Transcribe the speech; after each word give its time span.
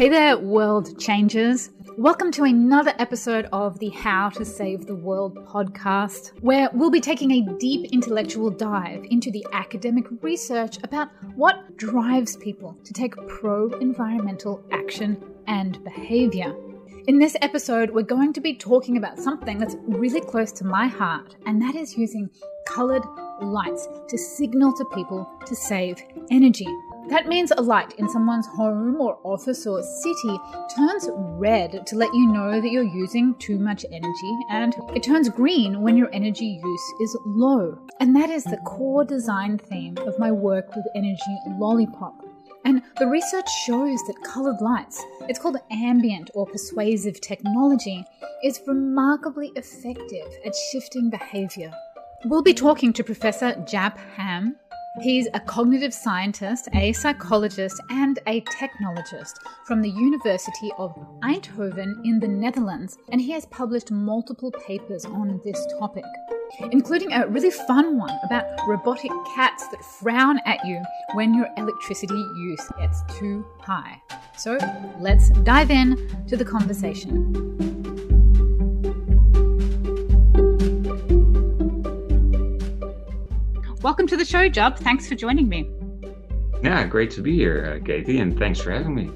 Hey 0.00 0.08
there, 0.08 0.38
world 0.38 0.98
changers. 0.98 1.68
Welcome 1.98 2.32
to 2.32 2.44
another 2.44 2.94
episode 2.98 3.50
of 3.52 3.78
the 3.80 3.90
How 3.90 4.30
to 4.30 4.46
Save 4.46 4.86
the 4.86 4.94
World 4.94 5.36
podcast, 5.46 6.32
where 6.40 6.70
we'll 6.72 6.90
be 6.90 7.02
taking 7.02 7.32
a 7.32 7.58
deep 7.58 7.92
intellectual 7.92 8.48
dive 8.48 9.04
into 9.10 9.30
the 9.30 9.44
academic 9.52 10.06
research 10.22 10.78
about 10.82 11.10
what 11.34 11.76
drives 11.76 12.36
people 12.36 12.78
to 12.82 12.94
take 12.94 13.14
pro 13.28 13.68
environmental 13.72 14.64
action 14.70 15.22
and 15.46 15.84
behavior. 15.84 16.56
In 17.06 17.18
this 17.18 17.36
episode, 17.42 17.90
we're 17.90 18.00
going 18.00 18.32
to 18.32 18.40
be 18.40 18.54
talking 18.54 18.96
about 18.96 19.18
something 19.18 19.58
that's 19.58 19.76
really 19.86 20.22
close 20.22 20.50
to 20.52 20.64
my 20.64 20.86
heart, 20.86 21.36
and 21.44 21.60
that 21.60 21.74
is 21.74 21.98
using 21.98 22.30
colored 22.66 23.04
lights 23.42 23.86
to 24.08 24.16
signal 24.16 24.72
to 24.78 24.84
people 24.94 25.30
to 25.44 25.54
save 25.54 26.02
energy. 26.30 26.68
That 27.10 27.26
means 27.26 27.50
a 27.50 27.60
light 27.60 27.94
in 27.98 28.08
someone's 28.08 28.46
home 28.46 29.00
or 29.00 29.18
office 29.24 29.66
or 29.66 29.82
city 29.82 30.38
turns 30.76 31.08
red 31.12 31.84
to 31.88 31.96
let 31.96 32.14
you 32.14 32.32
know 32.32 32.60
that 32.60 32.70
you're 32.70 32.84
using 32.84 33.34
too 33.40 33.58
much 33.58 33.84
energy, 33.90 34.38
and 34.48 34.76
it 34.94 35.02
turns 35.02 35.28
green 35.28 35.82
when 35.82 35.96
your 35.96 36.08
energy 36.12 36.60
use 36.62 36.92
is 37.00 37.18
low. 37.26 37.76
And 37.98 38.14
that 38.14 38.30
is 38.30 38.44
the 38.44 38.58
core 38.58 39.04
design 39.04 39.58
theme 39.58 39.98
of 39.98 40.20
my 40.20 40.30
work 40.30 40.74
with 40.76 40.86
Energy 40.94 41.36
Lollipop. 41.58 42.14
And 42.64 42.80
the 42.98 43.08
research 43.08 43.48
shows 43.66 44.00
that 44.06 44.22
colored 44.22 44.60
lights, 44.60 45.02
it's 45.28 45.38
called 45.38 45.56
ambient 45.72 46.30
or 46.34 46.46
persuasive 46.46 47.20
technology, 47.20 48.04
is 48.44 48.60
remarkably 48.68 49.50
effective 49.56 50.26
at 50.46 50.54
shifting 50.70 51.10
behavior. 51.10 51.72
We'll 52.24 52.42
be 52.42 52.54
talking 52.54 52.92
to 52.92 53.02
Professor 53.02 53.54
Jaap 53.66 53.96
Ham. 54.14 54.56
He's 54.98 55.28
a 55.34 55.40
cognitive 55.40 55.94
scientist, 55.94 56.68
a 56.74 56.92
psychologist, 56.92 57.80
and 57.90 58.18
a 58.26 58.40
technologist 58.42 59.34
from 59.64 59.82
the 59.82 59.88
University 59.88 60.72
of 60.78 60.98
Eindhoven 61.22 62.04
in 62.04 62.18
the 62.18 62.26
Netherlands, 62.26 62.98
and 63.12 63.20
he 63.20 63.30
has 63.30 63.46
published 63.46 63.92
multiple 63.92 64.50
papers 64.50 65.04
on 65.04 65.40
this 65.44 65.64
topic, 65.78 66.04
including 66.72 67.12
a 67.12 67.26
really 67.28 67.52
fun 67.52 67.98
one 67.98 68.18
about 68.24 68.44
robotic 68.66 69.12
cats 69.32 69.68
that 69.68 69.84
frown 69.84 70.40
at 70.44 70.58
you 70.66 70.82
when 71.14 71.34
your 71.34 71.48
electricity 71.56 72.26
use 72.38 72.68
gets 72.80 73.02
too 73.16 73.46
high. 73.60 74.02
So 74.36 74.58
let's 74.98 75.30
dive 75.44 75.70
in 75.70 76.26
to 76.26 76.36
the 76.36 76.44
conversation. 76.44 78.09
Welcome 83.82 84.06
to 84.08 84.16
the 84.18 84.26
show, 84.26 84.46
Jaap. 84.46 84.78
Thanks 84.78 85.08
for 85.08 85.14
joining 85.14 85.48
me. 85.48 85.70
Yeah, 86.62 86.86
great 86.86 87.10
to 87.12 87.22
be 87.22 87.34
here, 87.34 87.80
uh, 87.80 87.82
Katie, 87.82 88.18
and 88.18 88.38
thanks 88.38 88.60
for 88.60 88.72
having 88.72 88.94
me. 88.94 89.10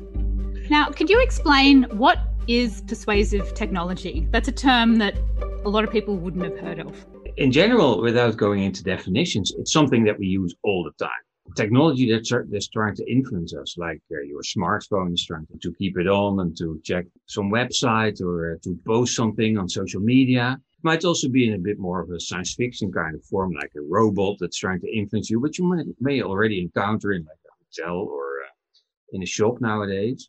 Now, 0.70 0.88
could 0.88 1.10
you 1.10 1.20
explain 1.20 1.82
what 1.90 2.18
is 2.48 2.80
persuasive 2.80 3.52
technology? 3.52 4.26
That's 4.30 4.48
a 4.48 4.52
term 4.52 4.96
that 4.96 5.18
a 5.66 5.68
lot 5.68 5.84
of 5.84 5.92
people 5.92 6.16
wouldn't 6.16 6.44
have 6.44 6.58
heard 6.58 6.78
of. 6.78 7.04
In 7.36 7.52
general, 7.52 8.00
without 8.00 8.38
going 8.38 8.62
into 8.62 8.82
definitions, 8.82 9.52
it's 9.58 9.70
something 9.70 10.02
that 10.04 10.18
we 10.18 10.28
use 10.28 10.54
all 10.62 10.82
the 10.82 11.04
time. 11.04 11.10
Technology 11.56 12.10
that's, 12.10 12.32
that's 12.50 12.68
trying 12.68 12.94
to 12.94 13.04
influence 13.12 13.54
us, 13.54 13.76
like 13.76 14.00
uh, 14.12 14.22
your 14.22 14.40
smartphone 14.40 15.12
is 15.12 15.26
trying 15.26 15.46
to, 15.48 15.58
to 15.58 15.74
keep 15.74 15.98
it 15.98 16.08
on 16.08 16.40
and 16.40 16.56
to 16.56 16.80
check 16.82 17.04
some 17.26 17.50
website 17.50 18.18
or 18.22 18.54
uh, 18.54 18.58
to 18.62 18.78
post 18.86 19.14
something 19.14 19.58
on 19.58 19.68
social 19.68 20.00
media 20.00 20.58
might 20.84 21.04
also 21.04 21.28
be 21.28 21.48
in 21.48 21.54
a 21.54 21.58
bit 21.58 21.78
more 21.78 22.00
of 22.00 22.10
a 22.10 22.20
science 22.20 22.54
fiction 22.54 22.92
kind 22.92 23.14
of 23.14 23.24
form, 23.24 23.52
like 23.52 23.72
a 23.76 23.80
robot 23.80 24.36
that's 24.38 24.58
trying 24.58 24.80
to 24.80 24.96
influence 24.96 25.30
you, 25.30 25.40
which 25.40 25.58
you 25.58 25.68
may, 25.68 25.82
may 26.00 26.22
already 26.22 26.60
encounter 26.60 27.12
in 27.12 27.22
like 27.22 27.38
a 27.46 27.82
hotel 27.82 27.96
or 27.96 28.24
uh, 28.44 28.52
in 29.12 29.22
a 29.22 29.26
shop 29.26 29.60
nowadays. 29.60 30.28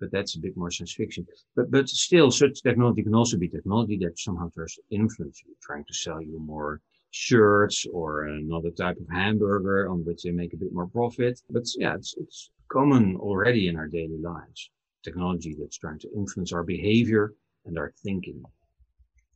But 0.00 0.10
that's 0.10 0.34
a 0.34 0.40
bit 0.40 0.56
more 0.56 0.70
science 0.70 0.94
fiction. 0.94 1.26
But 1.54 1.70
but 1.70 1.88
still, 1.88 2.30
such 2.30 2.62
technology 2.62 3.02
can 3.02 3.14
also 3.14 3.36
be 3.36 3.48
technology 3.48 3.98
that 3.98 4.18
somehow 4.18 4.48
tries 4.48 4.74
to 4.76 4.82
influence 4.90 5.42
you, 5.46 5.54
trying 5.62 5.84
to 5.84 5.94
sell 5.94 6.22
you 6.22 6.40
more 6.40 6.80
shirts 7.10 7.86
or 7.92 8.24
another 8.24 8.70
type 8.70 8.96
of 8.96 9.08
hamburger 9.10 9.88
on 9.90 10.04
which 10.04 10.22
they 10.22 10.30
make 10.30 10.54
a 10.54 10.56
bit 10.56 10.72
more 10.72 10.86
profit. 10.86 11.40
But 11.50 11.64
yeah, 11.76 11.94
it's 11.94 12.14
it's 12.16 12.50
common 12.68 13.16
already 13.16 13.68
in 13.68 13.76
our 13.76 13.88
daily 13.88 14.18
lives. 14.18 14.70
Technology 15.04 15.56
that's 15.58 15.76
trying 15.76 15.98
to 16.00 16.08
influence 16.14 16.52
our 16.52 16.62
behavior 16.62 17.34
and 17.66 17.78
our 17.78 17.92
thinking. 18.02 18.42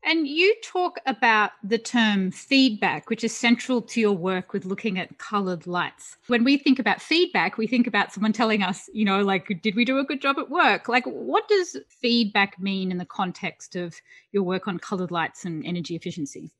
And 0.06 0.28
you 0.28 0.54
talk 0.62 0.98
about 1.06 1.52
the 1.62 1.78
term 1.78 2.30
feedback, 2.30 3.08
which 3.08 3.24
is 3.24 3.34
central 3.34 3.80
to 3.82 4.00
your 4.00 4.12
work 4.12 4.52
with 4.52 4.66
looking 4.66 4.98
at 4.98 5.16
colored 5.16 5.66
lights. 5.66 6.18
When 6.26 6.44
we 6.44 6.58
think 6.58 6.78
about 6.78 7.00
feedback, 7.00 7.56
we 7.56 7.66
think 7.66 7.86
about 7.86 8.12
someone 8.12 8.34
telling 8.34 8.62
us, 8.62 8.90
you 8.92 9.06
know, 9.06 9.22
like, 9.22 9.62
did 9.62 9.74
we 9.74 9.86
do 9.86 9.98
a 9.98 10.04
good 10.04 10.20
job 10.20 10.38
at 10.38 10.50
work? 10.50 10.88
Like, 10.88 11.06
what 11.06 11.48
does 11.48 11.78
feedback 11.88 12.60
mean 12.60 12.90
in 12.90 12.98
the 12.98 13.06
context 13.06 13.76
of 13.76 13.94
your 14.30 14.42
work 14.42 14.68
on 14.68 14.78
colored 14.78 15.10
lights 15.10 15.46
and 15.46 15.64
energy 15.64 15.96
efficiency? 15.96 16.50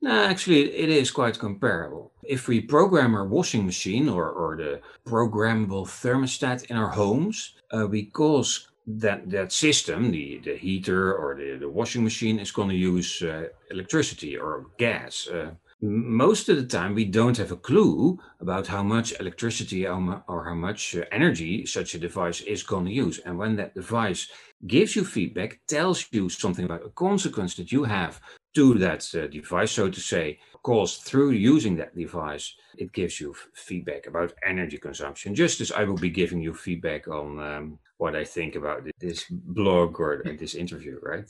No, 0.00 0.24
actually, 0.24 0.72
it 0.74 0.88
is 0.88 1.10
quite 1.10 1.38
comparable. 1.38 2.12
If 2.22 2.48
we 2.48 2.60
program 2.60 3.14
our 3.14 3.26
washing 3.26 3.66
machine 3.66 4.08
or, 4.08 4.30
or 4.30 4.56
the 4.56 4.80
programmable 5.04 5.86
thermostat 5.86 6.66
in 6.66 6.76
our 6.76 6.88
homes, 6.88 7.54
uh, 7.70 7.86
we 7.86 8.06
cause 8.06 8.68
that 8.88 9.28
that 9.30 9.52
system, 9.52 10.10
the 10.10 10.40
the 10.44 10.56
heater 10.56 11.14
or 11.14 11.34
the, 11.34 11.58
the 11.58 11.68
washing 11.68 12.02
machine, 12.02 12.38
is 12.38 12.50
going 12.50 12.70
to 12.70 12.74
use 12.74 13.22
uh, 13.22 13.48
electricity 13.70 14.36
or 14.36 14.66
gas. 14.78 15.28
Uh, 15.28 15.50
most 15.80 16.48
of 16.48 16.56
the 16.56 16.66
time, 16.66 16.94
we 16.94 17.04
don't 17.04 17.36
have 17.36 17.52
a 17.52 17.56
clue 17.56 18.18
about 18.40 18.66
how 18.66 18.82
much 18.82 19.14
electricity 19.20 19.86
or 19.86 20.44
how 20.44 20.54
much 20.54 20.96
uh, 20.96 21.04
energy 21.12 21.66
such 21.66 21.94
a 21.94 21.98
device 21.98 22.40
is 22.40 22.64
going 22.64 22.86
to 22.86 22.92
use. 22.92 23.20
And 23.20 23.38
when 23.38 23.54
that 23.56 23.74
device 23.74 24.28
gives 24.66 24.96
you 24.96 25.04
feedback, 25.04 25.60
tells 25.68 26.06
you 26.10 26.28
something 26.28 26.64
about 26.64 26.84
a 26.84 26.90
consequence 26.90 27.54
that 27.56 27.70
you 27.70 27.84
have 27.84 28.20
to 28.54 28.74
that 28.74 29.06
uh, 29.14 29.28
device, 29.28 29.70
so 29.70 29.88
to 29.88 30.00
say, 30.00 30.40
caused 30.62 31.02
through 31.02 31.30
using 31.30 31.76
that 31.76 31.94
device, 31.94 32.54
it 32.76 32.92
gives 32.92 33.20
you 33.20 33.34
feedback 33.54 34.06
about 34.06 34.34
energy 34.44 34.78
consumption, 34.78 35.34
just 35.34 35.60
as 35.60 35.70
I 35.70 35.84
will 35.84 35.96
be 35.96 36.10
giving 36.10 36.40
you 36.40 36.54
feedback 36.54 37.06
on 37.06 37.38
um, 37.38 37.78
what 37.98 38.16
I 38.16 38.24
think 38.24 38.54
about 38.56 38.88
this 38.98 39.26
blog 39.28 40.00
or 40.00 40.22
uh, 40.26 40.32
this 40.38 40.54
interview, 40.54 40.98
right? 41.02 41.28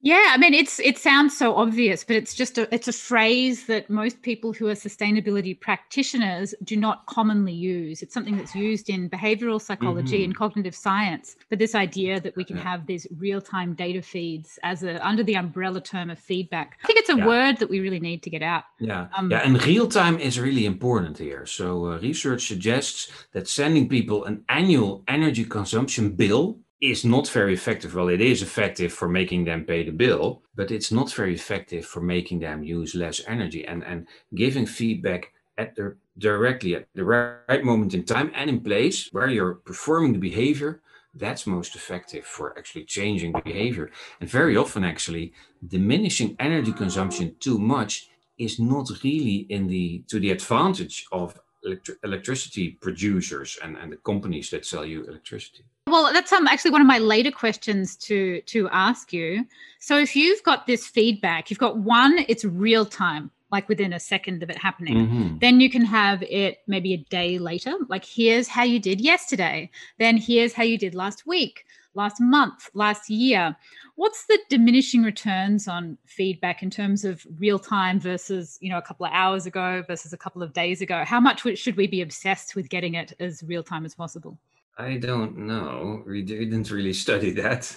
Yeah, 0.00 0.26
I 0.28 0.36
mean 0.36 0.54
it's 0.54 0.78
it 0.78 0.96
sounds 0.96 1.36
so 1.36 1.56
obvious, 1.56 2.04
but 2.04 2.14
it's 2.14 2.32
just 2.32 2.56
a 2.56 2.72
it's 2.72 2.86
a 2.86 2.92
phrase 2.92 3.66
that 3.66 3.90
most 3.90 4.22
people 4.22 4.52
who 4.52 4.68
are 4.68 4.74
sustainability 4.74 5.60
practitioners 5.60 6.54
do 6.62 6.76
not 6.76 7.04
commonly 7.06 7.52
use. 7.52 8.00
It's 8.00 8.14
something 8.14 8.36
that's 8.36 8.54
used 8.54 8.88
in 8.90 9.10
behavioral 9.10 9.60
psychology 9.60 10.18
mm-hmm. 10.18 10.26
and 10.26 10.36
cognitive 10.36 10.76
science. 10.76 11.34
But 11.50 11.58
this 11.58 11.74
idea 11.74 12.20
that 12.20 12.36
we 12.36 12.44
can 12.44 12.56
have 12.56 12.86
these 12.86 13.08
real-time 13.18 13.74
data 13.74 14.00
feeds 14.00 14.56
as 14.62 14.84
a 14.84 15.04
under 15.04 15.24
the 15.24 15.34
umbrella 15.34 15.80
term 15.80 16.10
of 16.10 16.18
feedback. 16.20 16.78
I 16.84 16.86
think 16.86 17.00
it's 17.00 17.10
a 17.10 17.16
yeah. 17.16 17.26
word 17.26 17.56
that 17.56 17.68
we 17.68 17.80
really 17.80 18.00
need 18.00 18.22
to 18.22 18.30
get 18.30 18.42
out. 18.42 18.64
Yeah. 18.78 19.08
Um, 19.16 19.32
yeah, 19.32 19.38
and 19.38 19.60
real 19.66 19.88
time 19.88 20.20
is 20.20 20.38
really 20.38 20.64
important 20.64 21.18
here. 21.18 21.44
So 21.44 21.86
uh, 21.86 21.98
research 21.98 22.46
suggests 22.46 23.10
that 23.32 23.48
sending 23.48 23.88
people 23.88 24.24
an 24.26 24.44
annual 24.48 25.02
energy 25.08 25.44
consumption 25.44 26.10
bill 26.10 26.60
is 26.80 27.04
not 27.04 27.28
very 27.28 27.54
effective. 27.54 27.94
Well, 27.94 28.08
it 28.08 28.20
is 28.20 28.42
effective 28.42 28.92
for 28.92 29.08
making 29.08 29.44
them 29.44 29.64
pay 29.64 29.84
the 29.84 29.90
bill, 29.90 30.42
but 30.54 30.70
it's 30.70 30.92
not 30.92 31.12
very 31.12 31.34
effective 31.34 31.84
for 31.84 32.00
making 32.00 32.38
them 32.40 32.62
use 32.62 32.94
less 32.94 33.20
energy 33.26 33.66
and, 33.66 33.82
and 33.84 34.06
giving 34.34 34.66
feedback 34.66 35.32
at 35.58 35.74
the 35.74 35.96
directly 36.18 36.74
at 36.74 36.86
the 36.94 37.04
right 37.04 37.64
moment 37.64 37.94
in 37.94 38.04
time 38.04 38.30
and 38.34 38.48
in 38.48 38.60
place 38.60 39.08
where 39.12 39.28
you're 39.28 39.54
performing 39.54 40.12
the 40.12 40.18
behavior 40.18 40.80
that's 41.14 41.46
most 41.46 41.74
effective 41.74 42.24
for 42.24 42.56
actually 42.58 42.84
changing 42.84 43.32
behavior 43.44 43.90
and 44.20 44.28
very 44.28 44.56
often 44.56 44.84
actually 44.84 45.32
diminishing 45.66 46.36
energy 46.38 46.72
consumption 46.72 47.34
too 47.40 47.58
much 47.58 48.08
is 48.38 48.60
not 48.60 48.88
really 49.02 49.46
in 49.48 49.66
the 49.66 50.02
to 50.08 50.20
the 50.20 50.30
advantage 50.30 51.06
of 51.10 51.38
electri- 51.66 51.96
electricity 52.04 52.78
producers 52.80 53.58
and, 53.62 53.76
and 53.76 53.92
the 53.92 53.96
companies 53.98 54.50
that 54.50 54.64
sell 54.64 54.84
you 54.84 55.04
electricity 55.04 55.64
well, 55.88 56.12
that's 56.12 56.32
um, 56.32 56.46
actually 56.46 56.70
one 56.70 56.80
of 56.80 56.86
my 56.86 56.98
later 56.98 57.30
questions 57.30 57.96
to 57.96 58.40
to 58.42 58.68
ask 58.70 59.12
you. 59.12 59.46
So, 59.80 59.98
if 59.98 60.14
you've 60.14 60.42
got 60.42 60.66
this 60.66 60.86
feedback, 60.86 61.50
you've 61.50 61.58
got 61.58 61.78
one, 61.78 62.24
it's 62.28 62.44
real 62.44 62.84
time, 62.84 63.30
like 63.50 63.68
within 63.68 63.92
a 63.92 64.00
second 64.00 64.42
of 64.42 64.50
it 64.50 64.58
happening. 64.58 64.96
Mm-hmm. 64.96 65.38
Then 65.38 65.60
you 65.60 65.70
can 65.70 65.84
have 65.84 66.22
it 66.22 66.58
maybe 66.66 66.94
a 66.94 66.98
day 67.08 67.38
later, 67.38 67.74
like 67.88 68.04
here's 68.04 68.48
how 68.48 68.64
you 68.64 68.78
did 68.78 69.00
yesterday. 69.00 69.70
Then 69.98 70.16
here's 70.16 70.52
how 70.52 70.64
you 70.64 70.78
did 70.78 70.94
last 70.94 71.26
week, 71.26 71.64
last 71.98 72.20
month, 72.20 72.70
last 72.72 73.10
year. 73.10 73.54
What's 73.96 74.24
the 74.26 74.38
diminishing 74.48 75.02
returns 75.02 75.68
on 75.68 75.98
feedback 76.06 76.62
in 76.62 76.70
terms 76.70 77.04
of 77.04 77.26
real 77.38 77.58
time 77.58 78.00
versus 78.00 78.56
you 78.62 78.70
know 78.70 78.78
a 78.78 78.82
couple 78.82 79.04
of 79.04 79.12
hours 79.12 79.44
ago 79.44 79.82
versus 79.86 80.14
a 80.14 80.16
couple 80.16 80.42
of 80.42 80.54
days 80.54 80.80
ago? 80.80 81.04
How 81.04 81.20
much 81.20 81.42
should 81.58 81.76
we 81.76 81.86
be 81.86 82.00
obsessed 82.00 82.56
with 82.56 82.70
getting 82.70 82.94
it 82.94 83.12
as 83.20 83.42
real 83.42 83.62
time 83.62 83.84
as 83.84 83.94
possible? 83.94 84.38
I 84.80 84.96
don't 84.96 85.36
know. 85.36 86.04
We 86.06 86.22
didn't 86.22 86.70
really 86.70 86.92
study 86.92 87.32
that. 87.32 87.76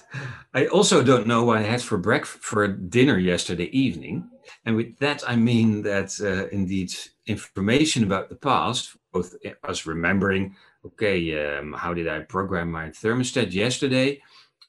I 0.54 0.68
also 0.68 1.04
don't 1.04 1.26
know 1.26 1.44
what 1.44 1.58
I 1.58 1.64
had 1.64 1.82
for 1.82 1.98
breakfast 1.98 2.44
for 2.44 2.68
dinner 2.68 3.18
yesterday 3.18 3.70
evening. 3.86 4.30
And 4.66 4.76
with 4.76 5.00
that, 5.00 5.24
I 5.28 5.36
mean 5.36 5.82
that 5.82 6.12
uh, 6.22 6.48
indeed 6.56 6.94
information 7.26 8.04
about 8.04 8.30
the 8.30 8.36
past 8.36 8.96
both 9.12 9.36
us 9.64 9.86
remembering, 9.86 10.56
okay, 10.86 11.58
um, 11.58 11.74
how 11.74 11.94
did 11.94 12.08
I 12.08 12.20
program 12.22 12.72
my 12.72 12.90
thermostat 12.90 13.54
yesterday? 13.54 14.22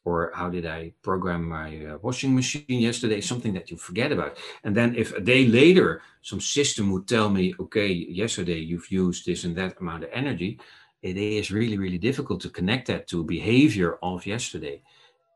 Or 0.05 0.32
how 0.35 0.50
did 0.50 0.67
I 0.67 0.93
program 1.03 1.49
my 1.49 1.87
uh, 1.87 1.99
washing 2.03 2.35
machine 2.35 2.64
yesterday? 2.69 3.20
Something 3.20 3.55
that 3.55 3.70
you 3.70 3.76
forget 3.76 4.11
about. 4.11 4.37
And 4.64 4.75
then 4.76 4.97
if 4.97 5.12
a 5.14 5.20
day 5.20 5.47
later 5.47 6.03
some 6.23 6.41
system 6.41 6.91
would 6.91 7.06
tell 7.06 7.31
me, 7.31 7.55
okay, 7.61 7.87
yesterday 7.87 8.59
you've 8.59 8.91
used 8.91 9.26
this 9.26 9.44
and 9.44 9.55
that 9.56 9.81
amount 9.81 10.03
of 10.03 10.11
energy, 10.12 10.59
it 11.03 11.17
is 11.17 11.53
really, 11.53 11.79
really 11.79 11.99
difficult 11.99 12.41
to 12.43 12.49
connect 12.49 12.88
that 12.88 13.06
to 13.08 13.25
behavior 13.25 13.99
of 14.03 14.26
yesterday. 14.26 14.82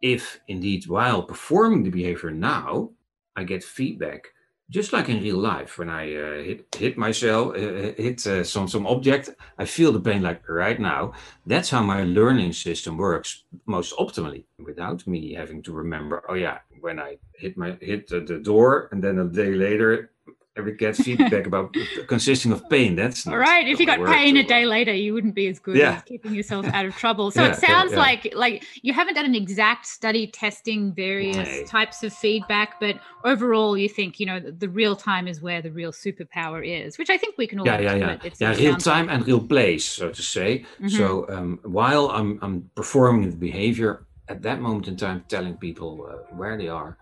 If 0.02 0.40
indeed, 0.49 0.88
while 0.88 1.22
performing 1.22 1.84
the 1.84 1.90
behavior 1.90 2.31
now, 2.31 2.90
I 3.37 3.44
get 3.44 3.62
feedback 3.62 4.29
just 4.68 4.92
like 4.92 5.08
in 5.08 5.22
real 5.22 5.38
life, 5.38 5.78
when 5.78 5.88
I 5.88 6.14
uh, 6.14 6.42
hit 6.42 6.74
hit 6.74 6.98
myself, 6.98 7.54
uh, 7.54 7.94
hit 7.96 8.26
uh, 8.26 8.42
some 8.44 8.68
some 8.68 8.86
object, 8.86 9.30
I 9.58 9.64
feel 9.64 9.92
the 9.92 10.00
pain 10.00 10.22
like 10.22 10.48
right 10.48 10.80
now. 10.80 11.12
That's 11.46 11.70
how 11.70 11.82
my 11.82 12.02
learning 12.02 12.52
system 12.52 12.96
works 12.96 13.44
most 13.66 13.94
optimally, 13.96 14.44
without 14.58 15.06
me 15.06 15.34
having 15.34 15.62
to 15.64 15.72
remember. 15.72 16.24
Oh 16.28 16.34
yeah, 16.34 16.58
when 16.80 16.98
I 16.98 17.18
hit 17.34 17.56
my 17.56 17.76
hit 17.80 18.08
the, 18.08 18.20
the 18.20 18.38
door, 18.38 18.88
and 18.90 19.02
then 19.02 19.18
a 19.18 19.24
day 19.24 19.54
later 19.54 20.10
ever 20.56 20.70
get 20.70 20.97
feedback 20.97 21.47
about 21.47 21.75
consisting 22.06 22.53
of 22.53 22.69
pain. 22.69 22.97
That's 22.97 23.26
all 23.26 23.37
right. 23.37 23.67
If 23.67 23.79
you 23.79 23.87
got 23.87 24.05
pain 24.05 24.37
a 24.37 24.43
day 24.43 24.64
later, 24.64 24.94
you 24.94 25.14
wouldn't 25.14 25.35
be 25.35 25.47
as 25.49 25.58
good 25.58 25.76
yeah. 25.76 25.97
as 25.97 26.03
keeping 26.03 26.35
yourself 26.35 26.67
out 26.67 26.87
of 26.87 26.97
trouble. 26.97 27.31
So 27.31 27.43
yeah, 27.44 27.53
it 27.53 27.56
sounds 27.56 27.93
yeah, 27.93 27.99
like 27.99 28.32
like 28.35 28.64
you 28.82 28.93
haven't 28.93 29.14
done 29.14 29.26
an 29.26 29.35
exact 29.35 29.87
study 29.87 30.26
testing 30.26 30.93
various 30.93 31.37
right. 31.37 31.67
types 31.67 32.03
of 32.03 32.12
feedback, 32.12 32.81
but 32.81 32.99
overall, 33.25 33.76
you 33.76 33.88
think 33.88 34.19
you 34.19 34.26
know 34.26 34.41
the, 34.41 34.53
the, 34.53 34.69
real 34.69 34.97
time 34.97 35.29
is 35.29 35.41
where 35.41 35.62
the 35.62 35.70
real 35.70 35.93
superpower 35.93 36.67
is, 36.67 36.99
which 36.99 37.11
I 37.11 37.17
think 37.17 37.37
we 37.38 37.47
can 37.47 37.61
all 37.61 37.67
yeah 37.67 37.81
yeah 37.81 37.94
yeah 37.94 38.19
it. 38.25 38.35
yeah 38.38 38.55
real 38.56 38.76
time 38.76 39.06
like. 39.06 39.17
and 39.17 39.26
real 39.26 39.41
place, 39.41 39.85
so 39.85 40.11
to 40.11 40.23
say. 40.23 40.64
Mm-hmm. 40.81 40.88
So 40.88 41.26
um, 41.29 41.61
while 41.62 42.11
I'm 42.11 42.38
I'm 42.43 42.70
performing 42.75 43.31
the 43.31 43.37
behavior 43.37 44.06
at 44.29 44.43
that 44.43 44.61
moment 44.61 44.88
in 44.88 44.97
time, 44.97 45.25
telling 45.29 45.56
people 45.56 46.08
uh, 46.11 46.35
where 46.35 46.56
they 46.56 46.69
are 46.69 46.99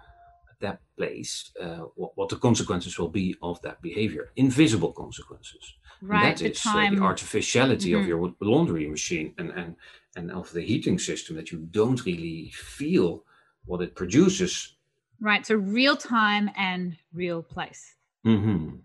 that 0.65 0.81
place 0.97 1.53
uh, 1.63 1.83
what, 2.01 2.13
what, 2.17 2.29
the 2.29 2.37
consequences 2.37 2.99
will 2.99 3.15
be 3.23 3.37
of 3.43 3.61
that 3.63 3.81
behavior 3.83 4.31
invisible 4.37 4.93
consequences 4.93 5.65
right 6.03 6.25
and 6.25 6.39
that 6.39 6.43
the 6.43 6.51
is 6.51 6.61
time. 6.61 6.95
Uh, 6.95 6.97
the 6.97 7.05
artificiality 7.05 7.91
mm-hmm. 7.91 8.01
of 8.01 8.09
your 8.09 8.35
laundry 8.41 8.87
machine 8.97 9.35
and, 9.39 9.51
and 9.51 9.77
and 10.17 10.31
of 10.31 10.51
the 10.53 10.63
heating 10.71 10.99
system 10.99 11.37
that 11.37 11.51
you 11.53 11.59
don't 11.71 12.05
really 12.05 12.51
feel 12.55 13.25
what 13.67 13.81
it 13.83 13.95
produces 13.95 14.77
right 15.21 15.47
so 15.47 15.55
real 15.55 15.97
time 15.97 16.51
and 16.57 16.97
real 17.13 17.43
place 17.43 17.95
mm-hmm. 18.27 18.77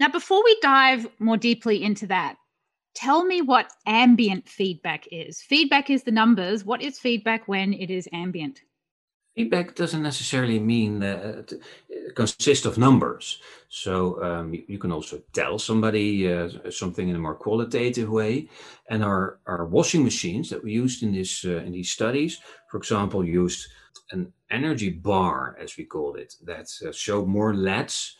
now 0.00 0.08
before 0.08 0.42
we 0.44 0.58
dive 0.60 1.06
more 1.18 1.36
deeply 1.36 1.82
into 1.82 2.06
that 2.06 2.36
tell 2.94 3.24
me 3.24 3.40
what 3.40 3.72
ambient 3.86 4.48
feedback 4.48 5.06
is 5.12 5.40
feedback 5.40 5.90
is 5.90 6.02
the 6.02 6.18
numbers 6.22 6.64
what 6.64 6.82
is 6.82 6.98
feedback 6.98 7.46
when 7.46 7.72
it 7.72 7.90
is 7.90 8.08
ambient 8.12 8.62
Feedback 9.40 9.74
doesn't 9.74 10.02
necessarily 10.02 10.58
mean 10.58 11.02
uh, 11.02 11.42
consist 12.14 12.66
of 12.66 12.76
numbers. 12.76 13.40
So 13.70 14.22
um, 14.22 14.52
you, 14.52 14.64
you, 14.68 14.78
can 14.78 14.92
also 14.92 15.22
tell 15.32 15.58
somebody 15.58 16.30
uh, 16.30 16.70
something 16.70 17.08
in 17.08 17.16
a 17.16 17.18
more 17.18 17.36
qualitative 17.36 18.10
way. 18.10 18.50
And 18.90 19.02
our, 19.02 19.38
our 19.46 19.64
washing 19.64 20.04
machines 20.04 20.50
that 20.50 20.62
we 20.62 20.72
used 20.72 21.02
in 21.02 21.12
this 21.14 21.42
uh, 21.46 21.64
in 21.64 21.72
these 21.72 21.90
studies, 21.90 22.38
for 22.70 22.76
example, 22.76 23.24
used 23.24 23.66
an 24.10 24.30
energy 24.50 24.90
bar, 24.90 25.56
as 25.58 25.78
we 25.78 25.86
called 25.86 26.18
it, 26.18 26.34
that 26.44 26.68
uh, 26.86 26.92
showed 26.92 27.26
more 27.26 27.54
LEDs, 27.54 28.16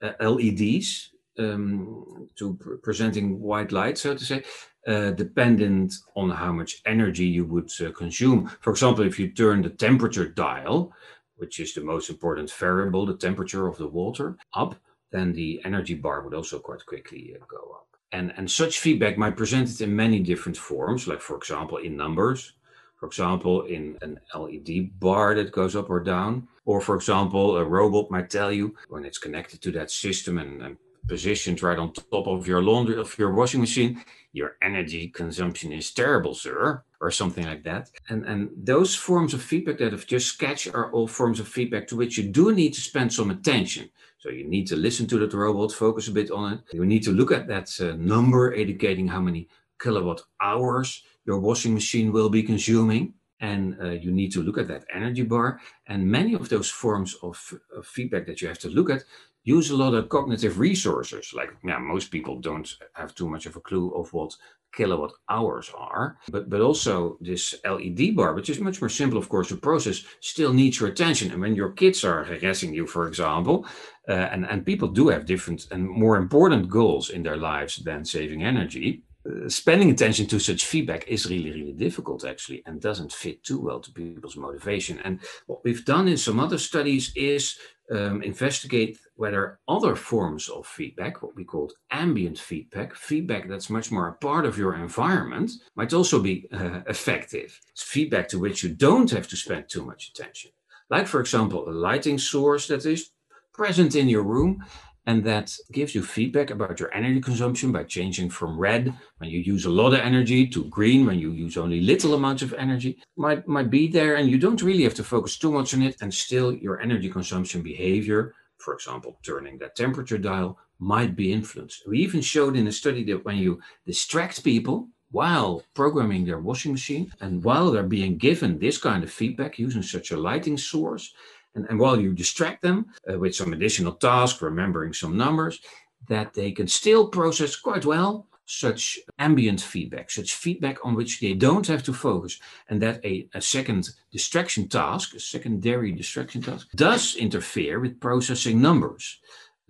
uh, 0.00 0.12
LEDs, 0.20 1.10
um, 1.38 2.28
to 2.36 2.54
pr- 2.54 2.76
presenting 2.76 3.40
white 3.40 3.72
light, 3.72 3.98
so 3.98 4.14
to 4.14 4.24
say, 4.24 4.42
uh, 4.86 5.10
dependent 5.12 5.94
on 6.16 6.30
how 6.30 6.52
much 6.52 6.82
energy 6.86 7.26
you 7.26 7.44
would 7.44 7.70
uh, 7.80 7.90
consume. 7.92 8.50
For 8.60 8.70
example, 8.70 9.04
if 9.04 9.18
you 9.18 9.30
turn 9.30 9.62
the 9.62 9.70
temperature 9.70 10.28
dial, 10.28 10.92
which 11.36 11.60
is 11.60 11.74
the 11.74 11.80
most 11.80 12.10
important 12.10 12.50
variable, 12.52 13.06
the 13.06 13.16
temperature 13.16 13.66
of 13.66 13.78
the 13.78 13.88
water, 13.88 14.36
up, 14.54 14.76
then 15.10 15.32
the 15.32 15.60
energy 15.64 15.94
bar 15.94 16.22
would 16.22 16.34
also 16.34 16.58
quite 16.58 16.84
quickly 16.86 17.34
uh, 17.34 17.44
go 17.48 17.72
up. 17.74 17.88
And, 18.12 18.32
and 18.36 18.50
such 18.50 18.78
feedback 18.78 19.16
might 19.16 19.36
present 19.36 19.70
it 19.70 19.80
in 19.80 19.96
many 19.96 20.20
different 20.20 20.56
forms, 20.56 21.06
like, 21.06 21.20
for 21.20 21.36
example, 21.36 21.78
in 21.78 21.96
numbers, 21.96 22.52
for 22.96 23.06
example, 23.06 23.62
in 23.62 23.98
an 24.02 24.20
LED 24.34 25.00
bar 25.00 25.34
that 25.34 25.50
goes 25.50 25.74
up 25.74 25.90
or 25.90 25.98
down, 25.98 26.46
or 26.64 26.80
for 26.80 26.94
example, 26.94 27.56
a 27.56 27.64
robot 27.64 28.10
might 28.10 28.30
tell 28.30 28.52
you 28.52 28.76
when 28.88 29.04
it's 29.04 29.18
connected 29.18 29.60
to 29.62 29.72
that 29.72 29.90
system 29.90 30.38
and, 30.38 30.62
and 30.62 30.76
positioned 31.08 31.62
right 31.62 31.78
on 31.78 31.92
top 31.92 32.26
of 32.26 32.46
your 32.46 32.62
laundry 32.62 32.96
of 32.96 33.16
your 33.18 33.32
washing 33.32 33.60
machine. 33.60 34.02
Your 34.32 34.56
energy 34.62 35.08
consumption 35.08 35.72
is 35.72 35.90
terrible 35.90 36.34
sir 36.34 36.82
or 37.00 37.10
something 37.10 37.44
like 37.44 37.64
that. 37.64 37.90
And 38.08 38.24
and 38.24 38.50
those 38.56 38.94
forms 38.94 39.34
of 39.34 39.42
feedback 39.42 39.78
that 39.78 39.92
i've 39.92 40.06
just 40.06 40.28
sketched 40.28 40.74
are 40.74 40.90
all 40.92 41.06
forms 41.06 41.40
of 41.40 41.48
feedback 41.48 41.86
to 41.88 41.96
which 41.96 42.16
you 42.18 42.24
do 42.24 42.52
need 42.52 42.72
to 42.74 42.80
spend 42.80 43.12
some 43.12 43.30
attention. 43.30 43.90
So 44.18 44.30
you 44.30 44.46
need 44.48 44.66
to 44.68 44.76
listen 44.76 45.06
to 45.08 45.18
that 45.18 45.34
robot 45.34 45.72
focus 45.72 46.08
a 46.08 46.12
bit 46.12 46.30
on 46.30 46.52
it. 46.54 46.60
You 46.72 46.86
need 46.86 47.02
to 47.02 47.12
look 47.12 47.32
at 47.32 47.48
that 47.48 47.68
uh, 47.80 47.96
number 47.96 48.54
indicating 48.54 49.08
how 49.08 49.20
many 49.20 49.48
kilowatt 49.82 50.22
hours 50.40 51.02
your 51.26 51.40
washing 51.40 51.74
machine 51.74 52.12
will 52.12 52.30
be 52.30 52.42
consuming 52.42 53.14
and 53.42 53.76
uh, 53.82 53.90
you 53.90 54.10
need 54.10 54.32
to 54.32 54.42
look 54.42 54.56
at 54.56 54.68
that 54.68 54.84
energy 54.94 55.24
bar 55.24 55.60
and 55.88 56.06
many 56.06 56.32
of 56.32 56.48
those 56.48 56.70
forms 56.70 57.14
of, 57.22 57.52
of, 57.76 57.84
feedback 57.84 58.24
that 58.24 58.40
you 58.40 58.48
have 58.48 58.58
to 58.60 58.68
look 58.68 58.88
at 58.88 59.02
use 59.44 59.70
a 59.70 59.76
lot 59.76 59.92
of 59.92 60.08
cognitive 60.08 60.60
resources. 60.60 61.32
Like, 61.34 61.50
yeah, 61.64 61.78
most 61.78 62.12
people 62.12 62.40
don't 62.40 62.72
have 62.94 63.12
too 63.14 63.28
much 63.28 63.44
of 63.46 63.56
a 63.56 63.60
clue 63.60 63.90
of 63.90 64.12
what 64.12 64.36
kilowatt 64.72 65.12
hours 65.28 65.70
are. 65.76 66.18
But 66.30 66.48
but 66.48 66.60
also 66.60 67.18
this 67.20 67.54
LED 67.64 68.16
bar, 68.16 68.34
which 68.34 68.48
is 68.50 68.60
much 68.60 68.80
more 68.80 68.88
simple, 68.88 69.18
of 69.18 69.28
course, 69.28 69.48
to 69.48 69.56
process, 69.56 70.04
still 70.20 70.52
needs 70.52 70.80
your 70.80 70.88
attention. 70.90 71.32
And 71.32 71.40
when 71.40 71.56
your 71.56 71.72
kids 71.72 72.04
are 72.04 72.24
harassing 72.24 72.72
you, 72.72 72.86
for 72.86 73.08
example, 73.08 73.66
uh, 74.08 74.12
and 74.32 74.46
and 74.46 74.64
people 74.64 74.88
do 74.88 75.08
have 75.08 75.26
different 75.26 75.66
and 75.72 75.88
more 75.88 76.16
important 76.16 76.68
goals 76.68 77.10
in 77.10 77.22
their 77.22 77.36
lives 77.36 77.82
than 77.84 78.04
saving 78.04 78.44
energy. 78.44 79.02
Uh, 79.24 79.48
spending 79.48 79.90
attention 79.90 80.26
to 80.26 80.38
such 80.38 80.64
feedback 80.64 81.06
is 81.06 81.30
really, 81.30 81.52
really 81.52 81.72
difficult 81.72 82.24
actually, 82.24 82.62
and 82.66 82.80
doesn't 82.80 83.12
fit 83.12 83.42
too 83.44 83.60
well 83.60 83.80
to 83.80 83.92
people's 83.92 84.36
motivation. 84.36 84.98
And 85.04 85.20
what 85.46 85.62
we've 85.64 85.84
done 85.84 86.08
in 86.08 86.16
some 86.16 86.40
other 86.40 86.58
studies 86.58 87.12
is 87.14 87.56
um, 87.92 88.22
investigate 88.22 88.98
whether 89.16 89.60
other 89.68 89.94
forms 89.94 90.48
of 90.48 90.66
feedback, 90.66 91.22
what 91.22 91.36
we 91.36 91.44
call 91.44 91.70
ambient 91.90 92.38
feedback, 92.38 92.94
feedback 92.94 93.48
that's 93.48 93.70
much 93.70 93.90
more 93.92 94.08
a 94.08 94.14
part 94.14 94.44
of 94.44 94.58
your 94.58 94.74
environment, 94.74 95.52
might 95.76 95.92
also 95.92 96.20
be 96.20 96.48
uh, 96.52 96.80
effective. 96.88 97.60
It's 97.70 97.82
feedback 97.82 98.28
to 98.28 98.38
which 98.38 98.62
you 98.62 98.70
don't 98.74 99.10
have 99.10 99.28
to 99.28 99.36
spend 99.36 99.68
too 99.68 99.84
much 99.84 100.08
attention. 100.08 100.50
Like, 100.90 101.06
for 101.06 101.20
example, 101.20 101.68
a 101.68 101.70
lighting 101.70 102.18
source 102.18 102.66
that 102.68 102.84
is 102.86 103.10
present 103.52 103.94
in 103.94 104.08
your 104.08 104.22
room 104.22 104.64
and 105.06 105.24
that 105.24 105.56
gives 105.72 105.94
you 105.94 106.02
feedback 106.02 106.50
about 106.50 106.78
your 106.78 106.94
energy 106.94 107.20
consumption 107.20 107.72
by 107.72 107.84
changing 107.84 108.30
from 108.30 108.58
red 108.58 108.94
when 109.18 109.30
you 109.30 109.40
use 109.40 109.64
a 109.64 109.70
lot 109.70 109.92
of 109.92 110.00
energy 110.00 110.46
to 110.46 110.64
green 110.64 111.06
when 111.06 111.18
you 111.18 111.32
use 111.32 111.56
only 111.56 111.80
little 111.80 112.14
amounts 112.14 112.42
of 112.42 112.54
energy. 112.54 113.02
Might 113.16 113.46
might 113.48 113.70
be 113.70 113.88
there 113.88 114.16
and 114.16 114.30
you 114.30 114.38
don't 114.38 114.62
really 114.62 114.84
have 114.84 114.94
to 114.94 115.04
focus 115.04 115.36
too 115.36 115.50
much 115.50 115.74
on 115.74 115.82
it 115.82 115.96
and 116.00 116.12
still 116.12 116.52
your 116.52 116.80
energy 116.80 117.08
consumption 117.08 117.62
behavior 117.62 118.34
for 118.58 118.74
example 118.74 119.18
turning 119.24 119.58
that 119.58 119.74
temperature 119.74 120.18
dial 120.18 120.58
might 120.78 121.14
be 121.16 121.32
influenced. 121.32 121.82
We 121.88 121.98
even 121.98 122.20
showed 122.20 122.56
in 122.56 122.66
a 122.66 122.72
study 122.72 123.04
that 123.04 123.24
when 123.24 123.36
you 123.36 123.60
distract 123.86 124.44
people 124.44 124.88
while 125.10 125.62
programming 125.74 126.24
their 126.24 126.40
washing 126.40 126.72
machine 126.72 127.12
and 127.20 127.44
while 127.44 127.70
they're 127.70 127.82
being 127.82 128.16
given 128.18 128.58
this 128.58 128.78
kind 128.78 129.04
of 129.04 129.12
feedback 129.12 129.58
using 129.58 129.82
such 129.82 130.10
a 130.10 130.16
lighting 130.16 130.56
source 130.56 131.12
and, 131.54 131.66
and 131.68 131.78
while 131.78 132.00
you 132.00 132.12
distract 132.12 132.62
them 132.62 132.86
uh, 133.10 133.18
with 133.18 133.34
some 133.34 133.52
additional 133.52 133.92
task, 133.92 134.42
remembering 134.42 134.92
some 134.92 135.16
numbers, 135.16 135.60
that 136.08 136.34
they 136.34 136.52
can 136.52 136.68
still 136.68 137.08
process 137.08 137.56
quite 137.56 137.84
well 137.84 138.26
such 138.44 138.98
ambient 139.18 139.60
feedback, 139.60 140.10
such 140.10 140.34
feedback 140.34 140.84
on 140.84 140.94
which 140.94 141.20
they 141.20 141.32
don't 141.32 141.66
have 141.68 141.82
to 141.82 141.92
focus, 141.92 142.38
and 142.68 142.82
that 142.82 143.02
a, 143.04 143.28
a 143.34 143.40
second 143.40 143.88
distraction 144.10 144.68
task, 144.68 145.14
a 145.14 145.20
secondary 145.20 145.92
distraction 145.92 146.42
task, 146.42 146.68
does 146.74 147.14
interfere 147.16 147.80
with 147.80 148.00
processing 148.00 148.60
numbers 148.60 149.20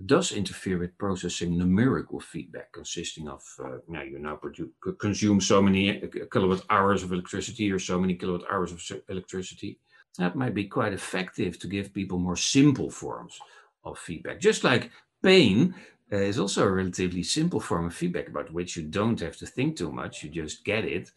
does 0.06 0.32
interfere 0.32 0.78
with 0.78 0.96
processing 0.98 1.56
numerical 1.56 2.18
feedback 2.18 2.72
consisting 2.72 3.28
of 3.28 3.42
uh, 3.64 3.76
now 3.88 4.02
you 4.02 4.18
now 4.18 4.34
produce, 4.34 4.70
consume 4.98 5.40
so 5.40 5.62
many 5.62 6.02
uh, 6.02 6.06
kilowatt 6.32 6.64
hours 6.70 7.02
of 7.02 7.12
electricity 7.12 7.70
or 7.70 7.78
so 7.78 8.00
many 8.00 8.14
kilowatt 8.14 8.50
hours 8.50 8.72
of 8.72 8.82
electricity 9.08 9.78
that 10.18 10.36
might 10.36 10.54
be 10.54 10.64
quite 10.64 10.92
effective 10.92 11.58
to 11.58 11.66
give 11.66 11.94
people 11.94 12.18
more 12.18 12.36
simple 12.36 12.90
forms 12.90 13.38
of 13.84 13.98
feedback. 13.98 14.40
Just 14.40 14.64
like 14.64 14.90
pain 15.22 15.74
uh, 16.12 16.16
is 16.16 16.38
also 16.38 16.66
a 16.66 16.70
relatively 16.70 17.22
simple 17.22 17.60
form 17.60 17.86
of 17.86 17.94
feedback 17.94 18.28
about 18.28 18.52
which 18.52 18.76
you 18.76 18.82
don't 18.82 19.20
have 19.20 19.36
to 19.38 19.46
think 19.46 19.76
too 19.76 19.90
much, 19.90 20.22
you 20.22 20.30
just 20.30 20.64
get 20.64 20.84
it, 20.84 21.10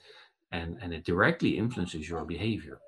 and, 0.51 0.77
and 0.81 0.93
it 0.93 1.03
directly 1.03 1.57
influences 1.57 2.07
your 2.07 2.23
behavior. 2.23 2.79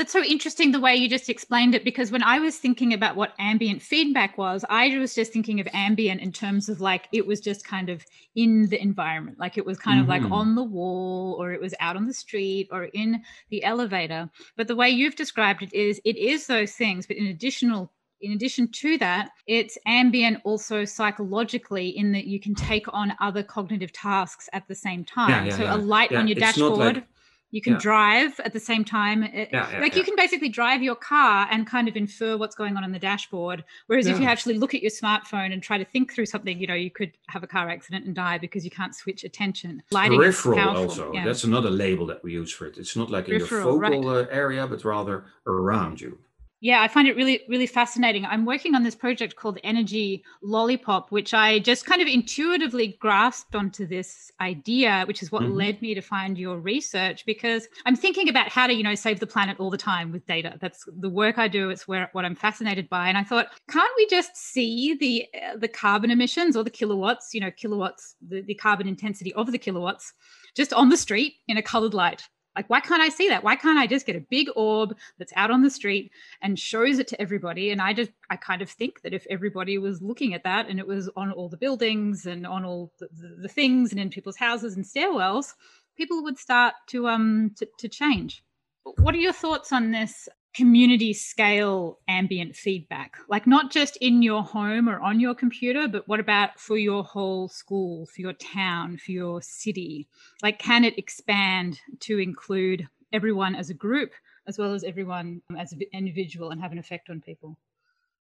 That's 0.00 0.14
so 0.14 0.24
interesting 0.24 0.72
the 0.72 0.80
way 0.80 0.96
you 0.96 1.10
just 1.10 1.28
explained 1.28 1.74
it 1.74 1.84
because 1.84 2.10
when 2.10 2.22
I 2.22 2.38
was 2.38 2.56
thinking 2.56 2.94
about 2.94 3.16
what 3.16 3.34
ambient 3.38 3.82
feedback 3.82 4.38
was, 4.38 4.64
I 4.70 4.96
was 4.96 5.14
just 5.14 5.30
thinking 5.30 5.60
of 5.60 5.68
ambient 5.74 6.22
in 6.22 6.32
terms 6.32 6.70
of 6.70 6.80
like 6.80 7.06
it 7.12 7.26
was 7.26 7.38
just 7.38 7.66
kind 7.66 7.90
of 7.90 8.06
in 8.34 8.70
the 8.70 8.80
environment, 8.80 9.38
like 9.38 9.58
it 9.58 9.66
was 9.66 9.76
kind 9.76 9.96
mm-hmm. 9.96 10.04
of 10.04 10.08
like 10.08 10.22
mm-hmm. 10.22 10.32
on 10.32 10.54
the 10.54 10.64
wall 10.64 11.36
or 11.38 11.52
it 11.52 11.60
was 11.60 11.74
out 11.80 11.96
on 11.96 12.06
the 12.06 12.14
street 12.14 12.70
or 12.72 12.84
in 12.84 13.22
the 13.50 13.62
elevator. 13.62 14.30
But 14.56 14.68
the 14.68 14.74
way 14.74 14.88
you've 14.88 15.16
described 15.16 15.62
it 15.62 15.74
is 15.74 16.00
it 16.06 16.16
is 16.16 16.46
those 16.46 16.72
things, 16.72 17.06
but 17.06 17.18
in 17.18 17.26
additional 17.26 17.92
in 18.22 18.32
addition 18.32 18.68
to 18.68 18.96
that, 18.96 19.32
it's 19.46 19.76
ambient 19.84 20.40
also 20.44 20.86
psychologically 20.86 21.90
in 21.90 22.12
that 22.12 22.24
you 22.24 22.40
can 22.40 22.54
take 22.54 22.86
on 22.88 23.12
other 23.20 23.42
cognitive 23.42 23.92
tasks 23.92 24.48
at 24.54 24.66
the 24.66 24.74
same 24.74 25.04
time. 25.04 25.28
Yeah, 25.28 25.44
yeah, 25.44 25.56
so 25.58 25.62
yeah. 25.64 25.76
a 25.76 25.76
light 25.76 26.14
on 26.14 26.26
your 26.26 26.38
it's 26.38 26.56
dashboard. 26.56 27.04
You 27.50 27.60
can 27.60 27.74
yeah. 27.74 27.78
drive 27.80 28.40
at 28.40 28.52
the 28.52 28.60
same 28.60 28.84
time. 28.84 29.22
It, 29.22 29.50
yeah, 29.52 29.70
yeah, 29.72 29.80
like 29.80 29.96
you 29.96 30.04
can 30.04 30.14
basically 30.16 30.48
drive 30.48 30.82
your 30.82 30.94
car 30.94 31.48
and 31.50 31.66
kind 31.66 31.88
of 31.88 31.96
infer 31.96 32.36
what's 32.36 32.54
going 32.54 32.76
on 32.76 32.84
on 32.84 32.92
the 32.92 32.98
dashboard. 32.98 33.64
Whereas 33.86 34.06
if 34.06 34.20
you 34.20 34.26
actually 34.26 34.58
look 34.58 34.74
at 34.74 34.82
your 34.82 34.90
smartphone 34.90 35.52
and 35.52 35.62
try 35.62 35.78
to 35.78 35.84
think 35.84 36.14
through 36.14 36.26
something, 36.26 36.58
you 36.58 36.66
know, 36.66 36.74
you 36.74 36.90
could 36.90 37.12
have 37.28 37.42
a 37.42 37.46
car 37.46 37.68
accident 37.68 38.06
and 38.06 38.14
die 38.14 38.38
because 38.38 38.64
you 38.64 38.70
can't 38.70 38.94
switch 38.94 39.24
attention. 39.24 39.82
Lighting 39.90 40.20
Peripheral 40.20 40.76
also. 40.76 41.12
That's 41.12 41.44
another 41.44 41.70
label 41.70 42.06
that 42.06 42.22
we 42.22 42.32
use 42.32 42.52
for 42.52 42.66
it. 42.66 42.78
It's 42.78 42.96
not 42.96 43.10
like 43.10 43.28
in 43.28 43.38
your 43.38 43.46
focal 43.46 43.78
right. 43.78 43.94
Uh, 43.94 44.26
area, 44.30 44.66
but 44.66 44.84
rather 44.84 45.24
around 45.46 46.00
you. 46.00 46.18
Yeah, 46.62 46.82
I 46.82 46.88
find 46.88 47.08
it 47.08 47.16
really, 47.16 47.40
really 47.48 47.66
fascinating. 47.66 48.26
I'm 48.26 48.44
working 48.44 48.74
on 48.74 48.82
this 48.82 48.94
project 48.94 49.34
called 49.34 49.58
Energy 49.64 50.22
Lollipop, 50.42 51.10
which 51.10 51.32
I 51.32 51.58
just 51.58 51.86
kind 51.86 52.02
of 52.02 52.08
intuitively 52.08 52.98
grasped 53.00 53.54
onto 53.54 53.86
this 53.86 54.30
idea, 54.42 55.04
which 55.08 55.22
is 55.22 55.32
what 55.32 55.42
mm-hmm. 55.42 55.54
led 55.54 55.80
me 55.80 55.94
to 55.94 56.02
find 56.02 56.36
your 56.36 56.58
research 56.58 57.24
because 57.24 57.66
I'm 57.86 57.96
thinking 57.96 58.28
about 58.28 58.50
how 58.50 58.66
to, 58.66 58.74
you 58.74 58.82
know, 58.82 58.94
save 58.94 59.20
the 59.20 59.26
planet 59.26 59.58
all 59.58 59.70
the 59.70 59.78
time 59.78 60.12
with 60.12 60.26
data. 60.26 60.58
That's 60.60 60.84
the 60.86 61.08
work 61.08 61.38
I 61.38 61.48
do. 61.48 61.70
It's 61.70 61.88
where 61.88 62.10
what 62.12 62.26
I'm 62.26 62.36
fascinated 62.36 62.90
by. 62.90 63.08
And 63.08 63.16
I 63.16 63.24
thought, 63.24 63.46
can't 63.70 63.92
we 63.96 64.06
just 64.08 64.36
see 64.36 64.94
the 64.94 65.26
uh, 65.34 65.56
the 65.56 65.68
carbon 65.68 66.10
emissions 66.10 66.58
or 66.58 66.62
the 66.62 66.70
kilowatts, 66.70 67.32
you 67.32 67.40
know, 67.40 67.50
kilowatts, 67.50 68.16
the, 68.20 68.42
the 68.42 68.54
carbon 68.54 68.86
intensity 68.86 69.32
of 69.32 69.50
the 69.50 69.58
kilowatts 69.58 70.12
just 70.54 70.74
on 70.74 70.90
the 70.90 70.98
street 70.98 71.36
in 71.48 71.56
a 71.56 71.62
colored 71.62 71.94
light? 71.94 72.28
Like, 72.56 72.68
why 72.68 72.80
can't 72.80 73.00
I 73.02 73.08
see 73.08 73.28
that? 73.28 73.44
Why 73.44 73.56
can't 73.56 73.78
I 73.78 73.86
just 73.86 74.06
get 74.06 74.16
a 74.16 74.20
big 74.20 74.48
orb 74.56 74.96
that's 75.18 75.32
out 75.36 75.50
on 75.50 75.62
the 75.62 75.70
street 75.70 76.10
and 76.42 76.58
shows 76.58 76.98
it 76.98 77.06
to 77.08 77.20
everybody? 77.20 77.70
And 77.70 77.80
I 77.80 77.92
just, 77.92 78.10
I 78.28 78.36
kind 78.36 78.60
of 78.60 78.68
think 78.68 79.02
that 79.02 79.14
if 79.14 79.26
everybody 79.30 79.78
was 79.78 80.02
looking 80.02 80.34
at 80.34 80.44
that 80.44 80.68
and 80.68 80.78
it 80.78 80.86
was 80.86 81.08
on 81.16 81.30
all 81.30 81.48
the 81.48 81.56
buildings 81.56 82.26
and 82.26 82.46
on 82.46 82.64
all 82.64 82.92
the, 82.98 83.08
the, 83.12 83.42
the 83.42 83.48
things 83.48 83.92
and 83.92 84.00
in 84.00 84.10
people's 84.10 84.36
houses 84.36 84.76
and 84.76 84.84
stairwells, 84.84 85.54
people 85.96 86.22
would 86.24 86.38
start 86.38 86.74
to 86.88 87.06
um 87.08 87.52
to, 87.56 87.68
to 87.78 87.88
change. 87.88 88.42
What 88.82 89.14
are 89.14 89.18
your 89.18 89.32
thoughts 89.32 89.72
on 89.72 89.90
this 89.90 90.28
community 90.54 91.12
scale 91.12 91.98
ambient 92.08 92.56
feedback. 92.56 93.16
Like 93.28 93.46
not 93.46 93.70
just 93.70 93.96
in 93.98 94.22
your 94.22 94.42
home 94.42 94.88
or 94.88 95.00
on 95.00 95.20
your 95.20 95.34
computer 95.34 95.86
but 95.88 96.06
what 96.08 96.20
about 96.20 96.58
for 96.58 96.76
your 96.76 97.04
whole 97.04 97.48
school 97.48 98.06
for 98.06 98.20
your 98.20 98.32
town 98.34 98.98
for 98.98 99.12
your 99.12 99.42
city? 99.42 100.08
Like 100.42 100.58
can 100.58 100.84
it 100.84 100.98
expand 100.98 101.80
to 102.00 102.18
include 102.18 102.88
everyone 103.12 103.54
as 103.54 103.70
a 103.70 103.74
group 103.74 104.12
as 104.46 104.58
well 104.58 104.74
as 104.74 104.84
everyone 104.84 105.42
as 105.58 105.72
an 105.72 105.80
individual 105.92 106.50
and 106.50 106.60
have 106.60 106.72
an 106.72 106.78
effect 106.78 107.10
on 107.10 107.20
people 107.20 107.56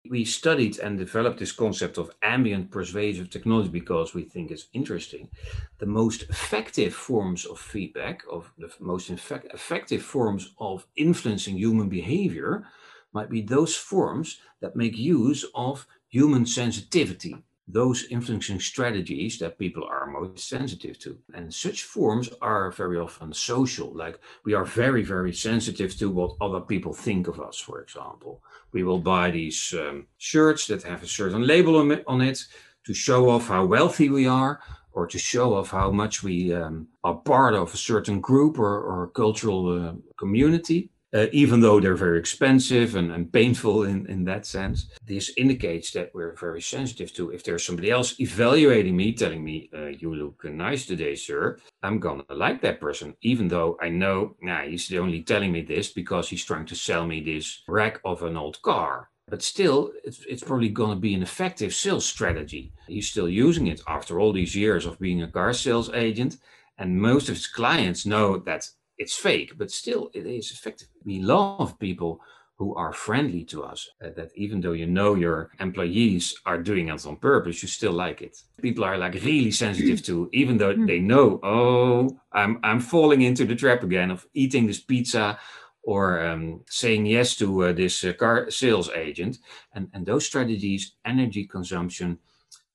we 0.09 0.25
studied 0.25 0.79
and 0.79 0.97
developed 0.97 1.39
this 1.39 1.53
concept 1.53 1.97
of 1.97 2.11
ambient 2.21 2.69
persuasive 2.71 3.29
technology 3.29 3.69
because 3.69 4.13
we 4.13 4.23
think 4.23 4.51
it's 4.51 4.67
interesting. 4.73 5.29
The 5.79 5.85
most 5.85 6.23
effective 6.23 6.93
forms 6.93 7.45
of 7.45 7.57
feedback, 7.59 8.23
of 8.29 8.51
the 8.57 8.69
most 8.79 9.09
effective 9.09 10.03
forms 10.03 10.53
of 10.59 10.85
influencing 10.95 11.57
human 11.57 11.87
behavior, 11.87 12.67
might 13.13 13.29
be 13.29 13.41
those 13.41 13.75
forms 13.75 14.39
that 14.59 14.75
make 14.75 14.97
use 14.97 15.45
of 15.55 15.87
human 16.09 16.45
sensitivity 16.45 17.37
those 17.67 18.05
influencing 18.09 18.59
strategies 18.59 19.39
that 19.39 19.57
people 19.57 19.83
are 19.85 20.05
most 20.05 20.49
sensitive 20.49 20.99
to. 20.99 21.17
And 21.33 21.53
such 21.53 21.83
forms 21.83 22.29
are 22.41 22.71
very 22.71 22.99
often 22.99 23.33
social, 23.33 23.91
like 23.93 24.19
we 24.43 24.53
are 24.53 24.65
very, 24.65 25.03
very 25.03 25.33
sensitive 25.33 25.97
to 25.97 26.09
what 26.09 26.35
other 26.41 26.59
people 26.59 26.93
think 26.93 27.27
of 27.27 27.39
us, 27.39 27.57
for 27.57 27.81
example. 27.81 28.41
We 28.73 28.83
will 28.83 28.99
buy 28.99 29.31
these 29.31 29.73
um, 29.77 30.07
shirts 30.17 30.67
that 30.67 30.83
have 30.83 31.03
a 31.03 31.07
certain 31.07 31.47
label 31.47 31.77
on 32.07 32.21
it 32.21 32.45
to 32.85 32.93
show 32.93 33.29
off 33.29 33.47
how 33.47 33.65
wealthy 33.65 34.09
we 34.09 34.27
are 34.27 34.59
or 34.91 35.07
to 35.07 35.17
show 35.17 35.55
off 35.55 35.71
how 35.71 35.89
much 35.89 36.21
we 36.21 36.53
um, 36.53 36.87
are 37.03 37.15
part 37.15 37.55
of 37.55 37.73
a 37.73 37.77
certain 37.77 38.19
group 38.19 38.59
or, 38.59 38.81
or 38.81 39.07
cultural 39.07 39.87
uh, 39.87 39.93
community 40.17 40.89
uh, 41.13 41.27
even 41.31 41.59
though 41.59 41.79
they're 41.79 41.95
very 41.95 42.19
expensive 42.19 42.95
and, 42.95 43.11
and 43.11 43.31
painful 43.31 43.83
in, 43.83 44.05
in 44.07 44.23
that 44.25 44.45
sense. 44.45 44.87
This 45.05 45.31
indicates 45.37 45.91
that 45.91 46.11
we're 46.13 46.35
very 46.35 46.61
sensitive 46.61 47.13
to 47.13 47.31
if 47.31 47.43
there's 47.43 47.65
somebody 47.65 47.91
else 47.91 48.19
evaluating 48.19 48.95
me, 48.95 49.13
telling 49.13 49.43
me, 49.43 49.69
uh, 49.75 49.87
you 49.87 50.13
look 50.15 50.43
nice 50.45 50.85
today, 50.85 51.15
sir, 51.15 51.59
I'm 51.83 51.99
gonna 51.99 52.23
like 52.29 52.61
that 52.61 52.81
person, 52.81 53.15
even 53.21 53.47
though 53.47 53.77
I 53.81 53.89
know, 53.89 54.35
nah, 54.41 54.61
he's 54.63 54.91
only 54.93 55.21
telling 55.21 55.51
me 55.51 55.61
this 55.61 55.91
because 55.91 56.29
he's 56.29 56.45
trying 56.45 56.65
to 56.67 56.75
sell 56.75 57.05
me 57.05 57.21
this 57.21 57.61
wreck 57.67 57.99
of 58.03 58.23
an 58.23 58.37
old 58.37 58.61
car. 58.61 59.09
But 59.27 59.41
still, 59.41 59.91
it's, 60.03 60.23
it's 60.27 60.43
probably 60.43 60.69
going 60.69 60.91
to 60.91 60.99
be 60.99 61.13
an 61.13 61.23
effective 61.23 61.73
sales 61.73 62.05
strategy. 62.05 62.73
He's 62.87 63.09
still 63.09 63.29
using 63.29 63.67
it 63.67 63.81
after 63.87 64.19
all 64.19 64.33
these 64.33 64.55
years 64.55 64.85
of 64.85 64.99
being 64.99 65.23
a 65.23 65.31
car 65.31 65.53
sales 65.53 65.89
agent. 65.93 66.37
And 66.77 67.01
most 67.01 67.29
of 67.29 67.35
his 67.35 67.47
clients 67.47 68.05
know 68.05 68.37
that 68.39 68.69
it's 68.97 69.15
fake, 69.15 69.57
but 69.57 69.71
still 69.71 70.09
it 70.13 70.25
is 70.25 70.51
effective. 70.51 70.87
We 71.03 71.19
love 71.19 71.79
people 71.79 72.21
who 72.55 72.75
are 72.75 72.93
friendly 72.93 73.43
to 73.43 73.63
us. 73.63 73.89
Uh, 74.03 74.09
that 74.15 74.29
even 74.35 74.61
though 74.61 74.73
you 74.73 74.85
know 74.85 75.15
your 75.15 75.49
employees 75.59 76.35
are 76.45 76.61
doing 76.61 76.89
it 76.89 77.05
on 77.05 77.17
purpose, 77.17 77.61
you 77.61 77.67
still 77.67 77.91
like 77.91 78.21
it. 78.21 78.37
People 78.61 78.83
are 78.83 78.97
like 78.97 79.15
really 79.15 79.51
sensitive 79.51 80.03
to, 80.03 80.29
even 80.33 80.57
though 80.57 80.73
they 80.73 80.99
know, 80.99 81.39
oh, 81.43 82.17
I'm 82.31 82.59
I'm 82.63 82.79
falling 82.79 83.21
into 83.21 83.45
the 83.45 83.55
trap 83.55 83.83
again 83.83 84.11
of 84.11 84.25
eating 84.33 84.67
this 84.67 84.79
pizza 84.79 85.39
or 85.81 86.25
um, 86.25 86.61
saying 86.69 87.05
yes 87.05 87.35
to 87.35 87.65
uh, 87.65 87.73
this 87.73 88.03
uh, 88.03 88.13
car 88.13 88.49
sales 88.49 88.89
agent. 88.91 89.39
And 89.73 89.89
and 89.93 90.05
those 90.05 90.25
strategies, 90.25 90.95
energy 91.05 91.45
consumption 91.45 92.19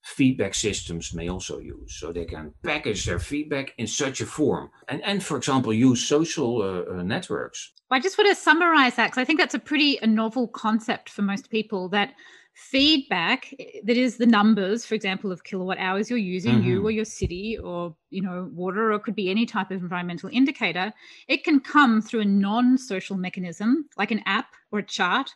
feedback 0.02 0.55
systems 0.55 1.14
may 1.14 1.28
also 1.28 1.59
use. 1.59 1.99
So 1.99 2.12
they 2.12 2.25
can 2.25 2.52
package 2.62 3.05
their 3.05 3.19
feedback 3.19 3.75
in 3.78 3.87
such 3.87 4.21
a 4.21 4.26
form 4.26 4.71
and, 4.88 5.02
and 5.05 5.23
for 5.23 5.37
example, 5.37 5.73
use 5.73 6.07
social 6.07 6.62
uh, 6.62 6.99
uh, 6.99 7.02
networks. 7.02 7.73
I 7.90 8.00
just 8.00 8.19
want 8.19 8.28
to 8.28 8.35
summarize 8.35 8.97
that 8.97 9.07
because 9.07 9.21
I 9.21 9.25
think 9.25 9.38
that's 9.38 9.55
a 9.55 9.59
pretty 9.59 9.99
a 10.02 10.07
novel 10.07 10.49
concept 10.49 11.09
for 11.09 11.23
most 11.23 11.50
people 11.50 11.88
that 11.90 12.12
feedback 12.59 13.55
that 13.85 13.97
is 13.97 14.17
the 14.17 14.26
numbers 14.26 14.85
for 14.85 14.97
example 14.97 15.31
of 15.31 15.45
kilowatt 15.45 15.78
hours 15.78 16.11
you're 16.11 16.19
using 16.19 16.57
mm-hmm. 16.57 16.69
you 16.69 16.85
or 16.85 16.90
your 16.90 17.05
city 17.05 17.57
or 17.57 17.95
you 18.11 18.21
know 18.21 18.50
water 18.52 18.93
or 18.93 18.99
could 18.99 19.14
be 19.14 19.31
any 19.31 19.47
type 19.47 19.71
of 19.71 19.81
environmental 19.81 20.28
indicator 20.33 20.93
it 21.28 21.45
can 21.45 21.61
come 21.61 22.02
through 22.02 22.21
a 22.21 22.25
non-social 22.25 23.17
mechanism 23.17 23.88
like 23.97 24.11
an 24.11 24.21
app 24.26 24.47
or 24.73 24.81
a 24.81 24.83
chart 24.83 25.31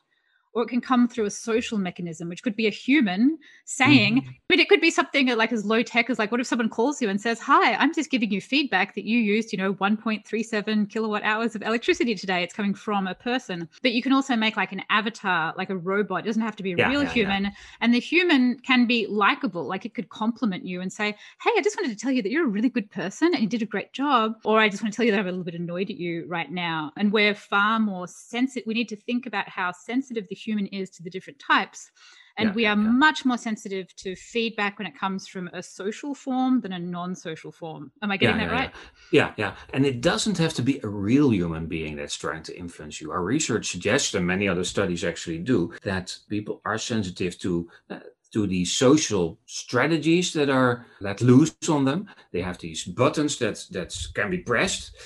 or 0.55 0.65
it 0.65 0.69
can 0.69 0.81
come 0.81 1.09
through 1.09 1.25
a 1.25 1.31
social 1.31 1.79
mechanism, 1.79 2.29
which 2.29 2.43
could 2.43 2.57
be 2.57 2.67
a 2.67 2.71
human 2.71 3.39
saying, 3.65 4.23
mm-hmm. 4.23 4.31
but 4.49 4.59
it 4.59 4.69
could 4.69 4.81
be 4.81 4.91
something 4.91 5.29
like 5.29 5.53
as 5.53 5.65
low 5.65 5.83
tech 5.83 6.11
as 6.11 6.19
like, 6.19 6.31
what 6.31 6.41
if 6.41 6.47
someone 6.47 6.69
calls 6.69 7.01
you 7.01 7.09
and 7.09 7.21
says, 7.21 7.41
Hi, 7.41 7.75
I'm 7.75 7.95
just 7.95 8.11
giving 8.11 8.31
you 8.31 8.41
feedback 8.41 8.95
that 8.95 9.05
you 9.05 9.19
used, 9.19 9.53
you 9.53 9.59
know, 9.59 9.75
1.37 9.75 10.91
kilowatt 10.91 11.23
hours 11.23 11.55
of 11.55 11.63
electricity 11.63 12.15
today. 12.15 12.43
It's 12.43 12.55
coming 12.55 12.75
from 12.75 13.07
a 13.07 13.15
person. 13.15 13.69
But 13.83 13.93
you 13.93 14.03
can 14.03 14.13
also 14.13 14.37
make 14.37 14.57
like 14.57 14.73
an 14.73 14.83
avatar, 14.91 15.55
like 15.57 15.71
a 15.71 15.77
robot. 15.77 16.25
It 16.25 16.27
doesn't 16.27 16.43
have 16.43 16.57
to 16.57 16.63
be 16.63 16.73
a 16.73 16.77
yeah, 16.77 16.89
real 16.89 17.03
yeah, 17.05 17.13
human. 17.13 17.45
Yeah. 17.45 17.51
And 17.81 17.95
the 17.95 18.01
human 18.01 18.59
can 18.59 18.87
be 18.87 19.07
likable. 19.07 19.65
Like 19.65 19.87
it 19.87 19.95
could 19.95 20.11
compliment 20.11 20.67
you 20.67 20.81
and 20.81 20.93
say, 20.93 21.17
Hey, 21.43 21.51
I 21.57 21.63
just 21.63 21.77
wanted 21.77 21.97
to 21.97 21.97
tell 21.97 22.13
you 22.13 22.23
that 22.23 22.31
you're 22.31 22.47
a 22.47 22.51
really 22.51 22.69
good 22.69 22.91
person 22.91 23.33
and 23.33 23.43
you 23.43 23.49
did 23.49 23.63
a 23.63 23.67
great 23.67 23.93
job. 23.93 24.35
Or 24.45 24.61
I 24.61 24.69
just 24.69 24.83
want 24.83 24.93
to 24.93 24.97
tell 24.97 25.07
you 25.07 25.13
that 25.13 25.21
I'm 25.21 25.27
a 25.27 25.31
little 25.31 25.45
bit 25.45 25.55
annoyed 25.55 25.91
at 25.91 25.97
you 25.97 26.27
right 26.29 26.51
now. 26.51 26.93
And 26.97 27.13
we're 27.13 27.35
far 27.35 27.81
more 27.81 28.07
sensitive. 28.07 28.65
We 28.67 28.75
need 28.75 28.89
to 28.91 28.97
think 28.97 29.27
about 29.27 29.49
how 29.49 29.73
sensitive 29.73 30.29
the 30.29 30.37
human 30.47 30.67
is 30.69 30.91
to 30.91 31.03
the 31.03 31.11
different 31.11 31.39
types. 31.39 31.91
And 32.39 32.49
yeah, 32.49 32.55
we 32.55 32.67
are 32.67 32.77
yeah. 32.77 32.83
much 32.83 33.25
more 33.25 33.37
sensitive 33.37 33.95
to 33.97 34.17
feedback 34.17 34.79
when 34.79 34.87
it 34.87 34.99
comes 34.99 35.29
from 35.29 35.49
a 35.53 35.63
social 35.63 36.15
form 36.15 36.61
than 36.61 36.73
a 36.73 36.79
non 36.79 37.15
social 37.15 37.53
form. 37.53 37.93
Am 38.03 38.11
I 38.11 38.17
getting 38.17 38.41
yeah, 38.41 38.47
that 38.47 38.53
right? 38.53 38.71
Yeah, 39.11 39.33
yeah. 39.37 39.55
And 39.75 39.85
it 39.85 40.01
doesn't 40.01 40.39
have 40.39 40.55
to 40.55 40.63
be 40.63 40.81
a 40.83 40.89
real 40.89 41.33
human 41.33 41.67
being 41.67 41.97
that's 41.97 42.17
trying 42.17 42.43
to 42.45 42.59
influence 42.59 43.01
you. 43.01 43.13
Our 43.13 43.23
research 43.23 43.71
suggests, 43.71 44.15
and 44.15 44.27
many 44.27 44.49
other 44.49 44.65
studies 44.65 45.05
actually 45.05 45.39
do, 45.39 45.75
that 45.83 46.17
people 46.29 46.61
are 46.65 46.79
sensitive 46.79 47.39
to. 47.41 47.69
Uh, 47.91 48.01
to 48.33 48.47
these 48.47 48.73
social 48.73 49.39
strategies 49.45 50.33
that 50.33 50.49
are 50.49 50.87
let 51.01 51.21
loose 51.21 51.55
on 51.69 51.85
them. 51.85 52.09
They 52.33 52.41
have 52.41 52.57
these 52.57 52.83
buttons 52.83 53.37
that 53.41 53.67
that 53.73 53.95
can 54.15 54.31
be 54.31 54.39
pressed, 54.39 54.97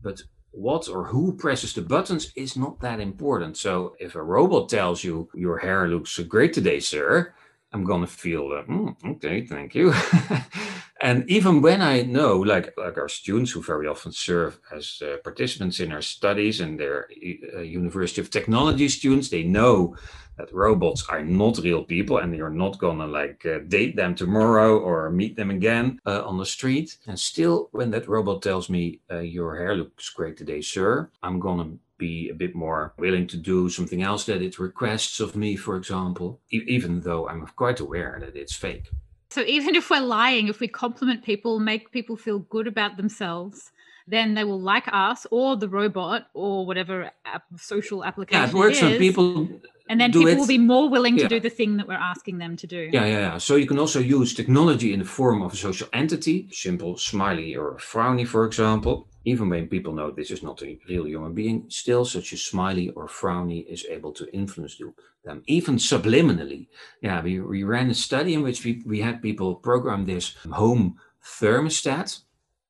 but 0.00 0.22
what 0.52 0.88
or 0.88 1.04
who 1.04 1.32
presses 1.36 1.72
the 1.74 1.82
buttons 1.82 2.32
is 2.36 2.56
not 2.56 2.80
that 2.80 3.00
important. 3.00 3.56
So 3.56 3.94
if 4.00 4.14
a 4.14 4.22
robot 4.22 4.68
tells 4.68 5.04
you 5.04 5.28
your 5.34 5.58
hair 5.58 5.88
looks 5.88 6.18
great 6.20 6.52
today, 6.52 6.80
sir, 6.80 7.32
I'm 7.72 7.84
gonna 7.84 8.06
feel 8.06 8.48
that. 8.50 8.66
mm, 8.66 8.96
okay, 9.16 9.46
thank 9.46 9.74
you. 9.74 9.92
And 11.02 11.28
even 11.30 11.62
when 11.62 11.80
I 11.80 12.02
know, 12.02 12.36
like 12.38 12.74
like 12.76 12.98
our 12.98 13.08
students 13.08 13.50
who 13.52 13.62
very 13.62 13.86
often 13.86 14.12
serve 14.12 14.60
as 14.70 15.00
uh, 15.02 15.16
participants 15.24 15.80
in 15.80 15.92
our 15.92 16.02
studies 16.02 16.60
and 16.60 16.78
their 16.78 17.08
uh, 17.56 17.60
University 17.60 18.20
of 18.20 18.30
Technology 18.30 18.86
students, 18.88 19.30
they 19.30 19.42
know 19.42 19.96
that 20.36 20.52
robots 20.52 21.04
are 21.08 21.22
not 21.22 21.58
real 21.58 21.84
people 21.84 22.18
and 22.18 22.36
you're 22.36 22.58
not 22.64 22.78
gonna 22.78 23.06
like 23.06 23.44
uh, 23.46 23.60
date 23.68 23.96
them 23.96 24.14
tomorrow 24.14 24.78
or 24.78 25.10
meet 25.10 25.36
them 25.36 25.50
again 25.50 25.98
uh, 26.04 26.22
on 26.24 26.36
the 26.36 26.46
street. 26.46 26.98
And 27.06 27.18
still, 27.18 27.68
when 27.72 27.90
that 27.92 28.08
robot 28.08 28.42
tells 28.42 28.68
me 28.68 29.00
uh, 29.10 29.20
your 29.20 29.56
hair 29.56 29.74
looks 29.74 30.10
great 30.10 30.36
today, 30.36 30.60
sir, 30.60 31.10
I'm 31.22 31.40
gonna 31.40 31.70
be 31.96 32.28
a 32.28 32.34
bit 32.34 32.54
more 32.54 32.92
willing 32.98 33.26
to 33.28 33.38
do 33.38 33.70
something 33.70 34.02
else 34.02 34.24
that 34.24 34.42
it 34.42 34.58
requests 34.58 35.20
of 35.20 35.34
me, 35.34 35.56
for 35.56 35.76
example, 35.76 36.40
e- 36.50 36.64
even 36.66 37.00
though 37.00 37.26
I'm 37.28 37.46
quite 37.46 37.80
aware 37.80 38.18
that 38.20 38.36
it's 38.36 38.54
fake. 38.54 38.90
So 39.30 39.42
even 39.42 39.76
if 39.76 39.90
we're 39.90 40.00
lying, 40.00 40.48
if 40.48 40.60
we 40.60 40.68
compliment 40.68 41.24
people, 41.24 41.60
make 41.60 41.92
people 41.92 42.16
feel 42.16 42.40
good 42.40 42.66
about 42.66 42.96
themselves, 42.96 43.70
then 44.10 44.34
they 44.34 44.44
will 44.44 44.60
like 44.60 44.88
us 44.92 45.26
or 45.30 45.56
the 45.56 45.68
robot 45.68 46.26
or 46.34 46.66
whatever 46.66 47.10
app, 47.24 47.44
social 47.56 48.04
application. 48.04 48.42
Yeah, 48.42 48.48
it 48.48 48.54
works 48.54 48.82
it 48.82 48.98
people. 48.98 49.48
And 49.88 50.00
then 50.00 50.12
people 50.12 50.28
it. 50.28 50.38
will 50.38 50.46
be 50.46 50.58
more 50.58 50.88
willing 50.88 51.16
to 51.16 51.22
yeah. 51.22 51.28
do 51.28 51.40
the 51.40 51.50
thing 51.50 51.76
that 51.78 51.88
we're 51.88 51.94
asking 51.94 52.38
them 52.38 52.56
to 52.56 52.66
do. 52.66 52.90
Yeah, 52.92 53.06
yeah, 53.06 53.18
yeah. 53.18 53.38
So 53.38 53.56
you 53.56 53.66
can 53.66 53.78
also 53.78 53.98
use 53.98 54.34
technology 54.34 54.92
in 54.92 55.00
the 55.00 55.04
form 55.04 55.42
of 55.42 55.52
a 55.52 55.56
social 55.56 55.88
entity, 55.92 56.48
simple 56.52 56.96
smiley 56.96 57.56
or 57.56 57.76
frowny, 57.78 58.26
for 58.26 58.44
example. 58.44 59.08
Even 59.24 59.48
when 59.50 59.68
people 59.68 59.92
know 59.92 60.10
this 60.10 60.30
is 60.30 60.42
not 60.42 60.62
a 60.62 60.78
real 60.88 61.06
human 61.06 61.34
being, 61.34 61.64
still 61.68 62.04
such 62.04 62.32
a 62.32 62.36
smiley 62.36 62.90
or 62.90 63.06
frowny 63.06 63.66
is 63.66 63.84
able 63.90 64.12
to 64.12 64.32
influence 64.32 64.80
them, 65.24 65.42
even 65.46 65.76
subliminally. 65.76 66.68
Yeah, 67.02 67.20
we, 67.20 67.40
we 67.40 67.62
ran 67.64 67.90
a 67.90 67.94
study 67.94 68.34
in 68.34 68.42
which 68.42 68.64
we, 68.64 68.82
we 68.86 69.00
had 69.00 69.20
people 69.20 69.56
program 69.56 70.06
this 70.06 70.36
home 70.50 70.96
thermostat 71.22 72.20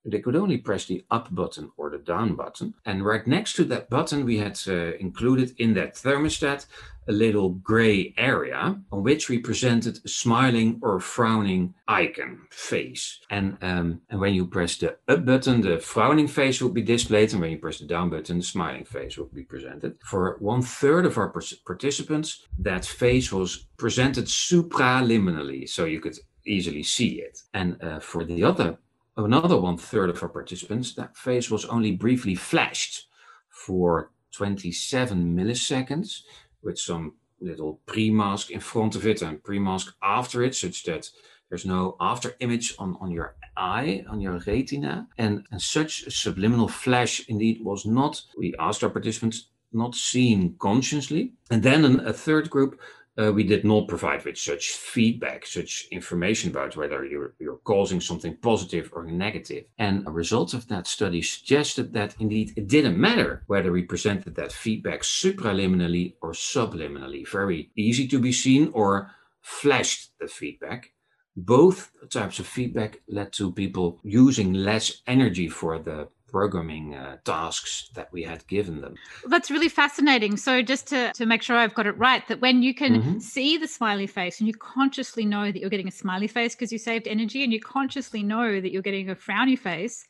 they 0.04 0.20
could 0.20 0.36
only 0.36 0.58
press 0.58 0.86
the 0.86 1.04
up 1.10 1.34
button 1.34 1.70
or 1.76 1.90
the 1.90 1.98
down 1.98 2.34
button. 2.34 2.74
And 2.84 3.04
right 3.04 3.26
next 3.26 3.54
to 3.54 3.64
that 3.64 3.90
button, 3.90 4.24
we 4.24 4.38
had 4.38 4.58
uh, 4.66 4.96
included 4.98 5.54
in 5.58 5.74
that 5.74 5.94
thermostat 5.94 6.66
a 7.08 7.12
little 7.12 7.50
gray 7.50 8.14
area 8.16 8.78
on 8.92 9.02
which 9.02 9.28
we 9.28 9.38
presented 9.38 9.98
a 10.04 10.08
smiling 10.08 10.78
or 10.80 11.00
frowning 11.00 11.74
icon 11.88 12.42
face. 12.50 13.20
And, 13.30 13.58
um, 13.62 14.00
and 14.10 14.20
when 14.20 14.34
you 14.34 14.46
press 14.46 14.76
the 14.76 14.96
up 15.08 15.24
button, 15.24 15.60
the 15.60 15.78
frowning 15.78 16.28
face 16.28 16.62
will 16.62 16.70
be 16.70 16.82
displayed. 16.82 17.32
And 17.32 17.40
when 17.40 17.50
you 17.50 17.58
press 17.58 17.78
the 17.78 17.86
down 17.86 18.10
button, 18.10 18.38
the 18.38 18.44
smiling 18.44 18.84
face 18.84 19.18
will 19.18 19.26
be 19.26 19.42
presented. 19.42 19.96
For 20.04 20.36
one 20.38 20.62
third 20.62 21.04
of 21.04 21.18
our 21.18 21.32
participants, 21.66 22.46
that 22.58 22.84
face 22.84 23.32
was 23.32 23.66
presented 23.76 24.26
supraliminally. 24.26 25.68
So 25.68 25.86
you 25.86 26.00
could 26.00 26.18
easily 26.46 26.82
see 26.82 27.20
it. 27.20 27.42
And 27.54 27.82
uh, 27.82 28.00
for 28.00 28.24
the 28.24 28.44
other 28.44 28.78
another 29.24 29.60
one 29.60 29.76
third 29.76 30.10
of 30.10 30.22
our 30.22 30.28
participants, 30.28 30.94
that 30.94 31.16
face 31.16 31.50
was 31.50 31.64
only 31.66 31.92
briefly 31.92 32.34
flashed 32.34 33.08
for 33.48 34.10
27 34.32 35.36
milliseconds 35.36 36.22
with 36.62 36.78
some 36.78 37.14
little 37.40 37.80
pre-mask 37.86 38.50
in 38.50 38.60
front 38.60 38.94
of 38.94 39.06
it 39.06 39.22
and 39.22 39.42
pre-mask 39.42 39.94
after 40.02 40.42
it, 40.42 40.54
such 40.54 40.84
that 40.84 41.10
there's 41.48 41.66
no 41.66 41.96
after 42.00 42.36
image 42.40 42.74
on, 42.78 42.96
on 43.00 43.10
your 43.10 43.34
eye, 43.56 44.04
on 44.08 44.20
your 44.20 44.38
retina. 44.46 45.08
And, 45.18 45.44
and 45.50 45.60
such 45.60 46.06
a 46.06 46.10
subliminal 46.10 46.68
flash 46.68 47.26
indeed 47.28 47.64
was 47.64 47.84
not, 47.84 48.22
we 48.38 48.54
asked 48.58 48.84
our 48.84 48.90
participants, 48.90 49.48
not 49.72 49.94
seen 49.94 50.54
consciously. 50.58 51.32
And 51.50 51.62
then 51.62 51.84
an, 51.84 52.00
a 52.06 52.12
third 52.12 52.50
group 52.50 52.80
uh, 53.20 53.32
we 53.32 53.44
did 53.44 53.64
not 53.64 53.88
provide 53.88 54.24
with 54.24 54.38
such 54.38 54.70
feedback, 54.70 55.44
such 55.44 55.86
information 55.90 56.50
about 56.50 56.76
whether 56.76 57.04
you're, 57.04 57.34
you're 57.38 57.60
causing 57.64 58.00
something 58.00 58.36
positive 58.36 58.90
or 58.92 59.04
negative. 59.04 59.64
And 59.78 60.06
a 60.06 60.10
result 60.10 60.54
of 60.54 60.68
that 60.68 60.86
study 60.86 61.20
suggested 61.22 61.92
that 61.92 62.14
indeed 62.18 62.52
it 62.56 62.68
didn't 62.68 62.98
matter 62.98 63.42
whether 63.46 63.72
we 63.72 63.82
presented 63.82 64.36
that 64.36 64.52
feedback 64.52 65.02
supraliminally 65.02 66.14
or 66.22 66.32
subliminally, 66.32 67.28
very 67.28 67.70
easy 67.76 68.08
to 68.08 68.18
be 68.18 68.32
seen, 68.32 68.70
or 68.72 69.10
flashed 69.42 70.12
the 70.20 70.28
feedback. 70.28 70.92
Both 71.36 71.90
types 72.10 72.38
of 72.38 72.46
feedback 72.46 73.00
led 73.08 73.32
to 73.34 73.52
people 73.52 74.00
using 74.02 74.52
less 74.52 75.02
energy 75.06 75.48
for 75.48 75.78
the 75.78 76.08
programming 76.30 76.94
uh, 76.94 77.16
tasks 77.24 77.90
that 77.94 78.12
we 78.12 78.22
had 78.22 78.46
given 78.46 78.80
them. 78.80 78.94
That's 79.26 79.50
really 79.50 79.68
fascinating. 79.68 80.36
So, 80.36 80.62
just 80.62 80.86
to, 80.88 81.12
to 81.14 81.26
make 81.26 81.42
sure 81.42 81.56
I've 81.56 81.74
got 81.74 81.86
it 81.86 81.96
right, 81.98 82.26
that 82.28 82.40
when 82.40 82.62
you 82.62 82.74
can 82.74 82.94
mm-hmm. 82.94 83.18
see 83.18 83.56
the 83.56 83.68
smiley 83.68 84.06
face 84.06 84.40
and 84.40 84.46
you 84.46 84.54
consciously 84.54 85.24
know 85.24 85.52
that 85.52 85.60
you're 85.60 85.70
getting 85.70 85.88
a 85.88 85.92
smiley 85.92 86.28
face 86.28 86.54
because 86.54 86.72
you 86.72 86.78
saved 86.78 87.08
energy, 87.08 87.42
and 87.44 87.52
you 87.52 87.60
consciously 87.60 88.22
know 88.22 88.60
that 88.60 88.72
you're 88.72 88.82
getting 88.82 89.10
a 89.10 89.14
frowny 89.14 89.58
face, 89.58 90.06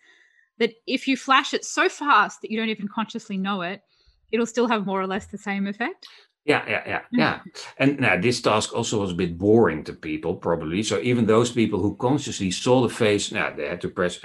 that 0.59 0.73
if 0.87 1.09
you 1.09 1.17
flash 1.17 1.55
it 1.55 1.65
so 1.65 1.89
fast 1.89 2.43
that 2.43 2.51
you 2.51 2.59
don't 2.59 2.69
even 2.69 2.89
consciously 2.89 3.37
know 3.37 3.63
it, 3.63 3.83
it'll 4.31 4.47
still 4.47 4.69
have 4.69 4.87
more 4.87 5.01
or 5.01 5.07
less 5.07 5.27
the 5.27 5.39
same 5.39 5.67
effect. 5.67 6.07
Yeah, 6.51 6.65
yeah, 6.69 6.83
yeah, 6.87 6.99
mm. 6.99 7.19
yeah. 7.19 7.41
And 7.79 8.01
now 8.01 8.17
this 8.21 8.43
task 8.43 8.75
also 8.75 9.01
was 9.01 9.13
a 9.13 9.15
bit 9.23 9.39
boring 9.39 9.85
to 9.85 9.93
people, 9.93 10.35
probably. 10.35 10.83
So 10.83 10.99
even 10.99 11.27
those 11.27 11.53
people 11.53 11.81
who 11.81 11.95
consciously 11.95 12.51
saw 12.51 12.83
the 12.83 12.93
face, 13.05 13.31
now 13.31 13.55
they 13.55 13.69
had 13.69 13.81
to 13.83 13.89
press 13.89 14.19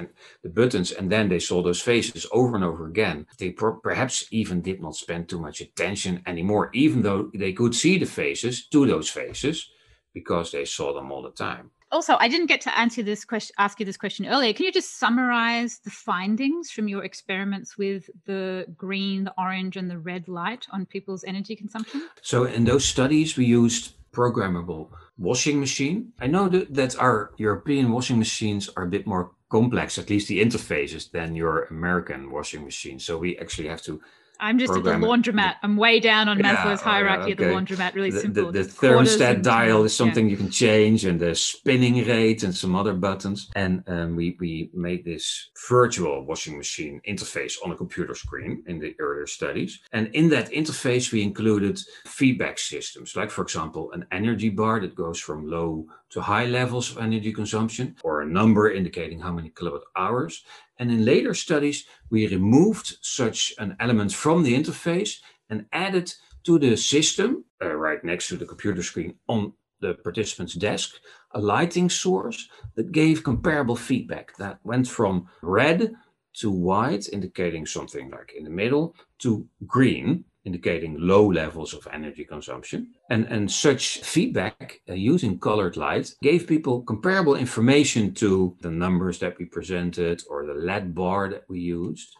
the 0.44 0.50
buttons, 0.50 0.92
and 0.92 1.12
then 1.12 1.30
they 1.30 1.38
saw 1.40 1.62
those 1.62 1.82
faces 1.82 2.26
over 2.32 2.56
and 2.56 2.66
over 2.66 2.88
again. 2.88 3.28
They 3.38 3.52
pro- 3.52 3.80
perhaps 3.80 4.26
even 4.32 4.62
did 4.62 4.82
not 4.82 4.96
spend 4.96 5.30
too 5.30 5.40
much 5.40 5.62
attention 5.62 6.24
anymore, 6.26 6.72
even 6.74 7.04
though 7.04 7.30
they 7.36 7.54
could 7.54 7.76
see 7.76 8.00
the 8.00 8.08
faces 8.08 8.68
to 8.70 8.88
those 8.88 9.10
faces 9.10 9.70
because 10.12 10.52
they 10.52 10.66
saw 10.66 10.94
them 10.94 11.12
all 11.12 11.22
the 11.22 11.32
time 11.32 11.70
also 11.96 12.18
i 12.20 12.28
didn't 12.28 12.48
get 12.48 12.62
to 12.62 12.78
answer 12.78 13.02
this 13.02 13.24
question 13.26 13.54
ask 13.58 13.80
you 13.80 13.86
this 13.86 13.98
question 13.98 14.26
earlier. 14.26 14.54
Can 14.54 14.66
you 14.66 14.72
just 14.72 15.00
summarize 15.00 15.80
the 15.80 15.90
findings 15.90 16.72
from 16.72 16.88
your 16.88 17.04
experiments 17.04 17.78
with 17.78 18.10
the 18.26 18.66
green 18.76 19.24
the 19.24 19.34
orange 19.38 19.78
and 19.78 19.90
the 19.90 19.98
red 19.98 20.28
light 20.28 20.64
on 20.72 20.86
people's 20.86 21.24
energy 21.24 21.56
consumption? 21.56 22.00
So 22.22 22.38
in 22.44 22.66
those 22.66 22.86
studies 22.86 23.38
we 23.38 23.46
used 23.46 23.84
programmable 24.12 24.90
washing 25.18 25.60
machine. 25.60 25.98
I 26.20 26.28
know 26.28 26.48
that, 26.50 26.92
our 27.06 27.18
european 27.38 27.86
washing 27.96 28.20
machines 28.26 28.70
are 28.76 28.84
a 28.84 28.94
bit 28.96 29.06
more 29.08 29.32
complex 29.50 29.98
at 29.98 30.10
least 30.10 30.28
the 30.28 30.42
interfaces 30.46 31.04
than 31.12 31.36
your 31.36 31.56
american 31.66 32.22
washing 32.36 32.64
machine. 32.70 32.98
So 33.00 33.12
we 33.18 33.38
actually 33.38 33.70
have 33.74 33.84
to 33.84 34.02
I'm 34.39 34.60
just 34.60 34.74
at 34.74 34.84
the 34.84 34.91
laundromat. 34.91 35.56
I'm 35.63 35.78
way 35.78 36.00
down 36.00 36.28
on 36.30 36.39
yeah, 36.39 36.56
Maslow's 36.56 36.82
hierarchy 36.82 37.32
okay. 37.32 37.32
at 37.32 37.38
the 37.38 37.45
laundromat. 37.45 37.95
Really 37.95 38.12
the, 38.12 38.19
simple. 38.19 38.52
The, 38.52 38.63
the 38.63 38.69
thermostat 38.69 39.41
dial 39.41 39.84
is 39.84 39.95
something 39.95 40.26
yeah. 40.26 40.32
you 40.32 40.38
can 40.38 40.50
change, 40.50 41.06
and 41.06 41.19
the 41.19 41.36
spinning 41.36 42.06
rate 42.08 42.43
and 42.43 42.56
some 42.56 42.76
other 42.76 42.93
buttons. 42.93 43.50
And 43.56 43.84
um, 43.88 44.15
we 44.15 44.38
we 44.39 44.69
made 44.74 45.06
this 45.06 45.50
virtual 45.69 46.26
washing 46.26 46.58
machine 46.58 47.02
interface 47.08 47.56
on 47.63 47.71
a 47.71 47.76
computer 47.76 48.15
screen 48.15 48.63
in 48.67 48.80
the 48.80 48.95
earlier 49.00 49.28
studies. 49.28 49.80
And 49.91 50.08
in 50.13 50.30
that 50.30 50.52
interface, 50.52 51.12
we 51.12 51.21
included 51.24 51.80
feedback 52.06 52.60
systems, 52.60 53.15
like 53.15 53.32
for 53.32 53.41
example, 53.41 53.91
an 53.93 54.06
energy 54.12 54.50
bar 54.50 54.80
that 54.82 54.95
goes 54.95 55.19
from 55.19 55.50
low 55.50 55.86
to 56.12 56.21
high 56.21 56.45
levels 56.45 56.91
of 56.91 56.98
energy 57.00 57.34
consumption, 57.34 57.95
or 58.04 58.21
a 58.21 58.26
number 58.26 58.71
indicating 58.71 59.19
how 59.19 59.32
many 59.32 59.50
kilowatt 59.50 59.82
hours. 59.95 60.43
And 60.78 60.92
in 60.92 61.06
later 61.06 61.34
studies, 61.34 61.86
we 62.10 62.28
removed 62.28 62.98
such 63.02 63.54
an 63.58 63.76
element 63.80 64.14
from 64.14 64.44
the 64.44 64.54
interface 64.54 65.20
and 65.50 65.66
added 65.72 66.14
to 66.44 66.60
the 66.60 66.76
system, 66.76 67.46
uh, 67.64 67.76
right 67.76 68.04
next 68.04 68.28
to 68.30 68.38
the 68.38 68.46
computer 68.46 68.84
screen 68.84 69.16
on 69.28 69.54
the 69.82 69.94
participant's 69.96 70.54
desk, 70.54 70.96
a 71.32 71.40
lighting 71.40 71.90
source 71.90 72.48
that 72.76 72.92
gave 72.92 73.24
comparable 73.24 73.76
feedback 73.76 74.36
that 74.38 74.60
went 74.64 74.88
from 74.88 75.28
red 75.42 75.94
to 76.34 76.52
white, 76.52 77.08
indicating 77.12 77.66
something 77.66 78.10
like 78.10 78.34
in 78.38 78.44
the 78.44 78.50
middle, 78.50 78.96
to 79.20 79.48
green, 79.66 80.26
indicating 80.46 80.96
low 81.00 81.28
levels 81.28 81.74
of 81.74 81.88
energy 81.92 82.24
consumption. 82.24 82.94
And, 83.10 83.26
and 83.26 83.52
such 83.52 84.00
feedback 84.02 84.80
uh, 84.88 84.94
using 84.94 85.40
colored 85.40 85.76
light 85.76 86.14
gave 86.22 86.48
people 86.48 86.84
comparable 86.84 87.36
information 87.36 88.14
to 88.16 88.56
the 88.62 88.72
numbers 88.72 89.20
that 89.20 89.38
we 89.40 89.46
presented 89.46 90.24
or 90.30 90.46
the 90.46 90.54
LED 90.54 90.94
bar 90.94 91.30
that 91.30 91.46
we 91.50 91.60
used. 91.60 92.16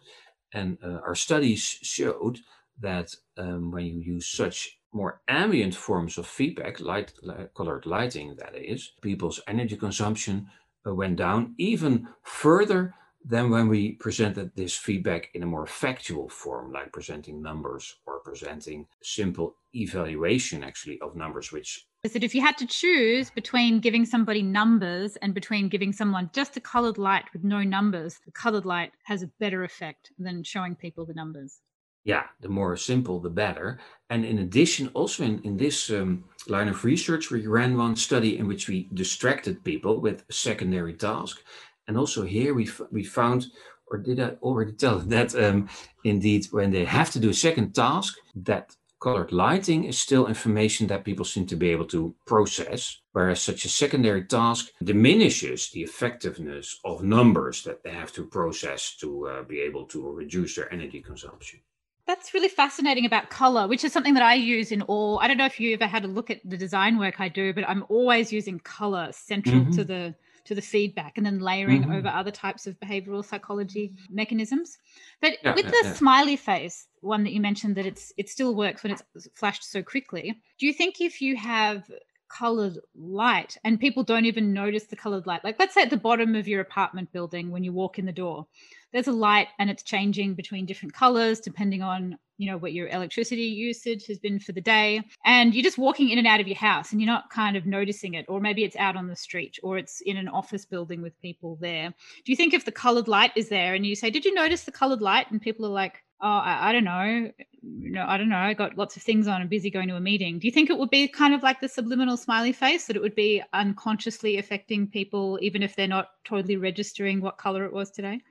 And 0.54 0.78
uh, 0.84 1.00
our 1.06 1.16
studies 1.16 1.62
showed 1.62 2.40
that 2.82 3.16
um, 3.38 3.72
when 3.72 3.86
you 3.86 4.00
use 4.00 4.28
such 4.28 4.80
more 4.92 5.22
ambient 5.28 5.76
forms 5.76 6.18
of 6.18 6.26
feedback, 6.26 6.80
light, 6.80 7.14
light 7.22 7.54
colored 7.56 7.86
lighting, 7.86 8.36
that 8.40 8.56
is, 8.56 8.94
people's 9.02 9.42
energy 9.48 9.76
consumption 9.76 10.48
uh, 10.88 10.94
went 10.94 11.18
down 11.18 11.54
even 11.58 12.08
further 12.24 12.94
than 13.28 13.50
when 13.50 13.68
we 13.68 13.94
presented 13.94 14.52
this 14.56 14.76
feedback 14.76 15.30
in 15.34 15.42
a 15.42 15.48
more 15.48 15.66
factual 15.66 16.30
form, 16.30 16.72
like 16.72 16.94
presenting 16.94 17.42
numbers 17.42 17.96
or 18.06 18.20
presenting 18.20 18.86
simple 19.02 19.56
evaluation 19.74 20.64
actually 20.64 21.02
of 21.02 21.16
numbers, 21.16 21.52
which 21.52 21.88
is 22.04 22.14
that 22.14 22.24
if 22.24 22.36
you 22.36 22.42
had 22.42 22.58
to 22.60 22.68
choose 22.68 23.32
between 23.32 23.80
giving 23.80 24.06
somebody 24.06 24.44
numbers 24.44 25.16
and 25.24 25.34
between 25.34 25.70
giving 25.70 25.92
someone 25.92 26.30
just 26.34 26.56
a 26.56 26.62
colored 26.62 27.00
light 27.00 27.26
with 27.34 27.44
no 27.44 27.64
numbers, 27.64 28.20
the 28.26 28.32
colored 28.32 28.64
light 28.64 28.92
has 29.06 29.24
a 29.24 29.32
better 29.40 29.64
effect 29.64 30.12
than 30.20 30.44
showing 30.44 30.76
people 30.76 31.04
the 31.04 31.16
numbers. 31.16 31.62
Yeah, 32.04 32.26
the 32.42 32.50
more 32.50 32.78
simple, 32.78 33.20
the 33.20 33.32
better. 33.32 33.80
And 34.12 34.24
in 34.24 34.38
addition, 34.38 34.90
also 34.90 35.24
in, 35.24 35.42
in 35.42 35.58
this 35.58 35.90
um, 35.90 36.26
line 36.48 36.68
of 36.68 36.84
research. 36.84 37.32
We 37.32 37.48
ran 37.48 37.78
one 37.78 37.96
study 37.96 38.38
in 38.38 38.48
which 38.48 38.68
we 38.68 38.90
distracted 38.94 39.64
people 39.64 40.00
with 40.00 40.24
a 40.30 40.34
secondary 40.34 40.94
task. 40.94 41.42
And 41.88 41.98
also 41.98 42.24
here 42.24 42.54
we, 42.54 42.70
we 42.92 43.04
found, 43.04 43.48
or 43.88 43.98
did 43.98 44.20
I 44.20 44.30
already 44.42 44.72
tell 44.84 45.00
that 45.00 45.36
um, 45.36 45.70
indeed 46.04 46.46
when 46.52 46.72
they 46.72 46.86
have 46.86 47.12
to 47.12 47.20
do 47.20 47.30
a 47.30 47.34
second 47.34 47.74
task, 47.74 48.16
that 48.36 48.76
colored 49.06 49.32
lighting 49.32 49.84
is 49.84 50.00
still 50.00 50.26
information 50.26 50.88
that 50.88 51.06
people 51.06 51.26
seem 51.26 51.46
to 51.46 51.56
be 51.56 51.70
able 51.70 51.86
to 51.86 52.16
process, 52.26 53.02
whereas 53.12 53.40
such 53.40 53.64
a 53.66 53.70
secondary 53.70 54.24
task 54.24 54.72
diminishes 54.84 55.70
the 55.70 55.84
effectiveness 55.84 56.80
of 56.84 57.04
numbers 57.04 57.64
that 57.64 57.84
they 57.84 57.92
have 57.92 58.12
to 58.12 58.26
process 58.26 58.96
to 58.96 59.28
uh, 59.28 59.44
be 59.44 59.60
able 59.60 59.86
to 59.86 60.10
reduce 60.12 60.56
their 60.56 60.74
energy 60.74 61.02
consumption. 61.02 61.60
That's 62.08 62.34
really 62.34 62.50
fascinating 62.50 63.06
about 63.06 63.30
color, 63.30 63.68
which 63.68 63.84
is 63.84 63.92
something 63.92 64.14
that 64.14 64.24
I 64.24 64.36
use 64.36 64.72
in 64.72 64.84
all. 64.84 65.20
I 65.20 65.28
don't 65.28 65.38
know 65.38 65.46
if 65.46 65.60
you 65.60 65.74
ever 65.74 65.88
had 65.88 66.06
a 66.06 66.08
look 66.08 66.30
at 66.30 66.40
the 66.46 66.58
design 66.58 66.98
work 67.00 67.20
I 67.20 67.30
do, 67.30 67.52
but 67.54 67.68
I'm 67.68 67.84
always 67.90 68.32
using 68.32 68.60
color 68.60 69.10
central 69.12 69.62
mm-hmm. 69.62 69.72
to 69.72 69.84
the 69.84 70.16
to 70.46 70.56
the 70.56 70.62
feedback 70.62 71.18
and 71.18 71.26
then 71.26 71.40
layering 71.40 71.84
mm-hmm. 71.84 71.92
over 71.92 72.08
other 72.08 72.32
types 72.32 72.68
of 72.68 72.80
behavioral 72.80 73.26
psychology 73.26 73.94
mechanisms. 74.10 74.78
But 75.22 75.38
yeah, 75.44 75.56
with 75.56 75.66
yeah, 75.66 75.72
the 75.72 75.82
yeah. 75.84 75.94
smiley 75.94 76.36
face 76.36 76.88
one 77.02 77.24
that 77.24 77.34
you 77.34 77.42
mentioned 77.42 77.76
that 77.76 77.86
it's 77.86 78.14
it 78.18 78.30
still 78.30 78.56
works 78.56 78.84
when 78.84 78.94
it's 78.94 79.04
flashed 79.34 79.64
so 79.64 79.84
quickly. 79.84 80.42
Do 80.60 80.66
you 80.66 80.74
think 80.74 81.02
if 81.02 81.22
you 81.22 81.36
have 81.36 81.90
colored 82.28 82.80
light 82.96 83.58
and 83.64 83.80
people 83.80 84.04
don't 84.04 84.26
even 84.26 84.52
notice 84.52 84.86
the 84.86 84.96
colored 84.96 85.28
light 85.28 85.44
like 85.44 85.56
let's 85.60 85.76
say 85.76 85.84
at 85.84 85.92
the 85.92 85.96
bottom 85.96 86.34
of 86.34 86.48
your 86.48 86.60
apartment 86.60 87.12
building 87.12 87.52
when 87.52 87.64
you 87.64 87.72
walk 87.72 88.00
in 88.00 88.06
the 88.06 88.12
door 88.12 88.48
there's 88.92 89.08
a 89.08 89.12
light 89.12 89.48
and 89.60 89.70
it's 89.70 89.84
changing 89.84 90.34
between 90.34 90.66
different 90.66 90.92
colors 90.92 91.40
depending 91.40 91.84
on 91.84 92.18
you 92.38 92.50
know 92.50 92.58
what 92.58 92.74
your 92.74 92.88
electricity 92.88 93.44
usage 93.44 94.06
has 94.08 94.20
been 94.20 94.40
for 94.40 94.52
the 94.52 94.62
day 94.62 95.02
and 95.26 95.54
you're 95.54 95.64
just 95.64 95.78
walking 95.78 96.10
in 96.10 96.18
and 96.18 96.28
out 96.28 96.40
of 96.40 96.48
your 96.48 96.58
house 96.58 96.92
and 96.92 97.02
you're 97.02 97.08
not 97.08 97.30
kind 97.30 97.56
of 97.56 97.66
noticing 97.66 98.14
it 98.14 98.26
or 98.28 98.40
maybe 98.40 98.64
it's 98.64 98.76
out 98.76 98.96
on 98.96 99.08
the 99.08 99.16
street 99.16 99.58
or 99.64 99.78
it's 99.78 100.02
in 100.02 100.18
an 100.18 100.28
office 100.28 100.66
building 100.66 101.02
with 101.02 101.20
people 101.22 101.58
there 101.62 101.94
do 102.26 102.32
you 102.32 102.36
think 102.36 102.54
if 102.54 102.66
the 102.66 102.72
colored 102.72 103.08
light 103.08 103.32
is 103.36 103.50
there 103.50 103.74
and 103.74 103.86
you 103.86 103.96
say 103.96 104.10
did 104.10 104.26
you 104.26 104.34
notice 104.34 104.64
the 104.64 104.72
colored 104.72 105.02
light 105.02 105.30
and 105.32 105.42
people 105.42 105.66
are 105.66 105.70
like 105.70 106.04
oh, 106.22 106.28
I, 106.28 106.70
I, 106.70 106.72
don't 106.72 106.86
know, 106.86 107.32
no, 107.62 108.06
I 108.08 108.18
don't 108.18 108.30
know, 108.30 108.38
I 108.38 108.54
got 108.54 108.78
lots 108.78 108.96
of 108.96 109.04
things 109.04 109.28
on, 109.28 109.42
I'm 109.42 109.48
busy 109.48 109.70
going 109.70 109.90
to 109.90 109.96
a 109.96 110.00
meeting. 110.00 110.40
Do 110.40 110.48
you 110.48 110.52
think 110.52 110.70
it 110.70 110.78
would 110.78 110.90
be 110.90 111.08
kind 111.08 111.34
of 111.34 111.44
like 111.44 111.60
the 111.60 111.68
subliminal 111.68 112.18
smiley 112.18 112.54
face, 112.54 112.88
that 112.88 112.96
it 112.96 113.02
would 113.02 113.16
be 113.16 113.44
unconsciously 113.54 114.38
affecting 114.38 114.88
people, 114.88 115.38
even 115.42 115.62
if 115.62 115.76
they're 115.76 115.88
not 115.88 116.10
totally 116.24 116.58
registering 116.58 117.22
what 117.22 117.38
color 117.38 117.66
it 117.66 117.74
was 117.74 117.92
today 117.92 118.22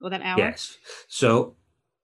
or 0.00 0.10
that 0.10 0.22
hour? 0.22 0.38
Yes. 0.38 0.76
So 1.08 1.54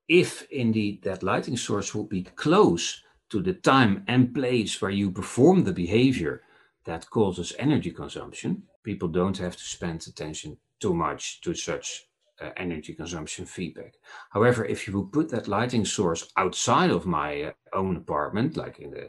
if 0.08 0.46
indeed 0.50 1.02
that 1.02 1.22
lighting 1.22 1.56
source 1.56 1.94
would 1.94 2.08
be 2.08 2.22
close 2.22 3.02
to 3.30 3.40
the 3.40 3.54
time 3.54 4.04
and 4.06 4.34
place 4.34 4.80
where 4.80 4.90
you 4.90 5.10
perform 5.10 5.64
the 5.64 5.72
behavior 5.72 6.42
that 6.84 7.08
causes 7.10 7.54
energy 7.58 7.90
consumption, 7.90 8.62
people 8.82 9.08
don't 9.08 9.38
have 9.38 9.56
to 9.56 9.64
spend 9.64 10.06
attention 10.06 10.56
too 10.80 10.94
much 10.94 11.40
to 11.40 11.54
such 11.54 12.06
uh, 12.40 12.50
energy 12.56 12.92
consumption 12.92 13.46
feedback. 13.46 13.94
However, 14.30 14.64
if 14.64 14.86
you 14.86 14.98
would 14.98 15.12
put 15.12 15.30
that 15.30 15.48
lighting 15.48 15.84
source 15.84 16.28
outside 16.36 16.90
of 16.90 17.06
my 17.06 17.42
uh, 17.42 17.52
own 17.72 17.96
apartment, 17.96 18.56
like 18.56 18.80
in 18.80 18.90
the 18.90 19.08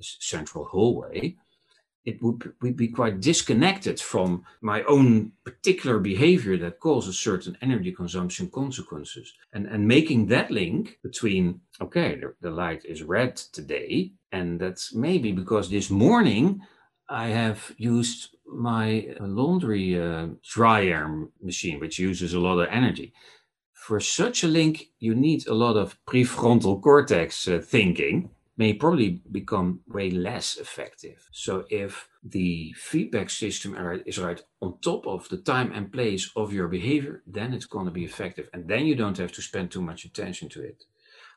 central 0.00 0.64
hallway, 0.64 1.36
it 2.04 2.22
would, 2.22 2.52
be 2.76 2.88
quite 2.88 3.20
disconnected 3.20 3.98
from 3.98 4.44
my 4.60 4.82
own 4.84 5.32
particular 5.44 5.98
behavior 5.98 6.56
that 6.58 6.80
causes 6.80 7.18
certain 7.18 7.56
energy 7.62 7.92
consumption 7.92 8.50
consequences. 8.50 9.32
And, 9.52 9.66
and 9.66 9.88
making 9.88 10.26
that 10.26 10.50
link 10.50 10.98
between, 11.02 11.60
okay, 11.80 12.16
the, 12.16 12.34
the 12.40 12.50
light 12.50 12.84
is 12.84 13.02
red 13.02 13.36
today, 13.36 14.12
and 14.32 14.60
that's 14.60 14.94
maybe 14.94 15.32
because 15.32 15.70
this 15.70 15.90
morning 15.90 16.60
I 17.08 17.28
have 17.28 17.72
used 17.78 18.36
my 18.46 19.14
laundry 19.20 20.00
uh, 20.00 20.28
dryer 20.42 21.28
machine, 21.42 21.80
which 21.80 21.98
uses 21.98 22.34
a 22.34 22.40
lot 22.40 22.58
of 22.58 22.68
energy. 22.70 23.12
For 23.72 24.00
such 24.00 24.44
a 24.44 24.48
link, 24.48 24.88
you 24.98 25.14
need 25.14 25.46
a 25.46 25.54
lot 25.54 25.76
of 25.76 25.96
prefrontal 26.06 26.82
cortex 26.82 27.46
uh, 27.46 27.60
thinking, 27.62 28.30
may 28.56 28.72
probably 28.72 29.20
become 29.32 29.80
way 29.88 30.10
less 30.10 30.56
effective. 30.56 31.28
So 31.32 31.64
if 31.70 32.08
the 32.22 32.72
feedback 32.76 33.30
system 33.30 33.76
is 34.06 34.18
right 34.18 34.40
on 34.62 34.78
top 34.80 35.06
of 35.06 35.28
the 35.28 35.38
time 35.38 35.72
and 35.72 35.92
place 35.92 36.30
of 36.36 36.52
your 36.52 36.68
behavior, 36.68 37.22
then 37.26 37.52
it's 37.52 37.66
going 37.66 37.86
to 37.86 37.90
be 37.90 38.04
effective. 38.04 38.48
And 38.52 38.68
then 38.68 38.86
you 38.86 38.94
don't 38.94 39.18
have 39.18 39.32
to 39.32 39.42
spend 39.42 39.70
too 39.70 39.82
much 39.82 40.04
attention 40.04 40.48
to 40.50 40.62
it. 40.62 40.84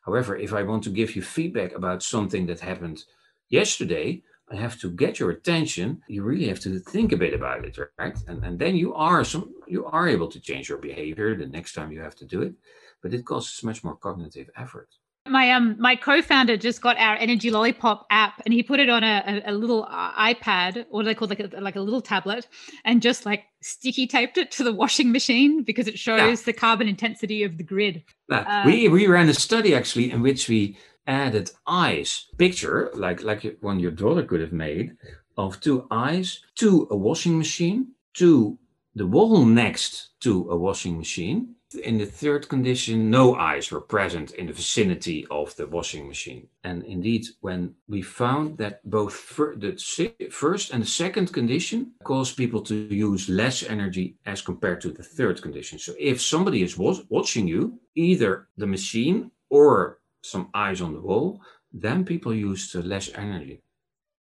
However, 0.05 0.37
if 0.37 0.53
I 0.53 0.63
want 0.63 0.83
to 0.83 0.89
give 0.89 1.15
you 1.15 1.21
feedback 1.21 1.73
about 1.73 2.03
something 2.03 2.45
that 2.47 2.59
happened 2.59 3.03
yesterday, 3.49 4.21
I 4.49 4.55
have 4.55 4.79
to 4.79 4.89
get 4.89 5.19
your 5.19 5.31
attention. 5.31 6.01
You 6.07 6.23
really 6.23 6.47
have 6.47 6.61
to 6.61 6.79
think 6.79 7.11
a 7.11 7.17
bit 7.17 7.33
about 7.33 7.65
it, 7.65 7.77
right? 7.99 8.17
And 8.27 8.43
and 8.45 8.57
then 8.57 8.77
you 8.77 8.93
are 8.93 9.25
some 9.25 9.53
you 9.67 9.85
are 9.85 10.07
able 10.07 10.29
to 10.29 10.39
change 10.39 10.69
your 10.69 10.77
behavior 10.77 11.35
the 11.35 11.47
next 11.47 11.73
time 11.73 11.91
you 11.91 12.01
have 12.01 12.15
to 12.17 12.25
do 12.25 12.41
it, 12.41 12.53
but 13.01 13.13
it 13.13 13.25
costs 13.25 13.63
much 13.63 13.83
more 13.83 13.97
cognitive 13.97 14.49
effort. 14.55 14.89
My 15.29 15.51
um 15.51 15.75
my 15.79 15.95
co-founder 15.95 16.57
just 16.57 16.81
got 16.81 16.97
our 16.97 17.15
Energy 17.15 17.51
Lollipop 17.51 18.05
app, 18.09 18.41
and 18.45 18.53
he 18.53 18.63
put 18.63 18.79
it 18.79 18.89
on 18.89 19.03
a, 19.03 19.43
a, 19.45 19.51
a 19.51 19.53
little 19.53 19.87
uh, 19.89 20.11
iPad, 20.13 20.85
or 20.89 21.03
they 21.03 21.15
call 21.15 21.27
like 21.27 21.39
a, 21.39 21.49
like 21.59 21.75
a 21.75 21.81
little 21.81 22.01
tablet, 22.01 22.47
and 22.85 23.01
just 23.01 23.25
like 23.25 23.43
sticky 23.61 24.07
taped 24.07 24.37
it 24.37 24.51
to 24.51 24.63
the 24.63 24.73
washing 24.73 25.11
machine 25.11 25.63
because 25.63 25.87
it 25.87 25.97
shows 25.97 26.39
yeah. 26.39 26.45
the 26.45 26.53
carbon 26.53 26.87
intensity 26.87 27.43
of 27.43 27.57
the 27.57 27.63
grid. 27.63 28.03
Uh, 28.31 28.63
we 28.65 28.87
we 28.87 29.07
ran 29.07 29.29
a 29.29 29.33
study 29.33 29.75
actually 29.75 30.11
in 30.11 30.21
which 30.21 30.47
we 30.47 30.77
added 31.07 31.51
eyes 31.65 32.27
picture, 32.37 32.91
like, 32.93 33.23
like 33.23 33.57
one 33.61 33.79
your 33.79 33.91
daughter 33.91 34.23
could 34.23 34.41
have 34.41 34.51
made, 34.51 34.97
of 35.37 35.59
two 35.61 35.87
eyes 35.89 36.41
to 36.55 36.87
a 36.91 36.97
washing 36.97 37.37
machine, 37.37 37.87
to 38.13 38.59
the 38.93 39.07
wall 39.07 39.45
next 39.45 40.09
to 40.19 40.49
a 40.51 40.57
washing 40.57 40.97
machine. 40.97 41.55
In 41.83 41.97
the 41.97 42.05
third 42.05 42.47
condition, 42.47 43.09
no 43.09 43.35
eyes 43.35 43.71
were 43.71 43.81
present 43.81 44.31
in 44.31 44.47
the 44.47 44.53
vicinity 44.53 45.27
of 45.29 45.53
the 45.57 45.67
washing 45.67 46.07
machine. 46.07 46.47
And 46.63 46.81
indeed, 46.85 47.25
when 47.41 47.75
we 47.89 48.01
found 48.01 48.57
that 48.59 48.79
both 48.89 49.35
the 49.35 50.29
first 50.31 50.71
and 50.71 50.81
the 50.81 50.87
second 50.87 51.33
condition 51.33 51.91
cause 52.05 52.31
people 52.31 52.61
to 52.61 52.73
use 52.73 53.27
less 53.27 53.63
energy 53.63 54.15
as 54.25 54.41
compared 54.41 54.79
to 54.81 54.91
the 54.91 55.03
third 55.03 55.41
condition. 55.41 55.77
So 55.77 55.93
if 55.99 56.21
somebody 56.21 56.63
is 56.63 56.77
watching 56.77 57.49
you, 57.49 57.81
either 57.95 58.47
the 58.55 58.67
machine 58.67 59.31
or 59.49 59.99
some 60.23 60.49
eyes 60.53 60.79
on 60.79 60.93
the 60.93 61.01
wall, 61.01 61.41
then 61.73 62.05
people 62.05 62.33
use 62.33 62.73
less 62.75 63.09
energy. 63.13 63.61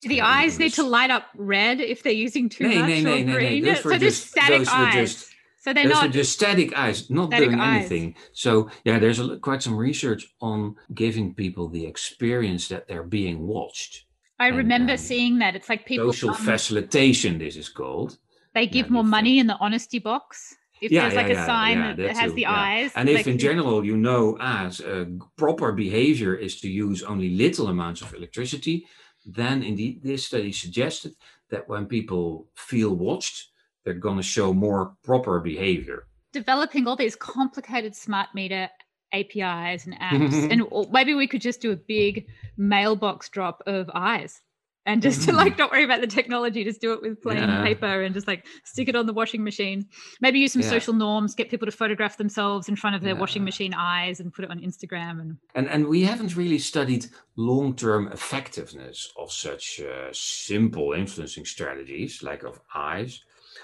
Do 0.02 0.10
the 0.10 0.22
eyes 0.22 0.58
need 0.58 0.74
to 0.74 0.84
light 0.84 1.12
up 1.12 1.26
red 1.36 1.82
if 1.82 2.02
they're 2.02 2.14
using 2.14 2.50
too 2.50 2.68
much 2.68 3.06
or 3.06 3.24
green? 3.26 3.76
So 3.76 3.96
just, 3.98 4.28
static 4.28 4.68
eyes. 4.74 4.94
Just, 4.94 5.34
so 5.68 5.74
they're 5.74 5.84
those 5.84 6.16
not 6.16 6.26
static 6.26 6.78
eyes, 6.78 7.10
not 7.10 7.30
doing 7.30 7.60
eyes. 7.60 7.80
anything. 7.80 8.16
So 8.32 8.70
yeah, 8.86 9.00
there's 9.00 9.20
a, 9.20 9.38
quite 9.38 9.62
some 9.62 9.76
research 9.76 10.34
on 10.40 10.78
giving 10.94 11.34
people 11.34 11.68
the 11.68 11.86
experience 11.86 12.70
that 12.70 12.88
they're 12.88 13.04
being 13.04 13.46
watched. 13.46 14.06
I 14.40 14.48
and, 14.48 14.58
remember 14.58 14.94
um, 14.94 14.98
seeing 14.98 15.40
that. 15.40 15.58
It's 15.58 15.68
like 15.68 15.86
people 15.86 16.14
social 16.14 16.34
facilitation. 16.34 17.38
This 17.38 17.58
is 17.58 17.68
called. 17.68 18.18
They 18.54 18.66
give 18.66 18.90
more 18.90 19.04
money 19.04 19.40
in 19.40 19.48
the 19.48 19.58
honesty 19.60 20.00
box 20.00 20.56
if 20.80 20.90
yeah, 20.90 21.02
there's 21.02 21.16
like 21.16 21.28
yeah, 21.28 21.44
a 21.44 21.46
sign 21.46 21.78
yeah, 21.80 21.94
that 21.96 22.16
has 22.16 22.32
too, 22.32 22.36
the 22.36 22.46
eyes 22.46 22.92
and 22.96 23.10
if 23.10 23.28
in 23.28 23.40
general 23.40 23.84
you 23.84 23.98
know 23.98 24.38
as 24.40 24.80
a 24.80 25.08
proper 25.36 25.72
behavior 25.72 26.36
is 26.36 26.62
to 26.62 26.70
use 26.70 27.02
only 27.02 27.30
little 27.32 27.68
amounts 27.68 28.04
of 28.04 28.14
electricity 28.14 28.86
then 29.26 29.64
indeed 29.64 30.04
this 30.04 30.28
study 30.28 30.52
suggested 30.52 31.16
that 31.50 31.68
when 31.68 31.88
people 31.88 32.48
feel 32.56 32.96
watched 32.96 33.50
they're 33.88 33.94
going 33.94 34.18
to 34.18 34.24
show 34.24 34.54
more 34.54 34.98
proper 35.02 35.40
behavior 35.40 36.06
developing 36.34 36.88
all 36.88 36.98
these 36.98 37.16
complicated 37.16 37.96
smart 37.96 38.28
meter 38.36 38.70
apis 39.14 39.86
and 39.86 39.98
apps 39.98 40.52
and 40.52 40.92
maybe 40.92 41.14
we 41.14 41.26
could 41.26 41.40
just 41.40 41.62
do 41.62 41.72
a 41.72 41.76
big 41.78 42.28
mailbox 42.58 43.30
drop 43.30 43.64
of 43.66 43.90
eyes 43.94 44.42
and 44.86 45.02
just 45.02 45.24
to 45.24 45.34
like 45.34 45.58
not 45.58 45.72
worry 45.72 45.84
about 45.84 46.02
the 46.02 46.08
technology 46.08 46.64
just 46.64 46.82
do 46.82 46.94
it 46.94 47.02
with 47.02 47.22
plain 47.22 47.38
yeah. 47.38 47.64
paper 47.64 48.02
and 48.02 48.14
just 48.14 48.28
like 48.28 48.46
stick 48.64 48.90
it 48.90 48.96
on 48.96 49.06
the 49.06 49.14
washing 49.14 49.44
machine 49.44 49.86
maybe 50.22 50.40
use 50.40 50.54
some 50.54 50.62
yeah. 50.62 50.70
social 50.70 50.94
norms 50.94 51.36
get 51.36 51.50
people 51.50 51.66
to 51.66 51.72
photograph 51.72 52.18
themselves 52.18 52.68
in 52.68 52.76
front 52.76 52.96
of 52.96 53.02
their 53.02 53.14
yeah. 53.14 53.20
washing 53.20 53.44
machine 53.44 53.74
eyes 53.74 54.20
and 54.20 54.34
put 54.34 54.44
it 54.44 54.50
on 54.50 54.60
instagram 54.60 55.22
and 55.22 55.38
and, 55.54 55.68
and 55.68 55.88
we 55.88 56.04
haven't 56.04 56.36
really 56.36 56.58
studied 56.58 57.06
long-term 57.36 58.08
effectiveness 58.12 59.12
of 59.18 59.32
such 59.32 59.80
uh, 59.80 60.10
simple 60.12 60.94
influencing 60.94 61.46
strategies 61.46 62.24
like 62.24 62.44
of 62.44 62.60
eyes 62.74 63.22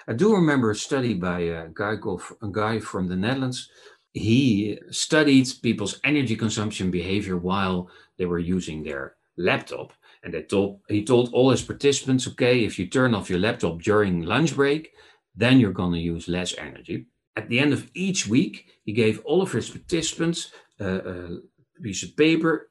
i 0.08 0.14
do 0.14 0.36
remember 0.36 0.72
a 0.72 0.76
study 0.76 1.14
by 1.14 1.40
a 1.40 1.68
guy 1.74 1.96
called 1.96 2.22
a 2.42 2.48
guy 2.48 2.80
from 2.80 3.08
the 3.08 3.16
netherlands. 3.16 3.70
He 4.14 4.78
studied 4.92 5.48
people's 5.64 6.00
energy 6.04 6.36
consumption 6.36 6.92
behavior 6.92 7.38
while 7.38 7.90
they 8.18 8.26
were 8.26 8.40
using 8.40 8.84
their 8.84 9.16
laptop. 9.38 9.94
And 10.24 10.34
they 10.34 10.44
told, 10.44 10.82
he 10.88 11.04
told 11.04 11.34
all 11.34 11.50
his 11.50 11.64
participants, 11.64 12.28
okay, 12.28 12.64
if 12.64 12.78
you 12.78 12.88
turn 12.88 13.16
off 13.16 13.30
your 13.30 13.40
laptop 13.40 13.82
during 13.82 14.22
lunch 14.22 14.56
break, 14.56 14.92
then 15.36 15.60
you're 15.60 15.72
going 15.72 15.94
to 15.94 16.00
use 16.00 16.28
less 16.28 16.56
energy. 16.58 17.08
At 17.36 17.50
the 17.50 17.60
end 17.60 17.74
of 17.74 17.90
each 17.96 18.28
week, 18.28 18.68
he 18.86 18.94
gave 18.94 19.20
all 19.26 19.42
of 19.42 19.52
his 19.52 19.70
participants 19.70 20.52
a 20.80 21.38
piece 21.82 22.04
of 22.04 22.16
paper 22.16 22.70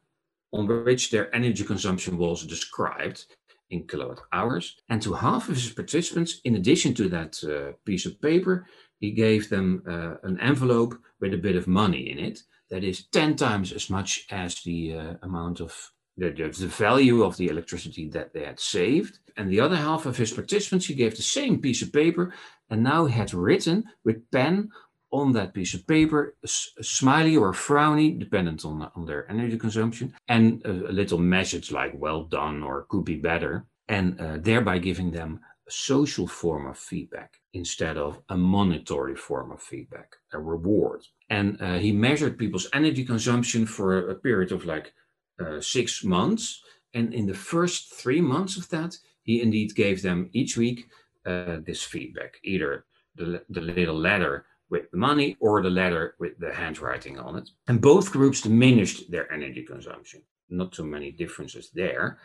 on 0.53 0.68
which 0.85 1.11
their 1.11 1.35
energy 1.35 1.64
consumption 1.64 2.16
was 2.18 2.47
described 2.47 3.27
in 3.72 3.87
kilowatt 3.88 4.20
hours. 4.32 4.76
And 4.88 5.02
to 5.02 5.14
half 5.14 5.48
of 5.48 5.56
his 5.56 5.72
participants, 5.72 6.40
in 6.44 6.54
addition 6.54 6.94
to 6.94 7.08
that 7.08 7.42
uh, 7.42 7.72
piece 7.85 8.06
of 8.06 8.20
paper, 8.20 8.66
he 9.00 9.11
gave 9.11 9.48
them 9.48 9.82
uh, 9.88 10.14
an 10.22 10.38
envelope 10.40 10.94
with 11.20 11.35
a 11.35 11.44
bit 11.46 11.56
of 11.56 11.66
money 11.66 12.11
in 12.11 12.18
it. 12.18 12.40
That 12.70 12.85
is 12.85 13.06
10 13.08 13.37
times 13.37 13.72
as 13.72 13.90
much 13.90 14.26
as 14.30 14.62
the 14.62 14.94
uh, 14.94 15.14
amount 15.22 15.61
of 15.61 15.90
the, 16.16 16.30
the, 16.30 16.48
the, 16.48 16.66
value 16.66 17.22
of 17.22 17.37
the 17.37 17.48
electricity 17.48 18.08
that 18.11 18.32
they 18.32 18.44
had 18.44 18.61
saved. 18.61 19.18
And 19.37 19.50
the 19.50 19.61
other 19.61 19.76
half 19.76 20.06
of 20.06 20.16
his 20.16 20.32
participants, 20.32 20.87
he 20.87 20.94
gave 20.94 21.16
the 21.16 21.22
same 21.22 21.61
piece 21.61 21.82
of 21.82 21.92
paper 21.92 22.35
and 22.70 22.82
now 22.82 23.06
had 23.06 23.35
written 23.35 23.85
with 24.04 24.30
pen 24.30 24.70
on 25.12 25.33
that 25.33 25.53
piece 25.53 25.75
of 25.75 25.87
paper 25.87 26.35
smiley 26.44 27.37
or 27.37 27.53
frowny, 27.53 28.18
dependent 28.18 28.64
on, 28.64 28.90
on 28.96 29.05
their 29.05 29.31
energy 29.31 29.59
consumption, 29.59 30.14
and 30.29 30.64
a, 30.64 30.70
a, 30.70 30.92
little 30.92 31.18
message 31.18 31.70
like 31.70 31.92
well 31.94 32.25
done 32.25 32.62
or 32.62 32.87
could 32.88 33.05
be 33.05 33.16
better, 33.16 33.66
and 33.88 34.18
uh, 34.20 34.38
thereby 34.38 34.79
giving 34.79 35.11
them 35.11 35.38
a 35.68 35.70
social 35.70 36.27
form 36.27 36.66
of 36.66 36.79
feedback 36.79 37.35
instead 37.53 37.98
of 37.98 38.20
a 38.31 38.37
monetary 38.37 39.14
form 39.14 39.53
of 39.53 39.62
feedback, 39.62 40.16
a 40.33 40.40
reward. 40.40 41.03
And 41.29 41.61
uh, 41.61 41.79
he 41.79 41.92
measured 41.92 42.38
people's 42.38 42.68
energy 42.72 43.05
consumption 43.05 43.66
for 43.66 44.11
a 44.11 44.14
period 44.14 44.51
of 44.51 44.64
like 44.64 44.94
uh, 45.38 45.61
six 45.61 46.03
months. 46.03 46.62
And 46.94 47.12
in 47.12 47.27
the 47.27 47.35
first 47.35 47.92
three 47.94 48.20
months 48.22 48.57
of 48.57 48.68
that, 48.70 48.96
he 49.22 49.42
indeed 49.42 49.75
gave 49.75 50.03
them 50.03 50.31
each 50.33 50.57
week 50.57 50.87
uh, 51.27 51.59
this 51.64 51.83
feedback, 51.83 52.37
either 52.42 52.87
the, 53.14 53.44
the 53.51 53.61
little 53.61 53.98
letter 53.98 54.46
with 54.72 54.90
the 54.90 54.96
money 54.96 55.37
or 55.38 55.62
the 55.62 55.70
letter 55.70 56.14
with 56.18 56.37
the 56.38 56.52
handwriting 56.52 57.18
on 57.18 57.37
it. 57.37 57.50
And 57.68 57.80
both 57.80 58.11
groups 58.11 58.40
diminished 58.40 59.11
their 59.11 59.30
energy 59.30 59.62
consumption. 59.62 60.22
Not 60.48 60.72
too 60.72 60.87
many 60.87 61.12
differences 61.12 61.70
there. 61.74 62.18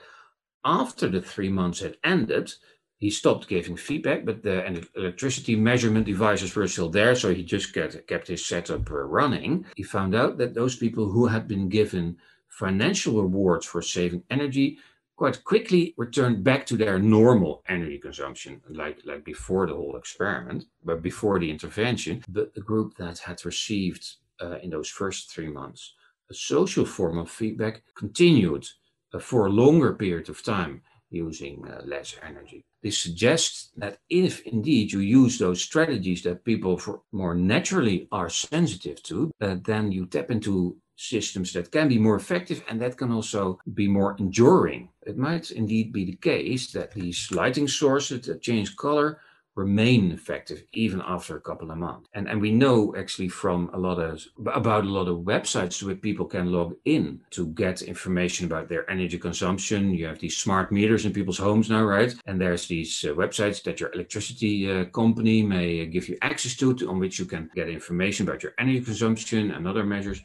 After 0.63 1.09
the 1.09 1.21
three 1.21 1.49
months 1.49 1.81
had 1.81 1.97
ended, 2.05 2.53
he 2.99 3.09
stopped 3.09 3.49
giving 3.49 3.75
feedback, 3.75 4.25
but 4.25 4.41
the 4.41 4.87
electricity 4.95 5.55
measurement 5.57 6.05
devices 6.05 6.55
were 6.55 6.67
still 6.69 6.89
there, 6.89 7.15
so 7.15 7.33
he 7.33 7.43
just 7.43 7.73
kept, 7.73 8.07
kept 8.07 8.27
his 8.27 8.45
setup 8.45 8.89
running. 8.89 9.65
He 9.75 9.83
found 9.83 10.15
out 10.15 10.37
that 10.37 10.55
those 10.55 10.77
people 10.77 11.05
who 11.09 11.27
had 11.27 11.47
been 11.49 11.67
given 11.67 12.17
financial 12.47 13.21
rewards 13.21 13.65
for 13.65 13.81
saving 13.81 14.23
energy 14.31 14.79
quite 15.17 15.43
quickly 15.43 15.93
returned 15.97 16.43
back 16.43 16.65
to 16.67 16.77
their 16.77 16.99
normal 16.99 17.63
energy 17.67 17.97
consumption, 17.97 18.61
like, 18.69 18.99
like 19.03 19.25
before 19.25 19.67
the 19.67 19.73
whole 19.73 19.97
experiment, 19.97 20.63
but 20.85 21.01
before 21.01 21.39
the 21.39 21.49
intervention. 21.49 22.23
But 22.29 22.53
the 22.53 22.61
group 22.61 22.95
that 22.97 23.17
had 23.19 23.43
received 23.43 24.03
uh, 24.41 24.57
in 24.63 24.69
those 24.69 24.89
first 24.89 25.31
three 25.31 25.49
months 25.49 25.93
a 26.29 26.33
social 26.33 26.85
form 26.85 27.17
of 27.17 27.29
feedback 27.29 27.83
continued 27.95 28.67
uh, 29.13 29.19
for 29.19 29.45
a 29.45 29.49
longer 29.49 29.93
period 29.93 30.29
of 30.29 30.43
time 30.43 30.81
using 31.09 31.65
uh, 31.67 31.81
less 31.85 32.15
energy. 32.21 32.65
This 32.83 33.01
suggests 33.01 33.71
that 33.77 33.99
if 34.09 34.41
indeed 34.41 34.91
you 34.91 34.99
use 34.99 35.37
those 35.37 35.61
strategies 35.61 36.21
that 36.23 36.43
people 36.43 36.81
more 37.11 37.33
naturally 37.33 38.07
are 38.11 38.29
sensitive 38.29 39.01
to, 39.03 39.31
uh, 39.39 39.55
then 39.63 39.91
you 39.91 40.05
tap 40.05 40.29
into 40.29 40.77
systems 40.97 41.53
that 41.53 41.71
can 41.71 41.87
be 41.87 41.97
more 41.97 42.15
effective 42.15 42.63
and 42.67 42.81
that 42.81 42.97
can 42.97 43.11
also 43.11 43.59
be 43.73 43.87
more 43.87 44.15
enduring. 44.19 44.89
It 45.05 45.17
might 45.17 45.51
indeed 45.51 45.93
be 45.93 46.03
the 46.03 46.17
case 46.17 46.71
that 46.73 46.91
these 46.91 47.31
lighting 47.31 47.67
sources 47.67 48.21
that 48.25 48.41
change 48.41 48.75
color 48.75 49.19
remain 49.57 50.11
effective 50.11 50.63
even 50.73 51.01
after 51.05 51.35
a 51.35 51.41
couple 51.41 51.71
of 51.71 51.77
months. 51.77 52.07
And, 52.13 52.29
and 52.29 52.39
we 52.39 52.51
know 52.51 52.95
actually 52.95 53.29
from 53.29 53.71
a 53.73 53.77
lot 53.77 53.99
of 53.99 54.23
about 54.37 54.85
a 54.85 54.89
lot 54.89 55.07
of 55.07 55.17
websites 55.19 55.81
where 55.81 55.95
people 55.95 56.25
can 56.25 56.51
log 56.51 56.75
in 56.85 57.21
to 57.31 57.47
get 57.47 57.81
information 57.81 58.45
about 58.45 58.69
their 58.69 58.89
energy 58.89 59.17
consumption. 59.17 59.95
You 59.95 60.05
have 60.05 60.19
these 60.19 60.37
smart 60.37 60.71
meters 60.71 61.05
in 61.05 61.11
people's 61.11 61.39
homes 61.39 61.69
now, 61.69 61.83
right? 61.83 62.13
And 62.27 62.39
there's 62.39 62.67
these 62.67 63.03
uh, 63.03 63.13
websites 63.13 63.63
that 63.63 63.79
your 63.79 63.91
electricity 63.93 64.71
uh, 64.71 64.85
company 64.85 65.41
may 65.41 65.87
give 65.87 66.07
you 66.07 66.17
access 66.21 66.55
to, 66.57 66.75
to, 66.75 66.89
on 66.89 66.99
which 66.99 67.17
you 67.17 67.25
can 67.25 67.49
get 67.55 67.67
information 67.67 68.27
about 68.27 68.43
your 68.43 68.53
energy 68.59 68.81
consumption 68.81 69.51
and 69.51 69.67
other 69.67 69.83
measures 69.83 70.21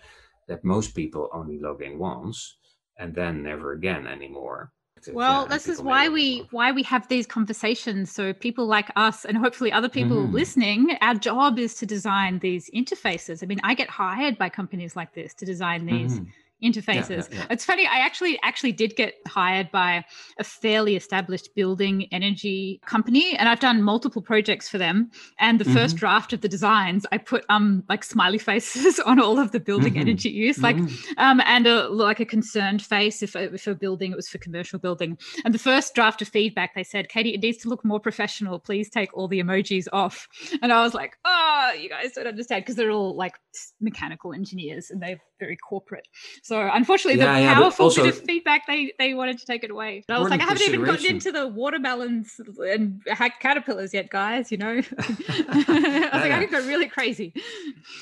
that 0.53 0.65
most 0.65 0.95
people 0.95 1.31
only 1.33 1.59
log 1.59 1.81
in 1.83 1.99
once 1.99 2.57
and 2.99 3.15
then 3.15 3.43
never 3.43 3.73
again 3.73 4.07
anymore. 4.07 4.71
Well 5.11 5.43
yeah, 5.43 5.49
this 5.49 5.67
is 5.67 5.83
why 5.83 6.09
we 6.09 6.47
why 6.53 6.71
we 6.71 6.85
have 6.85 7.09
these 7.09 7.27
conversations 7.27 8.13
so 8.13 8.33
people 8.33 8.67
like 8.67 8.89
us 8.95 9.25
and 9.25 9.37
hopefully 9.37 9.73
other 9.73 9.89
people 9.89 10.19
mm-hmm. 10.19 10.41
listening 10.41 10.97
our 11.01 11.15
job 11.15 11.59
is 11.59 11.75
to 11.81 11.87
design 11.87 12.39
these 12.39 12.71
interfaces. 12.71 13.43
I 13.43 13.47
mean 13.47 13.61
i 13.65 13.75
get 13.75 13.89
hired 13.89 14.39
by 14.39 14.49
companies 14.49 14.95
like 14.95 15.13
this 15.13 15.35
to 15.41 15.45
design 15.45 15.87
these 15.87 16.15
mm-hmm 16.15 16.31
interfaces. 16.63 17.11
Yeah, 17.11 17.17
yeah, 17.17 17.39
yeah. 17.39 17.47
It's 17.51 17.65
funny. 17.65 17.87
I 17.87 17.99
actually 17.99 18.39
actually 18.43 18.73
did 18.73 18.97
get 18.97 19.15
hired 19.27 19.71
by 19.71 20.05
a 20.39 20.45
fairly 20.45 20.97
established 20.97 21.55
building 21.55 22.07
energy 22.13 22.81
company, 22.87 23.37
and 23.37 23.49
I've 23.49 23.61
done 23.61 23.83
multiple 23.83 24.23
projects 24.23 24.69
for 24.69 24.79
them. 24.79 25.11
And 25.39 25.59
the 25.59 25.65
mm-hmm. 25.65 25.75
first 25.75 25.97
draft 25.97 26.33
of 26.33 26.41
the 26.41 26.49
designs, 26.49 27.07
I 27.13 27.19
put 27.19 27.45
um 27.49 27.85
like 27.89 28.05
smiley 28.05 28.39
faces 28.39 28.99
on 29.07 29.21
all 29.21 29.39
of 29.39 29.53
the 29.53 29.61
building 29.61 29.95
mm-hmm. 29.95 30.03
energy 30.03 30.31
use, 30.31 30.59
like 30.63 30.77
mm-hmm. 30.77 31.19
um 31.19 31.41
and 31.45 31.67
a 31.67 31.89
like 31.89 32.21
a 32.21 32.25
concerned 32.25 32.83
face 32.83 33.23
if 33.23 33.37
if 33.37 33.67
a 33.67 33.75
building 33.75 34.13
it 34.13 34.17
was 34.17 34.29
for 34.29 34.39
commercial 34.39 34.79
building. 34.79 35.19
And 35.45 35.55
the 35.55 35.59
first 35.59 35.95
draft 35.95 36.23
of 36.23 36.29
feedback, 36.29 36.75
they 36.75 36.85
said, 36.85 37.09
Katie, 37.09 37.35
it 37.35 37.41
needs 37.41 37.59
to 37.59 37.69
look 37.69 37.85
more 37.85 38.01
professional. 38.01 38.59
Please 38.59 38.91
take 38.91 39.15
all 39.17 39.29
the 39.29 39.41
emojis 39.41 39.87
off. 39.93 40.29
And 40.63 40.73
I 40.73 40.83
was 40.83 40.95
like, 40.95 41.17
oh, 41.25 41.73
you 41.79 41.89
guys 41.89 42.13
don't 42.13 42.27
understand 42.27 42.63
because 42.63 42.77
they're 42.77 42.91
all 42.91 43.17
like 43.17 43.35
mechanical 43.81 44.33
engineers 44.33 44.91
and 44.91 45.03
they're 45.03 45.21
very 45.39 45.57
corporate. 45.57 46.07
So 46.43 46.52
unfortunately, 46.61 47.21
yeah, 47.21 47.35
the 47.35 47.41
yeah, 47.41 47.55
powerful 47.55 47.85
also, 47.85 48.03
bit 48.03 48.17
of 48.17 48.25
feedback 48.25 48.67
they 48.67 48.93
they 48.99 49.15
wanted 49.15 49.39
to 49.39 49.47
take 49.47 49.65
it 49.65 49.71
away. 49.71 50.05
But 50.07 50.17
I 50.17 50.19
was 50.21 50.31
like, 50.31 50.41
I 50.41 50.45
haven't 50.45 50.67
even 50.67 50.85
gotten 50.85 51.07
into 51.07 51.33
the 51.33 51.47
watermelons 51.49 52.41
and 52.59 53.03
caterpillars 53.41 53.95
yet, 53.95 54.11
guys. 54.11 54.51
You 54.51 54.59
know, 54.59 54.83
I 54.99 56.11
was 56.13 56.23
like, 56.23 56.33
I 56.33 56.47
could 56.47 56.51
go 56.51 56.67
really 56.67 56.89
crazy. 56.89 57.33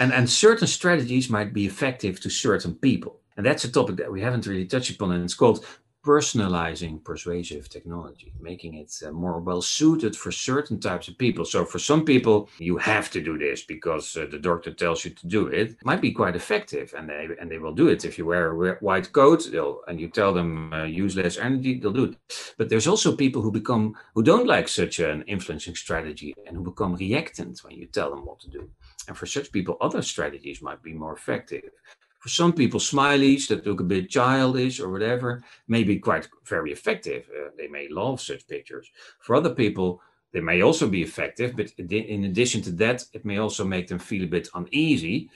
And 0.01 0.13
and 0.13 0.29
certain 0.29 0.67
strategies 0.67 1.29
might 1.31 1.53
be 1.53 1.67
effective 1.67 2.21
to 2.21 2.31
certain 2.31 2.75
people. 2.75 3.21
And 3.37 3.47
that's 3.47 3.65
a 3.65 3.73
topic 3.73 3.97
that 3.97 4.13
we 4.13 4.21
haven't 4.21 4.47
really 4.47 4.67
touched 4.67 4.91
upon, 4.91 5.13
and 5.13 5.25
it's 5.25 5.35
called 5.35 5.65
personalizing 6.05 7.05
persuasive 7.05 7.69
technology, 7.69 8.33
making 8.41 8.75
it 8.75 8.93
uh, 9.07 9.11
more 9.11 9.39
well 9.41 9.63
suited 9.63 10.17
for 10.17 10.33
certain 10.33 10.81
types 10.81 11.09
of 11.09 11.19
people. 11.19 11.45
So, 11.45 11.65
for 11.65 11.79
some 11.79 12.05
people, 12.05 12.49
you 12.59 12.77
have 12.79 13.11
to 13.11 13.21
do 13.21 13.39
this 13.39 13.63
because 13.63 14.17
uh, 14.17 14.27
the 14.31 14.39
doctor 14.39 14.73
tells 14.73 15.05
you 15.05 15.11
to 15.13 15.27
do 15.27 15.47
it. 15.49 15.61
it. 15.61 15.85
Might 15.85 16.01
be 16.01 16.13
quite 16.13 16.37
effective, 16.37 16.95
and 16.97 17.09
they 17.09 17.29
and 17.41 17.51
they 17.51 17.59
will 17.59 17.75
do 17.75 17.89
it. 17.89 18.05
If 18.05 18.19
you 18.19 18.27
wear 18.27 18.51
a 18.51 18.75
white 18.77 19.13
coat, 19.13 19.47
and 19.89 20.01
you 20.01 20.09
tell 20.09 20.33
them 20.33 20.73
uh, 20.73 20.85
use 20.85 21.17
less 21.17 21.39
energy, 21.39 21.79
they'll 21.79 21.93
do 21.93 22.05
it. 22.05 22.55
But 22.59 22.69
there's 22.69 22.87
also 22.87 23.15
people 23.15 23.43
who 23.43 23.53
become 23.53 23.95
who 24.15 24.23
don't 24.23 24.47
like 24.47 24.69
such 24.69 24.99
an 25.01 25.23
influencing 25.23 25.77
strategy 25.77 26.35
and 26.47 26.57
who 26.57 26.65
become 26.65 26.95
reactant 26.95 27.61
when 27.65 27.75
you 27.75 27.87
tell 27.87 28.11
them 28.11 28.25
what 28.25 28.41
to 28.41 28.51
do. 28.51 28.69
And 29.09 29.17
for 29.17 29.27
such 29.27 29.53
people, 29.53 29.77
other 29.81 30.03
strategies 30.03 30.63
might 30.63 30.83
be 30.83 30.95
more 30.95 31.15
effective. 31.15 31.71
For 32.21 32.29
some 32.29 32.53
people, 32.53 32.81
smileys 32.81 33.49
that 33.49 33.67
look 33.67 33.81
a 33.81 33.85
bit 33.85 34.11
childish 34.11 34.79
or 34.79 34.91
whatever 34.91 35.43
may 35.67 35.85
be 35.85 35.99
quite 35.99 36.29
very 36.45 36.71
effective. 36.71 37.29
Uh, 37.35 37.49
they 37.57 37.67
may 37.67 37.89
love 37.89 38.21
such 38.21 38.47
pictures. 38.47 38.91
For 39.21 39.35
other 39.35 39.55
people, 39.55 40.03
they 40.33 40.41
may 40.41 40.61
also 40.61 40.87
be 40.87 41.03
effective, 41.03 41.57
but 41.57 41.73
in 41.79 42.25
addition 42.25 42.61
to 42.63 42.73
that, 42.73 43.05
it 43.15 43.25
may 43.25 43.39
also 43.39 43.65
make 43.65 43.89
them 43.89 43.99
feel 43.99 44.25
a 44.25 44.35
bit 44.37 44.49
uneasy 44.55 45.31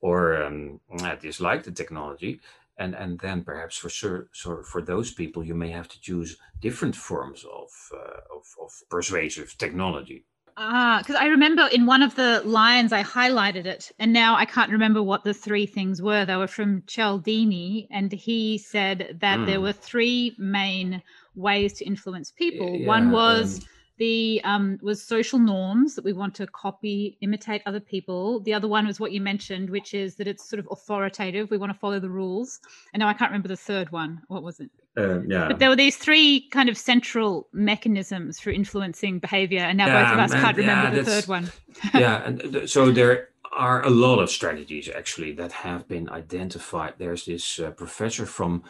or 0.00 0.42
um, 0.42 0.80
dislike 1.20 1.62
the 1.62 1.72
technology. 1.72 2.40
And, 2.78 2.94
and 2.94 3.20
then 3.20 3.44
perhaps 3.44 3.76
for 3.76 3.90
sure, 3.90 4.28
so 4.32 4.62
for 4.62 4.80
those 4.80 5.12
people, 5.12 5.44
you 5.44 5.54
may 5.54 5.70
have 5.70 5.88
to 5.88 6.00
choose 6.00 6.38
different 6.60 6.96
forms 6.96 7.44
of, 7.44 7.68
uh, 7.92 8.20
of, 8.34 8.46
of 8.62 8.72
persuasive 8.88 9.56
technology. 9.58 10.24
Ah, 10.56 10.98
because 10.98 11.16
I 11.16 11.26
remember 11.26 11.68
in 11.72 11.86
one 11.86 12.02
of 12.02 12.14
the 12.14 12.42
lines 12.44 12.92
I 12.92 13.02
highlighted 13.02 13.66
it, 13.66 13.90
and 13.98 14.12
now 14.12 14.36
I 14.36 14.44
can't 14.44 14.70
remember 14.70 15.02
what 15.02 15.24
the 15.24 15.34
three 15.34 15.66
things 15.66 16.02
were. 16.02 16.24
They 16.24 16.36
were 16.36 16.46
from 16.46 16.82
Cialdini, 16.86 17.88
and 17.90 18.12
he 18.12 18.58
said 18.58 19.18
that 19.20 19.38
mm. 19.38 19.46
there 19.46 19.56
hmm. 19.56 19.62
were 19.62 19.72
three 19.72 20.34
main 20.38 21.02
ways 21.34 21.74
to 21.74 21.84
influence 21.84 22.30
people. 22.30 22.76
Yeah, 22.76 22.86
one 22.86 23.10
was 23.10 23.60
um, 23.60 23.66
the 24.00 24.40
um, 24.44 24.78
was 24.80 25.02
social 25.02 25.38
norms 25.38 25.94
that 25.94 26.04
we 26.04 26.14
want 26.14 26.34
to 26.36 26.46
copy, 26.46 27.18
imitate 27.20 27.62
other 27.66 27.80
people. 27.80 28.40
The 28.40 28.54
other 28.54 28.66
one 28.66 28.86
was 28.86 28.98
what 28.98 29.12
you 29.12 29.20
mentioned, 29.20 29.68
which 29.68 29.92
is 29.92 30.16
that 30.16 30.26
it's 30.26 30.48
sort 30.48 30.58
of 30.58 30.66
authoritative. 30.70 31.50
We 31.50 31.58
want 31.58 31.70
to 31.70 31.78
follow 31.78 32.00
the 32.00 32.08
rules. 32.08 32.60
And 32.94 33.00
now 33.00 33.08
I 33.08 33.12
can't 33.12 33.30
remember 33.30 33.48
the 33.48 33.56
third 33.58 33.92
one. 33.92 34.22
What 34.28 34.42
was 34.42 34.58
it? 34.58 34.70
Uh, 34.96 35.20
yeah. 35.22 35.48
But 35.48 35.58
there 35.60 35.68
were 35.68 35.76
these 35.76 35.96
three 35.96 36.48
kind 36.50 36.68
of 36.68 36.76
central 36.76 37.48
mechanisms 37.52 38.40
for 38.40 38.50
influencing 38.50 39.20
behavior, 39.20 39.60
and 39.60 39.78
now 39.78 39.86
yeah, 39.86 40.04
both 40.04 40.12
of 40.12 40.18
us 40.18 40.32
can't 40.32 40.56
remember 40.56 40.96
yeah, 40.96 41.02
the 41.02 41.10
third 41.10 41.28
one. 41.28 41.52
yeah, 41.94 42.22
and 42.24 42.68
so 42.68 42.90
there 42.90 43.28
are 43.52 43.84
a 43.84 43.90
lot 43.90 44.18
of 44.18 44.30
strategies 44.30 44.88
actually 44.88 45.32
that 45.32 45.52
have 45.52 45.86
been 45.88 46.08
identified. 46.10 46.94
There's 46.98 47.24
this 47.24 47.60
uh, 47.60 47.70
professor 47.70 48.26
from 48.26 48.64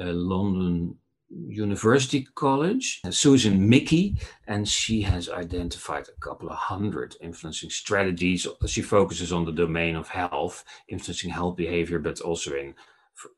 uh, 0.00 0.04
London 0.06 0.96
University 1.30 2.26
College, 2.34 3.02
Susan 3.10 3.68
Michie, 3.68 4.16
and 4.46 4.66
she 4.66 5.02
has 5.02 5.28
identified 5.28 6.08
a 6.08 6.20
couple 6.20 6.48
of 6.48 6.56
hundred 6.56 7.16
influencing 7.20 7.68
strategies. 7.68 8.46
She 8.66 8.80
focuses 8.80 9.32
on 9.32 9.44
the 9.44 9.52
domain 9.52 9.96
of 9.96 10.08
health, 10.08 10.64
influencing 10.88 11.30
health 11.30 11.56
behavior, 11.56 11.98
but 11.98 12.20
also 12.20 12.54
in 12.54 12.74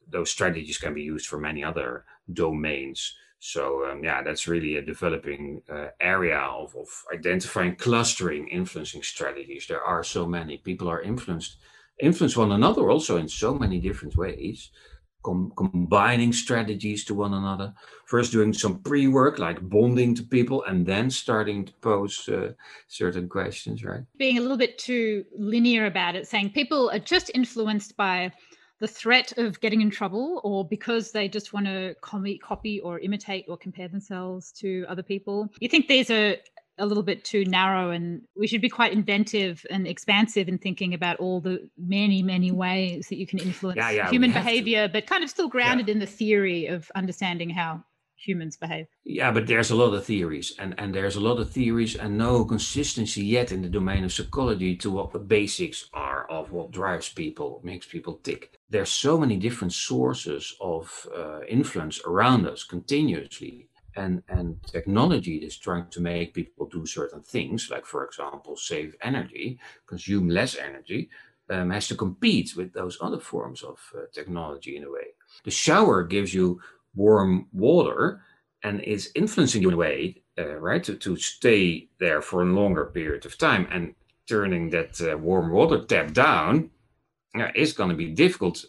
those 0.09 0.31
strategies 0.31 0.79
can 0.79 0.95
be 0.95 1.03
used 1.03 1.27
for 1.27 1.39
many 1.39 1.65
other 1.65 2.05
domains. 2.33 3.17
So 3.39 3.91
um, 3.91 4.05
yeah, 4.05 4.23
that's 4.23 4.47
really 4.47 4.77
a 4.77 4.83
developing 4.83 5.63
uh, 5.73 5.89
area 6.01 6.39
of, 6.39 6.77
of 6.77 6.89
identifying, 7.13 7.77
clustering, 7.77 8.49
influencing 8.49 9.03
strategies. 9.03 9.67
There 9.67 9.83
are 9.83 10.05
so 10.05 10.27
many 10.27 10.59
people 10.59 10.89
are 10.91 11.01
influenced, 11.01 11.57
influence 11.99 12.37
one 12.37 12.53
another 12.53 12.91
also 12.91 13.17
in 13.17 13.29
so 13.29 13.55
many 13.55 13.81
different 13.81 14.17
ways. 14.17 14.71
Com- 15.23 15.53
combining 15.55 16.33
strategies 16.33 17.05
to 17.05 17.15
one 17.15 17.35
another. 17.35 17.75
First, 18.07 18.33
doing 18.33 18.55
some 18.55 18.79
pre-work 18.79 19.39
like 19.39 19.61
bonding 19.61 20.15
to 20.15 20.23
people, 20.23 20.65
and 20.65 20.87
then 20.87 21.11
starting 21.11 21.67
to 21.67 21.73
pose 21.83 22.27
uh, 22.31 22.53
certain 22.89 23.29
questions. 23.29 23.85
Right? 23.85 24.01
Being 24.17 24.39
a 24.39 24.41
little 24.41 24.57
bit 24.57 24.79
too 24.79 25.27
linear 25.37 25.85
about 25.85 26.17
it, 26.17 26.27
saying 26.27 26.53
people 26.53 26.89
are 26.89 26.99
just 26.99 27.31
influenced 27.35 27.99
by 27.99 28.33
the 28.81 28.89
threat 28.89 29.37
of 29.39 29.61
getting 29.61 29.81
in 29.81 29.91
trouble 29.91 30.41
or 30.43 30.67
because 30.67 31.13
they 31.13 31.29
just 31.29 31.53
want 31.53 31.67
to 31.67 31.95
copy, 32.01 32.39
copy 32.39 32.81
or 32.81 32.99
imitate 32.99 33.45
or 33.49 33.57
compare 33.57 33.89
themselves 33.89 34.51
to 34.53 34.85
other 34.89 35.03
people. 35.03 35.49
You 35.61 35.69
think 35.69 35.87
these 35.87 36.11
are 36.11 36.37
a 36.79 36.87
little 36.87 37.03
bit 37.03 37.25
too 37.25 37.45
narrow 37.45 37.91
and 37.91 38.23
we 38.35 38.47
should 38.47 38.63
be 38.63 38.71
quite 38.71 38.93
inventive 38.93 39.67
and 39.71 39.87
expansive 39.87 40.49
in 40.49 40.57
thinking 40.57 40.95
about 40.95 41.19
all 41.19 41.39
the 41.39 41.69
many 41.77 42.23
many 42.23 42.51
ways 42.51 43.09
that 43.09 43.19
you 43.19 43.27
can 43.27 43.39
influence 43.39 43.77
yeah, 43.77 43.91
yeah, 43.91 44.09
human 44.09 44.33
behavior 44.33 44.89
but 44.91 45.07
kind 45.07 45.23
of 45.23 45.29
still 45.29 45.49
grounded 45.49 45.89
yeah. 45.89 45.93
in 45.93 45.99
the 45.99 46.07
theory 46.07 46.67
of 46.67 46.91
understanding 46.95 47.51
how 47.51 47.85
humans 48.21 48.57
behave. 48.57 48.87
Yeah, 49.05 49.31
but 49.31 49.47
there's 49.47 49.71
a 49.71 49.75
lot 49.75 49.95
of 49.95 50.05
theories, 50.05 50.55
and, 50.59 50.75
and 50.79 50.95
there's 50.95 51.17
a 51.17 51.21
lot 51.21 51.39
of 51.39 51.51
theories 51.51 51.97
and 51.97 52.19
no 52.19 52.45
consistency 52.45 53.25
yet 53.25 53.51
in 53.51 53.63
the 53.63 53.69
domain 53.69 54.05
of 54.05 54.13
psychology 54.13 54.77
to 54.77 54.91
what 54.91 55.13
the 55.13 55.19
basics 55.19 55.89
are 55.93 56.31
of 56.31 56.53
what 56.53 56.71
drives 56.71 57.09
people, 57.09 57.61
makes 57.65 57.87
people 57.87 58.21
tick. 58.23 58.60
There's 58.71 58.91
so 58.91 59.19
many 59.19 59.37
different 59.37 59.73
sources 59.73 60.55
of 60.61 61.09
uh, 61.17 61.41
influence 61.49 62.01
around 62.07 62.47
us 62.47 62.63
continuously. 62.65 63.67
And, 63.97 64.23
and 64.29 64.63
technology 64.63 65.37
is 65.39 65.59
trying 65.59 65.89
to 65.91 66.01
make 66.01 66.33
people 66.33 66.67
do 66.67 66.87
certain 66.87 67.23
things, 67.23 67.69
like, 67.71 67.85
for 67.85 68.05
example, 68.05 68.57
save 68.57 68.95
energy, 69.03 69.59
consume 69.87 70.29
less 70.29 70.57
energy, 70.57 71.11
um, 71.51 71.71
has 71.71 71.89
to 71.89 71.97
compete 71.97 72.55
with 72.57 72.73
those 72.73 72.97
other 73.01 73.19
forms 73.19 73.65
of 73.65 73.79
uh, 73.97 74.03
technology 74.13 74.77
in 74.77 74.85
a 74.85 74.91
way. 74.91 75.09
The 75.43 75.51
shower 75.51 76.05
gives 76.05 76.33
you 76.33 76.61
warm 76.95 77.49
water 77.53 78.23
and 78.63 78.81
is 78.83 79.11
influencing 79.17 79.63
you 79.63 79.69
in 79.69 79.75
a 79.75 79.79
way, 79.79 80.23
uh, 80.39 80.57
right, 80.57 80.85
to, 80.85 80.95
to 80.97 81.17
stay 81.17 81.89
there 81.99 82.23
for 82.23 82.43
a 82.43 82.53
longer 82.61 82.87
period 82.87 83.27
of 83.27 83.37
time. 83.37 83.67
And 83.73 83.95
turning 84.29 84.71
that 84.71 85.01
uh, 85.01 85.19
warm 85.19 85.51
water 85.51 85.85
tap 85.85 86.13
down 86.13 86.71
uh, 87.39 87.49
is 87.55 87.73
going 87.73 87.91
to 87.91 87.97
be 87.97 88.09
difficult 88.09 88.65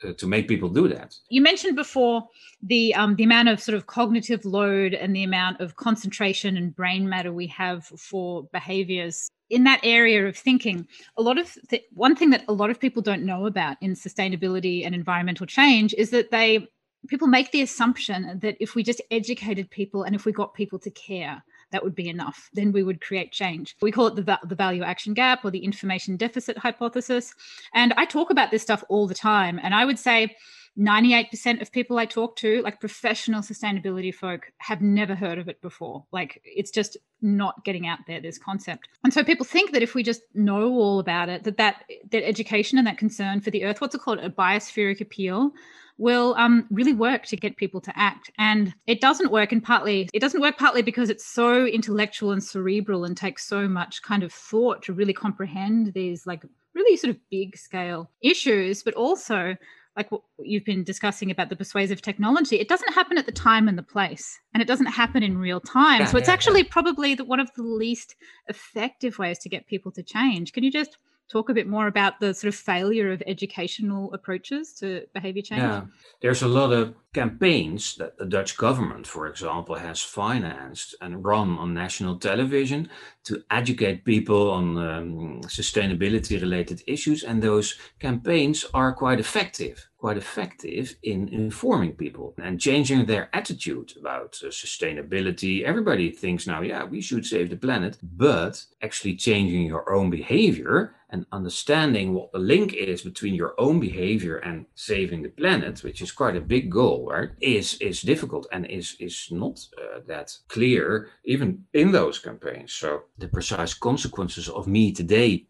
to, 0.00 0.12
to 0.14 0.26
make 0.26 0.48
people 0.48 0.68
do 0.68 0.88
that. 0.88 1.14
You 1.28 1.40
mentioned 1.40 1.76
before 1.76 2.28
the 2.62 2.94
um, 2.94 3.16
the 3.16 3.24
amount 3.24 3.48
of 3.48 3.60
sort 3.60 3.76
of 3.76 3.86
cognitive 3.86 4.44
load 4.44 4.94
and 4.94 5.14
the 5.14 5.22
amount 5.22 5.60
of 5.60 5.76
concentration 5.76 6.56
and 6.56 6.74
brain 6.74 7.08
matter 7.08 7.32
we 7.32 7.46
have 7.48 7.86
for 7.86 8.44
behaviors 8.52 9.28
in 9.48 9.64
that 9.64 9.80
area 9.82 10.26
of 10.26 10.36
thinking 10.36 10.86
a 11.16 11.22
lot 11.22 11.38
of 11.38 11.56
th- 11.68 11.84
one 11.92 12.16
thing 12.16 12.30
that 12.30 12.44
a 12.48 12.52
lot 12.52 12.70
of 12.70 12.80
people 12.80 13.02
don't 13.02 13.22
know 13.22 13.46
about 13.46 13.76
in 13.80 13.92
sustainability 13.94 14.84
and 14.84 14.94
environmental 14.94 15.46
change 15.46 15.94
is 15.98 16.10
that 16.10 16.30
they 16.30 16.66
people 17.08 17.28
make 17.28 17.50
the 17.50 17.62
assumption 17.62 18.38
that 18.40 18.56
if 18.60 18.74
we 18.74 18.82
just 18.82 19.02
educated 19.10 19.70
people 19.70 20.04
and 20.04 20.14
if 20.14 20.24
we 20.24 20.32
got 20.32 20.54
people 20.54 20.78
to 20.78 20.90
care, 20.90 21.44
that 21.72 21.82
would 21.82 21.94
be 21.94 22.08
enough. 22.08 22.48
Then 22.52 22.72
we 22.72 22.82
would 22.82 23.00
create 23.00 23.32
change. 23.32 23.76
We 23.82 23.92
call 23.92 24.06
it 24.06 24.16
the, 24.16 24.38
the 24.44 24.54
value 24.54 24.82
action 24.82 25.14
gap 25.14 25.44
or 25.44 25.50
the 25.50 25.64
information 25.64 26.16
deficit 26.16 26.56
hypothesis. 26.56 27.34
And 27.74 27.92
I 27.96 28.04
talk 28.04 28.30
about 28.30 28.50
this 28.50 28.62
stuff 28.62 28.84
all 28.88 29.06
the 29.06 29.14
time. 29.14 29.58
And 29.62 29.74
I 29.74 29.84
would 29.84 29.98
say 29.98 30.36
98% 30.78 31.60
of 31.60 31.70
people 31.70 31.98
I 31.98 32.06
talk 32.06 32.36
to, 32.36 32.62
like 32.62 32.80
professional 32.80 33.42
sustainability 33.42 34.14
folk, 34.14 34.50
have 34.58 34.80
never 34.80 35.14
heard 35.14 35.38
of 35.38 35.48
it 35.48 35.60
before. 35.60 36.04
Like 36.12 36.40
it's 36.44 36.70
just 36.70 36.96
not 37.20 37.64
getting 37.64 37.86
out 37.86 37.98
there, 38.06 38.20
this 38.20 38.38
concept. 38.38 38.88
And 39.04 39.12
so 39.12 39.22
people 39.22 39.44
think 39.44 39.72
that 39.72 39.82
if 39.82 39.94
we 39.94 40.02
just 40.02 40.22
know 40.34 40.72
all 40.72 40.98
about 40.98 41.28
it, 41.28 41.44
that 41.44 41.58
that, 41.58 41.84
that 42.10 42.26
education 42.26 42.78
and 42.78 42.86
that 42.86 42.98
concern 42.98 43.40
for 43.40 43.50
the 43.50 43.64
earth, 43.64 43.80
what's 43.80 43.94
it 43.94 44.00
called? 44.00 44.20
A 44.20 44.30
biospheric 44.30 45.00
appeal 45.00 45.52
will 45.98 46.34
um, 46.36 46.66
really 46.70 46.92
work 46.92 47.26
to 47.26 47.36
get 47.36 47.56
people 47.56 47.80
to 47.80 47.92
act. 47.96 48.30
And 48.38 48.74
it 48.86 49.00
doesn't 49.00 49.30
work, 49.30 49.52
and 49.52 49.62
partly 49.62 50.08
it 50.12 50.20
doesn't 50.20 50.40
work 50.40 50.58
partly 50.58 50.82
because 50.82 51.10
it's 51.10 51.26
so 51.26 51.66
intellectual 51.66 52.32
and 52.32 52.42
cerebral 52.42 53.04
and 53.04 53.16
takes 53.16 53.46
so 53.46 53.68
much 53.68 54.02
kind 54.02 54.22
of 54.22 54.32
thought 54.32 54.82
to 54.82 54.92
really 54.92 55.12
comprehend 55.12 55.92
these 55.94 56.26
like 56.26 56.42
really 56.74 56.96
sort 56.96 57.10
of 57.10 57.20
big 57.30 57.56
scale 57.56 58.10
issues, 58.22 58.82
but 58.82 58.94
also 58.94 59.56
like 59.96 60.10
what 60.10 60.22
you've 60.38 60.64
been 60.64 60.84
discussing 60.84 61.30
about 61.30 61.50
the 61.50 61.56
persuasive 61.56 62.00
technology, 62.00 62.58
it 62.58 62.68
doesn't 62.68 62.94
happen 62.94 63.18
at 63.18 63.26
the 63.26 63.32
time 63.32 63.68
and 63.68 63.76
the 63.76 63.82
place, 63.82 64.38
and 64.54 64.62
it 64.62 64.66
doesn't 64.66 64.86
happen 64.86 65.22
in 65.22 65.36
real 65.36 65.60
time. 65.60 66.00
Yeah, 66.00 66.06
so 66.06 66.16
it's 66.16 66.28
yeah, 66.28 66.34
actually 66.34 66.62
yeah. 66.62 66.68
probably 66.70 67.14
the, 67.14 67.24
one 67.24 67.40
of 67.40 67.50
the 67.56 67.62
least 67.62 68.16
effective 68.48 69.18
ways 69.18 69.38
to 69.40 69.48
get 69.48 69.66
people 69.66 69.92
to 69.92 70.02
change. 70.02 70.52
Can 70.52 70.64
you 70.64 70.72
just 70.72 70.96
talk 71.32 71.48
a 71.48 71.54
bit 71.54 71.66
more 71.66 71.86
about 71.86 72.20
the 72.20 72.34
sort 72.34 72.52
of 72.52 72.54
failure 72.54 73.10
of 73.10 73.22
educational 73.26 74.12
approaches 74.12 74.74
to 74.74 75.06
behavior 75.14 75.42
change? 75.42 75.62
Yeah, 75.62 75.82
there's 76.20 76.42
a 76.42 76.48
lot 76.48 76.72
of 76.72 76.94
campaigns 77.14 77.96
that 77.96 78.16
the 78.18 78.26
Dutch 78.26 78.56
government, 78.56 79.06
for 79.06 79.26
example, 79.26 79.74
has 79.74 80.00
financed 80.00 80.94
and 81.00 81.24
run 81.24 81.58
on 81.58 81.74
national 81.74 82.18
television 82.18 82.88
to 83.24 83.42
educate 83.50 84.04
people 84.04 84.50
on 84.50 84.76
um, 84.76 85.40
sustainability 85.42 86.40
related 86.40 86.82
issues. 86.86 87.22
And 87.22 87.42
those 87.42 87.76
campaigns 88.00 88.64
are 88.74 88.92
quite 88.92 89.20
effective, 89.20 89.88
quite 89.98 90.16
effective 90.16 90.96
in 91.02 91.28
informing 91.28 91.92
people 91.92 92.34
and 92.42 92.60
changing 92.60 93.06
their 93.06 93.28
attitude 93.32 93.92
about 94.00 94.38
uh, 94.42 94.48
sustainability. 94.48 95.62
Everybody 95.62 96.10
thinks 96.10 96.46
now, 96.46 96.60
yeah, 96.62 96.84
we 96.84 97.00
should 97.00 97.24
save 97.26 97.48
the 97.50 97.56
planet, 97.56 97.98
but 98.02 98.64
actually 98.82 99.16
changing 99.16 99.66
your 99.66 99.92
own 99.92 100.10
behavior 100.10 100.94
and 101.12 101.26
understanding 101.30 102.14
what 102.14 102.32
the 102.32 102.38
link 102.38 102.72
is 102.72 103.02
between 103.02 103.34
your 103.34 103.54
own 103.58 103.78
behavior 103.78 104.38
and 104.38 104.66
saving 104.74 105.22
the 105.22 105.28
planet, 105.28 105.84
which 105.84 106.00
is 106.00 106.10
quite 106.10 106.36
a 106.36 106.40
big 106.40 106.70
goal, 106.70 107.08
right, 107.10 107.28
is 107.40 107.74
is 107.74 108.00
difficult 108.00 108.46
and 108.52 108.66
is 108.66 108.96
is 108.98 109.28
not 109.30 109.60
uh, 109.78 110.00
that 110.06 110.36
clear 110.48 111.10
even 111.24 111.64
in 111.74 111.92
those 111.92 112.18
campaigns. 112.18 112.72
So 112.72 113.02
the 113.18 113.28
precise 113.28 113.74
consequences 113.74 114.48
of 114.48 114.66
me 114.66 114.92
today 114.92 115.46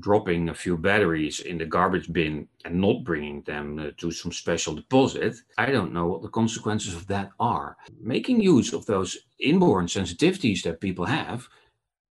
dropping 0.00 0.48
a 0.48 0.54
few 0.54 0.76
batteries 0.78 1.40
in 1.40 1.58
the 1.58 1.66
garbage 1.66 2.10
bin 2.12 2.48
and 2.64 2.80
not 2.80 3.04
bringing 3.04 3.42
them 3.42 3.78
uh, 3.78 3.90
to 3.98 4.10
some 4.10 4.32
special 4.32 4.74
deposit, 4.74 5.36
I 5.58 5.66
don't 5.66 5.92
know 5.92 6.06
what 6.06 6.22
the 6.22 6.28
consequences 6.28 6.94
of 6.94 7.06
that 7.08 7.30
are. 7.38 7.76
Making 8.00 8.40
use 8.40 8.72
of 8.72 8.86
those 8.86 9.18
inborn 9.38 9.86
sensitivities 9.86 10.62
that 10.62 10.80
people 10.80 11.04
have 11.04 11.46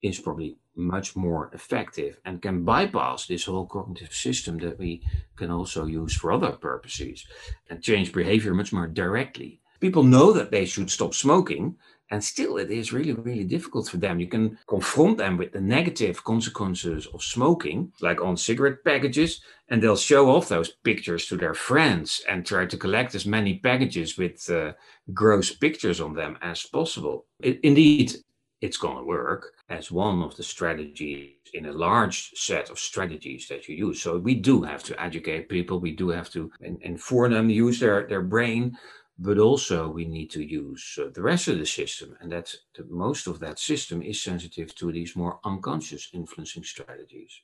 is 0.03 0.19
probably 0.19 0.57
much 0.81 1.15
more 1.15 1.51
effective 1.53 2.19
and 2.25 2.43
can 2.43 2.65
bypass 2.65 3.27
this 3.27 3.45
whole 3.45 3.67
cognitive 3.67 4.13
system 4.13 4.59
that 4.59 4.79
we 4.79 5.03
can 5.37 5.51
also 5.51 5.87
use 5.87 6.15
for 6.15 6.33
other 6.33 6.53
purposes 6.53 7.27
and 7.69 7.83
change 7.83 8.13
behavior 8.13 8.55
much 8.55 8.73
more 8.73 8.89
directly. 8.89 9.61
People 9.81 10.03
know 10.03 10.33
that 10.33 10.51
they 10.51 10.67
should 10.67 10.91
stop 10.91 11.15
smoking, 11.15 11.77
and 12.11 12.23
still 12.23 12.59
it 12.59 12.71
is 12.71 12.93
really, 12.93 13.13
really 13.13 13.45
difficult 13.45 13.89
for 13.89 13.97
them. 13.97 14.21
You 14.21 14.27
can 14.27 14.59
confront 14.67 15.17
them 15.17 15.37
with 15.37 15.53
the 15.53 15.61
negative 15.61 16.23
consequences 16.25 17.07
of 17.15 17.23
smoking, 17.23 17.93
like 18.01 18.21
on 18.21 18.37
cigarette 18.37 18.85
packages, 18.85 19.41
and 19.69 19.83
they'll 19.83 19.97
show 19.97 20.29
off 20.29 20.49
those 20.49 20.71
pictures 20.85 21.27
to 21.27 21.37
their 21.37 21.55
friends 21.55 22.23
and 22.29 22.45
try 22.45 22.67
to 22.67 22.77
collect 22.77 23.15
as 23.15 23.27
many 23.27 23.59
packages 23.59 24.19
with 24.19 24.51
uh, 24.51 24.73
gross 25.15 25.55
pictures 25.55 26.01
on 26.01 26.15
them 26.15 26.37
as 26.43 26.65
possible. 26.65 27.27
It, 27.41 27.61
indeed, 27.63 28.17
it's 28.61 28.77
going 28.77 28.99
to 28.99 29.05
work 29.05 29.55
as 29.71 29.91
one 29.91 30.21
of 30.23 30.37
the 30.37 30.43
strategies 30.43 31.31
in 31.55 31.67
a 31.67 31.73
large 31.73 32.31
set 32.35 32.71
of 32.71 32.79
strategies 32.79 33.47
that 33.49 33.69
you 33.69 33.77
use. 33.77 34.03
So 34.03 34.19
we 34.19 34.35
do 34.35 34.63
have 34.63 34.83
to 34.85 35.01
educate 35.01 35.49
people. 35.49 35.79
We 35.79 35.93
do 35.93 36.09
have 36.11 36.29
to 36.31 36.51
inform 36.83 37.33
them, 37.33 37.49
use 37.49 37.79
their, 37.79 38.07
their 38.07 38.23
brain, 38.23 38.77
but 39.19 39.39
also 39.39 39.89
we 39.89 40.05
need 40.07 40.31
to 40.31 40.43
use 40.43 40.99
uh, 41.01 41.11
the 41.15 41.23
rest 41.23 41.49
of 41.49 41.59
the 41.59 41.67
system. 41.67 42.17
And 42.21 42.33
that 42.33 42.53
most 42.89 43.27
of 43.27 43.39
that 43.41 43.59
system 43.59 44.03
is 44.03 44.23
sensitive 44.23 44.75
to 44.77 44.91
these 44.91 45.15
more 45.15 45.39
unconscious 45.45 46.09
influencing 46.13 46.65
strategies. 46.65 47.43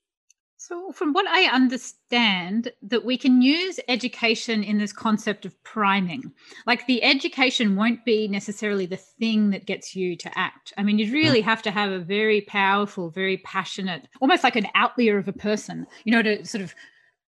So, 0.69 0.91
from 0.91 1.13
what 1.13 1.29
I 1.29 1.45
understand, 1.45 2.73
that 2.83 3.05
we 3.05 3.17
can 3.17 3.41
use 3.41 3.79
education 3.87 4.65
in 4.65 4.79
this 4.79 4.93
concept 4.93 5.47
of 5.47 5.55
priming. 5.63 6.33
Like 6.67 6.89
the 6.89 7.05
education 7.05 7.77
won't 7.77 8.05
be 8.05 8.27
necessarily 8.27 8.85
the 8.87 8.97
thing 8.97 9.51
that 9.51 9.65
gets 9.65 9.95
you 9.95 10.17
to 10.17 10.37
act. 10.37 10.73
I 10.77 10.83
mean, 10.83 10.99
you'd 10.99 11.11
hmm. 11.11 11.15
really 11.15 11.41
have 11.41 11.63
to 11.63 11.71
have 11.71 11.93
a 11.93 12.01
very 12.01 12.41
powerful, 12.41 13.11
very 13.11 13.37
passionate, 13.37 14.09
almost 14.21 14.43
like 14.43 14.57
an 14.57 14.67
outlier 14.75 15.19
of 15.19 15.29
a 15.29 15.33
person, 15.33 15.87
you 16.03 16.11
know, 16.11 16.23
to 16.23 16.45
sort 16.45 16.65
of 16.65 16.75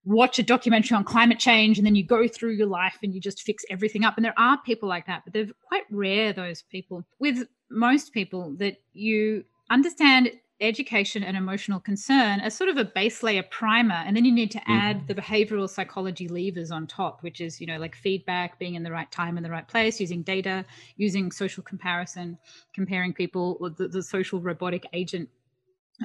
watch 0.04 0.40
a 0.40 0.42
documentary 0.42 0.96
on 0.96 1.04
climate 1.04 1.38
change 1.38 1.78
and 1.78 1.86
then 1.86 1.94
you 1.94 2.04
go 2.04 2.26
through 2.26 2.54
your 2.54 2.66
life 2.66 2.98
and 3.04 3.14
you 3.14 3.20
just 3.20 3.42
fix 3.42 3.62
everything 3.70 4.02
up. 4.02 4.16
And 4.16 4.24
there 4.24 4.34
are 4.36 4.60
people 4.62 4.88
like 4.88 5.06
that, 5.06 5.22
but 5.24 5.32
they're 5.32 5.46
quite 5.68 5.84
rare, 5.92 6.32
those 6.32 6.62
people. 6.62 7.04
With 7.20 7.46
most 7.70 8.12
people, 8.12 8.56
that 8.58 8.78
you 8.94 9.44
understand 9.70 10.32
education 10.60 11.22
and 11.22 11.36
emotional 11.36 11.78
concern 11.78 12.40
as 12.40 12.54
sort 12.54 12.68
of 12.68 12.76
a 12.76 12.84
base 12.84 13.22
layer 13.22 13.44
primer 13.44 14.02
and 14.06 14.16
then 14.16 14.24
you 14.24 14.32
need 14.32 14.50
to 14.50 14.60
add 14.66 14.96
mm-hmm. 14.96 15.06
the 15.06 15.14
behavioral 15.14 15.70
psychology 15.70 16.26
levers 16.26 16.72
on 16.72 16.84
top 16.84 17.22
which 17.22 17.40
is 17.40 17.60
you 17.60 17.66
know 17.66 17.78
like 17.78 17.94
feedback 17.94 18.58
being 18.58 18.74
in 18.74 18.82
the 18.82 18.90
right 18.90 19.10
time 19.12 19.36
in 19.36 19.44
the 19.44 19.50
right 19.50 19.68
place 19.68 20.00
using 20.00 20.20
data 20.22 20.64
using 20.96 21.30
social 21.30 21.62
comparison 21.62 22.36
comparing 22.74 23.12
people 23.12 23.56
the, 23.76 23.86
the 23.86 24.02
social 24.02 24.40
robotic 24.40 24.84
agent 24.92 25.28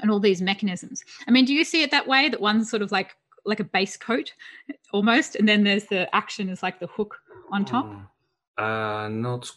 and 0.04 0.12
all 0.12 0.20
these 0.20 0.41
mechanisms 0.41 1.04
i 1.28 1.32
mean 1.32 1.45
do 1.45 1.54
you 1.54 1.64
see 1.64 1.82
it 1.82 1.89
that 1.89 2.08
way 2.08 2.30
that 2.30 2.39
one's 2.39 2.70
sort 2.70 2.84
of 2.84 2.91
like 2.91 3.16
like 3.45 3.60
a 3.60 3.64
base 3.64 3.97
coat 3.97 4.34
almost 4.91 5.36
and 5.36 5.49
then 5.49 5.64
there's 5.64 5.86
the 5.86 6.14
action 6.16 6.47
is 6.47 6.62
like 6.62 6.80
the 6.80 6.88
hook 6.88 7.18
on 7.51 7.66
top 7.66 7.86
mm. 7.86 8.06
uh 8.60 9.08
not 9.10 9.51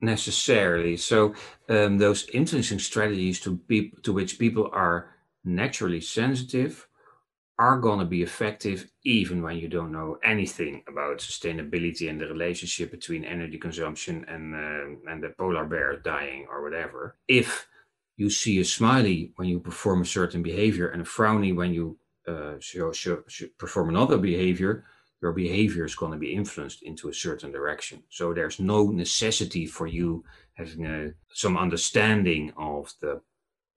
necessarily. 0.00 0.96
So 0.96 1.34
um, 1.68 1.98
those 1.98 2.28
influencing 2.32 2.78
strategies 2.78 3.40
to 3.40 3.56
be, 3.56 3.92
to 4.02 4.12
which 4.12 4.38
people 4.38 4.70
are 4.72 5.10
naturally 5.44 6.00
sensitive 6.00 6.86
are 7.58 7.78
going 7.78 7.98
to 7.98 8.06
be 8.06 8.22
effective 8.22 8.90
even 9.04 9.42
when 9.42 9.58
you 9.58 9.68
don't 9.68 9.92
know 9.92 10.16
anything 10.24 10.82
about 10.88 11.18
sustainability 11.18 12.08
and 12.08 12.18
the 12.18 12.26
relationship 12.26 12.90
between 12.90 13.22
energy 13.22 13.58
consumption 13.58 14.24
and 14.28 14.54
uh, 14.54 15.10
and 15.10 15.22
the 15.22 15.28
polar 15.38 15.66
bear 15.66 15.98
dying 15.98 16.46
or 16.50 16.62
whatever. 16.62 17.16
If 17.28 17.68
you 18.16 18.30
see 18.30 18.60
a 18.60 18.64
smiley 18.64 19.32
when 19.36 19.48
you 19.48 19.60
perform 19.60 20.00
a 20.00 20.06
certain 20.06 20.42
behavior 20.42 20.88
and 20.88 21.02
a 21.02 21.04
frowny 21.04 21.54
when 21.54 21.74
you 21.74 21.98
uh, 22.26 22.54
show, 22.60 22.92
show, 22.92 23.22
show, 23.28 23.46
perform 23.58 23.90
another 23.90 24.16
behavior, 24.16 24.84
your 25.22 25.32
behavior 25.32 25.84
is 25.84 25.94
going 25.94 26.12
to 26.12 26.18
be 26.18 26.34
influenced 26.34 26.82
into 26.82 27.08
a 27.08 27.14
certain 27.14 27.52
direction. 27.52 28.02
So 28.08 28.32
there's 28.32 28.58
no 28.58 28.88
necessity 28.88 29.66
for 29.66 29.86
you 29.86 30.24
having 30.54 30.86
a, 30.86 31.12
some 31.32 31.56
understanding 31.56 32.52
of 32.56 32.92
the 33.00 33.20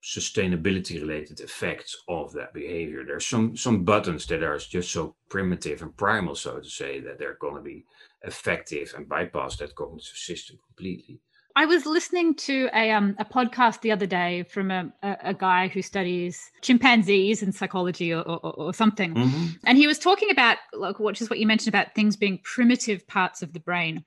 sustainability 0.04 1.00
related 1.00 1.39
effects 1.39 1.96
of 2.10 2.34
that 2.34 2.54
behavior. 2.54 3.04
There's 3.06 3.26
some 3.26 3.56
some 3.56 3.86
buttons 3.86 4.26
that 4.28 4.44
are 4.44 4.58
just 4.58 4.91
so 4.91 5.16
primitive 5.30 5.82
and 5.82 5.96
primal, 5.96 6.36
so 6.36 6.60
to 6.60 6.70
say, 6.70 7.00
that 7.00 7.18
they're 7.18 7.38
going 7.39 7.56
to 7.56 7.62
be 7.62 7.86
effective 8.24 8.94
and 8.98 9.08
bypass 9.08 9.56
that 9.58 9.76
cognitive 9.76 10.18
system 10.18 10.60
completely. 10.68 11.20
I 11.56 11.66
was 11.66 11.86
listening 11.86 12.34
to 12.36 12.70
a 12.74 12.91
um, 12.91 13.16
a 13.20 13.26
podcast 13.26 13.82
the 13.82 13.91
other 13.91 14.08
day 14.08 14.43
from 14.43 14.72
a, 14.72 14.91
a, 15.04 15.18
a 15.26 15.34
guy 15.34 15.68
who 15.68 15.82
studies 15.82 16.51
chimpanzees 16.62 17.43
and 17.43 17.54
psychology 17.54 18.12
or, 18.12 18.22
or, 18.22 18.54
or 18.54 18.74
something, 18.74 19.14
mm-hmm. 19.14 19.45
and 19.66 19.78
he 19.78 19.86
was 19.86 19.99
talking 19.99 20.32
about 20.32 20.58
like 20.74 20.99
which 20.99 21.22
is 21.22 21.30
what 21.30 21.39
you 21.39 21.45
mentioned 21.45 21.74
about 21.74 21.93
things 21.93 22.16
being 22.16 22.39
primitive 22.43 23.08
parts 23.08 23.43
of 23.43 23.54
the 23.54 23.60
brain, 23.60 24.04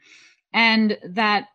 and 0.53 0.99
that 1.05 1.47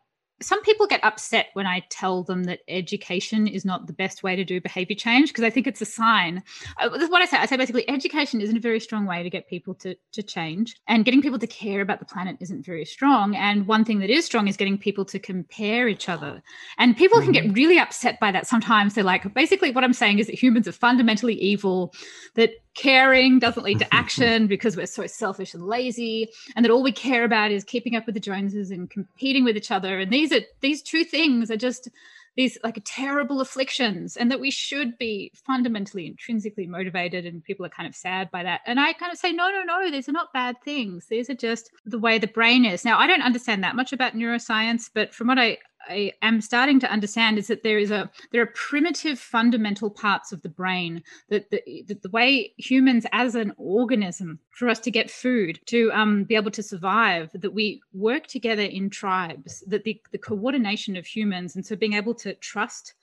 some 0.41 0.61
people 0.63 0.87
get 0.87 1.03
upset 1.03 1.47
when 1.53 1.67
I 1.67 1.83
tell 1.89 2.23
them 2.23 2.43
that 2.45 2.59
education 2.67 3.47
is 3.47 3.65
not 3.65 3.87
the 3.87 3.93
best 3.93 4.23
way 4.23 4.35
to 4.35 4.43
do 4.43 4.59
behavior 4.59 4.95
change 4.95 5.29
because 5.29 5.43
I 5.43 5.49
think 5.49 5.67
it's 5.67 5.81
a 5.81 5.85
sign. 5.85 6.43
Uh, 6.79 6.89
that's 6.89 7.11
what 7.11 7.21
I 7.21 7.25
say. 7.25 7.37
I 7.37 7.45
say 7.45 7.57
basically 7.57 7.89
education 7.89 8.41
isn't 8.41 8.57
a 8.57 8.59
very 8.59 8.79
strong 8.79 9.05
way 9.05 9.23
to 9.23 9.29
get 9.29 9.47
people 9.47 9.73
to, 9.75 9.95
to 10.11 10.23
change, 10.23 10.75
and 10.87 11.05
getting 11.05 11.21
people 11.21 11.39
to 11.39 11.47
care 11.47 11.81
about 11.81 11.99
the 11.99 12.05
planet 12.05 12.37
isn't 12.39 12.65
very 12.65 12.85
strong. 12.85 13.35
And 13.35 13.67
one 13.67 13.85
thing 13.85 13.99
that 13.99 14.09
is 14.09 14.25
strong 14.25 14.47
is 14.47 14.57
getting 14.57 14.77
people 14.77 15.05
to 15.05 15.19
compare 15.19 15.87
each 15.87 16.09
other. 16.09 16.41
And 16.77 16.97
people 16.97 17.17
mm-hmm. 17.17 17.25
can 17.25 17.33
get 17.33 17.43
mm-hmm. 17.45 17.53
really 17.53 17.79
upset 17.79 18.19
by 18.19 18.31
that 18.31 18.47
sometimes. 18.47 18.95
They're 18.95 19.03
like, 19.03 19.33
basically, 19.33 19.71
what 19.71 19.83
I'm 19.83 19.93
saying 19.93 20.19
is 20.19 20.27
that 20.27 20.41
humans 20.41 20.67
are 20.67 20.73
fundamentally 20.73 21.35
evil, 21.35 21.93
that 22.35 22.51
caring 22.75 23.39
doesn't 23.39 23.63
lead 23.63 23.79
to 23.79 23.93
action 23.93 24.47
because 24.47 24.77
we're 24.77 24.85
so 24.85 25.05
selfish 25.07 25.53
and 25.53 25.63
lazy 25.63 26.29
and 26.55 26.63
that 26.63 26.71
all 26.71 26.83
we 26.83 26.91
care 26.91 27.23
about 27.23 27.51
is 27.51 27.63
keeping 27.63 27.95
up 27.95 28.05
with 28.05 28.15
the 28.15 28.21
joneses 28.21 28.71
and 28.71 28.89
competing 28.89 29.43
with 29.43 29.57
each 29.57 29.71
other. 29.71 29.99
And 29.99 30.11
these 30.11 30.31
are 30.31 30.41
these 30.61 30.81
two 30.81 31.03
things 31.03 31.51
are 31.51 31.57
just 31.57 31.89
these 32.37 32.57
like 32.63 32.81
terrible 32.85 33.41
afflictions 33.41 34.15
and 34.15 34.31
that 34.31 34.39
we 34.39 34.49
should 34.49 34.97
be 34.97 35.33
fundamentally 35.45 36.07
intrinsically 36.07 36.65
motivated 36.65 37.25
and 37.25 37.43
people 37.43 37.65
are 37.65 37.69
kind 37.69 37.89
of 37.89 37.95
sad 37.95 38.31
by 38.31 38.43
that. 38.43 38.61
And 38.65 38.79
i 38.79 38.93
kind 38.93 39.11
of 39.11 39.17
say 39.17 39.31
no 39.31 39.49
no 39.49 39.63
no 39.63 39.91
these 39.91 40.07
are 40.07 40.13
not 40.13 40.33
bad 40.33 40.55
things. 40.63 41.07
These 41.07 41.29
are 41.29 41.35
just 41.35 41.71
the 41.85 41.99
way 41.99 42.19
the 42.19 42.27
brain 42.27 42.65
is. 42.65 42.85
Now 42.85 42.99
i 42.99 43.07
don't 43.07 43.21
understand 43.21 43.63
that 43.63 43.75
much 43.75 43.91
about 43.91 44.15
neuroscience 44.15 44.89
but 44.93 45.13
from 45.13 45.27
what 45.27 45.39
i 45.39 45.57
I 45.87 46.13
am 46.21 46.41
starting 46.41 46.79
to 46.81 46.91
understand 46.91 47.37
is 47.37 47.47
that 47.47 47.63
there 47.63 47.77
is 47.77 47.91
a 47.91 48.09
there 48.31 48.41
are 48.41 48.53
primitive 48.55 49.19
fundamental 49.19 49.89
parts 49.89 50.31
of 50.31 50.41
the 50.41 50.49
brain 50.49 51.03
that 51.29 51.49
the, 51.49 51.83
that 51.87 52.01
the 52.01 52.09
way 52.09 52.53
humans 52.57 53.05
as 53.11 53.35
an 53.35 53.53
organism 53.57 54.39
for 54.51 54.69
us 54.69 54.79
to 54.79 54.91
get 54.91 55.09
food 55.09 55.59
to 55.67 55.91
um, 55.93 56.23
be 56.23 56.35
able 56.35 56.51
to 56.51 56.63
survive 56.63 57.29
that 57.33 57.53
we 57.53 57.81
work 57.93 58.27
together 58.27 58.63
in 58.63 58.89
tribes 58.89 59.63
that 59.67 59.83
the, 59.83 59.99
the 60.11 60.17
coordination 60.17 60.95
of 60.95 61.05
humans 61.05 61.55
and 61.55 61.65
so 61.65 61.75
being 61.75 61.93
able 61.93 62.13
to 62.15 62.33
trust 62.35 62.93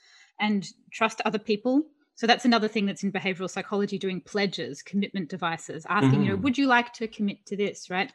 and 0.40 0.68
trust 0.92 1.20
other 1.24 1.38
people 1.38 1.84
so 2.14 2.26
that's 2.26 2.44
another 2.44 2.68
thing 2.68 2.86
that's 2.86 3.04
in 3.04 3.12
behavioral 3.12 3.50
psychology 3.50 3.98
doing 3.98 4.20
pledges 4.20 4.82
commitment 4.82 5.28
devices 5.28 5.86
asking 5.88 6.10
mm-hmm. 6.10 6.22
you 6.22 6.28
know 6.28 6.34
mm-hmm. 6.34 6.44
would 6.44 6.58
you 6.58 6.66
like 6.66 6.92
to 6.92 7.08
commit 7.08 7.44
to 7.46 7.56
this 7.56 7.90
right 7.90 8.12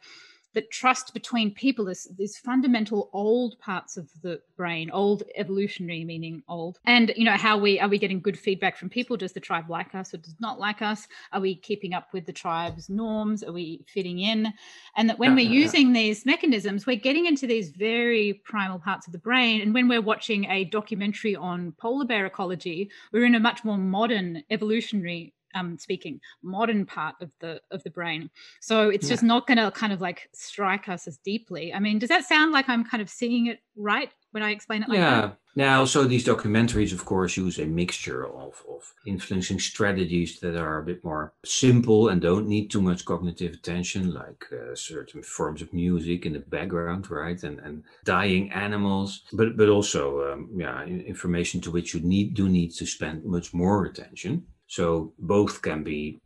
that 0.54 0.70
trust 0.70 1.12
between 1.12 1.52
people 1.52 1.88
is 1.88 2.08
these 2.16 2.38
fundamental 2.38 3.10
old 3.12 3.58
parts 3.58 3.96
of 3.96 4.08
the 4.22 4.40
brain 4.56 4.90
old 4.90 5.24
evolutionary 5.36 6.04
meaning 6.04 6.42
old. 6.48 6.78
And 6.84 7.12
you 7.16 7.24
know 7.24 7.36
how 7.36 7.58
we 7.58 7.78
are 7.80 7.88
we 7.88 7.98
getting 7.98 8.20
good 8.20 8.38
feedback 8.38 8.76
from 8.76 8.88
people? 8.88 9.16
Does 9.16 9.32
the 9.32 9.40
tribe 9.40 9.68
like 9.68 9.94
us 9.94 10.14
or 10.14 10.18
does 10.18 10.36
not 10.40 10.58
like 10.58 10.80
us? 10.80 11.06
Are 11.32 11.40
we 11.40 11.56
keeping 11.56 11.92
up 11.92 12.12
with 12.12 12.26
the 12.26 12.32
tribe's 12.32 12.88
norms? 12.88 13.42
Are 13.42 13.52
we 13.52 13.84
fitting 13.86 14.20
in? 14.20 14.52
And 14.96 15.08
that 15.08 15.18
when 15.18 15.34
we're 15.34 15.44
using 15.44 15.92
these 15.92 16.24
mechanisms 16.24 16.86
we're 16.86 16.96
getting 16.96 17.26
into 17.26 17.46
these 17.46 17.70
very 17.70 18.40
primal 18.44 18.78
parts 18.78 19.06
of 19.06 19.12
the 19.12 19.18
brain. 19.18 19.60
And 19.60 19.74
when 19.74 19.88
we're 19.88 20.00
watching 20.00 20.44
a 20.46 20.64
documentary 20.64 21.36
on 21.36 21.72
polar 21.72 22.04
bear 22.04 22.26
ecology 22.26 22.90
we're 23.12 23.24
in 23.24 23.34
a 23.34 23.40
much 23.40 23.64
more 23.64 23.78
modern 23.78 24.42
evolutionary 24.50 25.34
um, 25.54 25.78
speaking 25.78 26.20
modern 26.42 26.86
part 26.86 27.16
of 27.20 27.32
the 27.40 27.60
of 27.70 27.82
the 27.82 27.90
brain. 27.90 28.30
So 28.60 28.88
it's 28.88 29.06
yeah. 29.06 29.14
just 29.14 29.22
not 29.22 29.46
going 29.46 29.58
to 29.58 29.70
kind 29.70 29.92
of 29.92 30.00
like 30.00 30.28
strike 30.32 30.88
us 30.88 31.06
as 31.06 31.18
deeply. 31.18 31.72
I 31.74 31.78
mean 31.80 31.98
does 31.98 32.10
that 32.10 32.24
sound 32.24 32.52
like 32.52 32.68
i'm 32.68 32.84
kind 32.84 33.02
of 33.02 33.08
seeing 33.08 33.46
it 33.46 33.60
right 33.76 34.10
when 34.32 34.42
i 34.42 34.50
explain 34.50 34.82
it 34.82 34.88
like 34.88 34.98
yeah. 34.98 35.20
that? 35.20 35.38
now 35.56 35.84
so 35.84 36.04
these 36.04 36.26
documentaries 36.26 36.92
of 36.92 37.04
course 37.04 37.36
use 37.36 37.58
a 37.58 37.64
mixture 37.64 38.26
of, 38.26 38.62
of 38.68 38.92
influencing 39.06 39.58
strategies 39.58 40.40
that 40.40 40.56
are 40.56 40.78
a 40.78 40.82
bit 40.82 41.02
more 41.02 41.32
simple 41.44 42.08
and 42.08 42.20
don't 42.20 42.46
need 42.46 42.70
too 42.70 42.82
much 42.82 43.04
cognitive 43.04 43.54
attention 43.54 44.12
like 44.12 44.44
uh, 44.52 44.74
certain 44.74 45.22
forms 45.22 45.62
of 45.62 45.72
music 45.72 46.26
in 46.26 46.34
the 46.34 46.40
background 46.40 47.10
right 47.10 47.42
and 47.42 47.58
and 47.60 47.82
dying 48.04 48.50
animals. 48.52 49.22
But 49.32 49.56
but 49.56 49.68
also 49.68 50.32
um, 50.32 50.50
yeah 50.56 50.84
information 50.84 51.60
to 51.62 51.70
which 51.70 51.94
you 51.94 52.00
need 52.00 52.34
do 52.34 52.48
need 52.48 52.72
to 52.74 52.86
spend 52.86 53.24
much 53.24 53.54
more 53.54 53.84
attention 53.86 54.46
so 54.66 55.12
both 55.18 55.62
can 55.62 55.82
be 55.82 56.20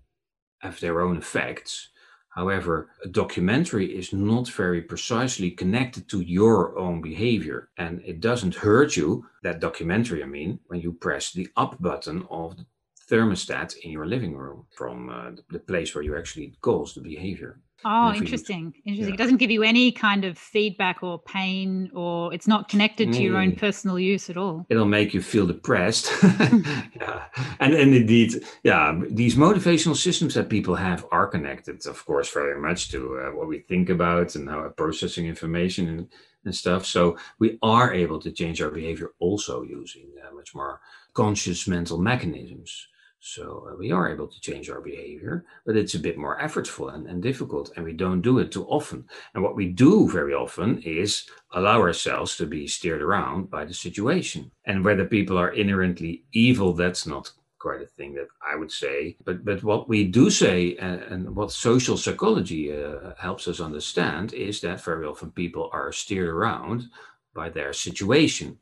have 0.61 0.81
their 0.81 1.01
own 1.01 1.17
effects. 1.17 1.91
However, 2.31 2.91
a 3.05 3.09
documentary 3.09 3.97
is 3.97 4.13
not 4.13 4.49
very 4.49 4.83
precisely 4.83 5.51
connected 5.51 6.09
to 6.09 6.21
your 6.21 6.79
own 6.79 7.01
behavior. 7.01 7.71
And 7.77 8.01
it 8.05 8.21
doesn't 8.21 8.55
hurt 8.57 8.97
you, 8.97 9.27
that 9.43 9.61
documentary, 9.61 10.23
I 10.23 10.27
mean, 10.27 10.61
when 10.67 10.81
you 10.81 10.93
press 10.93 11.33
the 11.33 11.49
up 11.57 11.81
button 11.81 12.27
of 12.31 12.57
the 12.57 12.67
thermostat 13.11 13.77
in 13.79 13.91
your 13.91 14.07
living 14.07 14.37
room 14.37 14.67
from 14.77 15.09
uh, 15.09 15.31
the 15.51 15.59
place 15.59 15.95
where 15.95 16.05
you 16.05 16.17
actually 16.17 16.55
cause 16.61 16.95
the 16.95 17.01
behavior. 17.01 17.61
Oh, 17.85 18.13
interesting. 18.13 18.75
Interesting. 18.85 19.09
Yeah. 19.09 19.15
It 19.15 19.19
doesn't 19.19 19.37
give 19.37 19.51
you 19.51 19.63
any 19.63 19.93
kind 19.93 20.25
of 20.25 20.37
feedback 20.37 21.03
or 21.03 21.21
pain, 21.21 21.91
or 21.95 22.35
it's 22.35 22.49
not 22.49 22.69
connected 22.69 23.13
to 23.13 23.23
your 23.23 23.37
own 23.37 23.53
mm. 23.53 23.59
personal 23.59 23.99
use 23.99 24.29
at 24.29 24.37
all. 24.37 24.67
It'll 24.69 24.85
make 24.85 25.15
you 25.15 25.23
feel 25.23 25.47
depressed. 25.47 26.11
yeah. 26.23 27.25
And, 27.61 27.75
and 27.75 27.95
indeed, 27.95 28.45
yeah, 28.65 29.01
these 29.09 29.37
motivational 29.37 29.97
systems 29.97 30.35
that 30.35 30.49
people 30.49 30.75
have 30.75 31.07
are 31.13 31.29
connected, 31.29 31.87
of 31.87 32.05
course, 32.05 32.31
very 32.33 32.61
much 32.61 32.91
to 32.91 33.19
uh, 33.19 33.37
what 33.37 33.47
we 33.47 33.61
think 33.61 33.91
about 33.91 34.35
and 34.35 34.49
how 34.49 34.59
we're 34.59 34.71
processing 34.71 35.27
information 35.27 35.89
and, 35.89 36.09
and 36.45 36.55
stuff. 36.55 36.85
So 36.85 37.17
we 37.39 37.59
are 37.63 37.95
able 37.95 38.19
to 38.21 38.33
change 38.33 38.61
our 38.61 38.71
behavior 38.71 39.13
also 39.21 39.63
using 39.63 40.11
uh, 40.21 40.35
much 40.35 40.53
more 40.55 40.81
conscious 41.15 41.69
mental 41.69 41.99
mechanisms. 41.99 42.89
So 43.21 43.69
uh, 43.71 43.77
we 43.77 43.91
are 43.91 44.11
able 44.11 44.29
to 44.29 44.41
change 44.41 44.71
our 44.71 44.81
behavior, 44.81 45.45
but 45.67 45.77
it's 45.77 45.95
a 45.95 45.99
bit 45.99 46.17
more 46.17 46.39
effortful 46.39 46.95
and, 46.95 47.07
and 47.07 47.23
difficult, 47.23 47.73
and 47.75 47.85
we 47.85 47.93
don't 47.93 48.23
do 48.23 48.39
it 48.39 48.53
too 48.53 48.65
often. 48.67 49.09
And 49.35 49.43
what 49.43 49.57
we 49.57 49.67
do 49.67 50.09
very 50.09 50.35
often 50.35 50.81
is 50.83 51.25
allow 51.53 51.81
ourselves 51.81 52.37
to 52.37 52.47
be 52.47 52.69
steered 52.69 53.03
around 53.03 53.51
by 53.51 53.65
the 53.65 53.75
situation. 53.75 54.51
And 54.65 54.85
whether 54.85 55.05
people 55.05 55.37
are 55.37 55.51
inherently 55.51 56.25
evil, 56.33 56.73
that's 56.73 57.07
not 57.07 57.33
quite 57.59 57.83
a 57.83 57.87
thing 57.87 58.15
that 58.15 58.29
I 58.41 58.55
would 58.55 58.71
say. 58.71 59.17
But 59.25 59.45
but 59.45 59.65
what 59.65 59.89
we 59.89 60.05
do 60.05 60.31
say, 60.31 60.77
and, 60.77 61.03
and 61.03 61.37
what 61.37 61.51
social 61.51 61.97
psychology 61.97 62.73
uh, 62.73 63.15
helps 63.19 63.49
us 63.49 63.61
understand, 63.61 64.33
is 64.33 64.61
that 64.61 64.81
very 64.81 65.05
often 65.07 65.33
people 65.33 65.69
are 65.73 65.93
steered 65.93 66.29
around 66.29 66.89
by 67.35 67.49
their 67.51 67.73
situation 67.73 68.59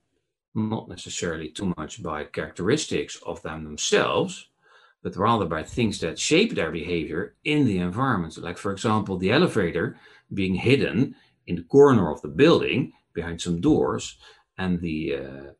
not 0.56 0.88
necessarily 0.88 1.48
too 1.48 1.72
much 1.76 2.02
by 2.02 2.24
characteristics 2.24 3.20
of 3.24 3.42
them 3.42 3.64
themselves, 3.64 4.48
but 5.02 5.16
rather 5.16 5.44
by 5.44 5.62
things 5.62 6.00
that 6.00 6.18
shape 6.18 6.54
their 6.54 6.72
behavior 6.72 7.34
in 7.44 7.64
the 7.64 7.78
environment. 7.78 8.38
Like, 8.38 8.58
for 8.58 8.72
example, 8.72 9.18
the 9.18 9.30
elevator 9.30 9.96
being 10.32 10.54
hidden 10.54 11.14
in 11.46 11.56
the 11.56 11.62
corner 11.62 12.10
of 12.10 12.22
the 12.22 12.28
building 12.28 12.92
behind 13.12 13.40
some 13.40 13.60
doors, 13.60 14.16
and 14.58 14.80
the 14.80 15.16
uh, 15.16 15.52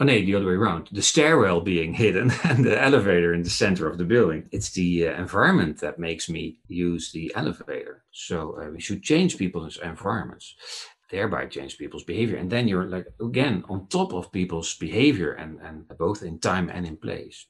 Oh, 0.00 0.04
no, 0.04 0.12
the 0.12 0.34
other 0.34 0.46
way 0.46 0.54
around. 0.54 0.88
The 0.90 1.02
stairwell 1.02 1.60
being 1.60 1.94
hidden 2.04 2.32
and 2.42 2.64
the 2.64 2.80
elevator 2.80 3.32
in 3.32 3.42
the 3.44 3.50
center 3.50 3.88
of 3.88 3.96
the 3.96 4.04
building. 4.04 4.48
It's 4.50 4.70
the 4.70 5.08
uh, 5.08 5.12
environment 5.12 5.78
that 5.80 6.00
makes 6.00 6.28
me 6.28 6.58
use 6.66 7.12
the 7.12 7.32
elevator. 7.36 8.02
So 8.10 8.60
uh, 8.60 8.70
we 8.70 8.80
should 8.80 9.02
change 9.02 9.38
people's 9.38 9.76
environments, 9.76 10.56
thereby 11.10 11.46
change 11.46 11.78
people's 11.78 12.04
behavior. 12.04 12.36
And 12.36 12.50
then 12.50 12.68
you're 12.68 12.86
like, 12.86 13.06
again, 13.20 13.64
on 13.68 13.86
top 13.88 14.12
of 14.12 14.32
people's 14.32 14.74
behavior 14.74 15.32
and, 15.32 15.60
and 15.60 15.86
both 15.98 16.22
in 16.22 16.38
time 16.38 16.70
and 16.70 16.86
in 16.86 16.96
place. 16.96 17.46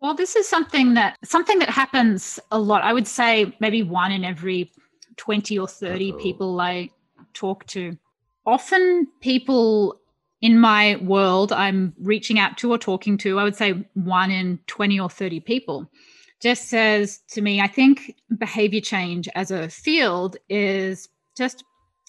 Well, 0.00 0.14
this 0.14 0.36
is 0.36 0.46
something 0.46 0.94
that 0.94 1.16
something 1.24 1.58
that 1.60 1.70
happens 1.70 2.38
a 2.52 2.58
lot. 2.58 2.82
I 2.82 2.92
would 2.92 3.06
say 3.06 3.56
maybe 3.60 3.82
one 3.82 4.12
in 4.12 4.24
every 4.24 4.70
20 5.16 5.58
or 5.58 5.66
30 5.66 6.12
Uh-oh. 6.12 6.18
people 6.18 6.60
I 6.60 6.90
talk 7.32 7.66
to. 7.68 7.96
Often 8.44 9.08
people 9.20 9.98
in 10.42 10.58
my 10.60 10.96
world 10.96 11.50
I'm 11.52 11.94
reaching 11.98 12.38
out 12.38 12.58
to 12.58 12.72
or 12.72 12.78
talking 12.78 13.16
to, 13.18 13.38
I 13.38 13.44
would 13.44 13.56
say 13.56 13.84
one 13.94 14.30
in 14.30 14.58
20 14.66 15.00
or 15.00 15.08
30 15.08 15.40
people, 15.40 15.90
just 16.40 16.68
says 16.68 17.20
to 17.30 17.40
me, 17.40 17.60
I 17.60 17.66
think 17.66 18.14
behavior 18.38 18.80
change 18.80 19.28
as 19.34 19.50
a 19.50 19.68
field 19.70 20.36
is 20.50 21.08
just 21.36 21.64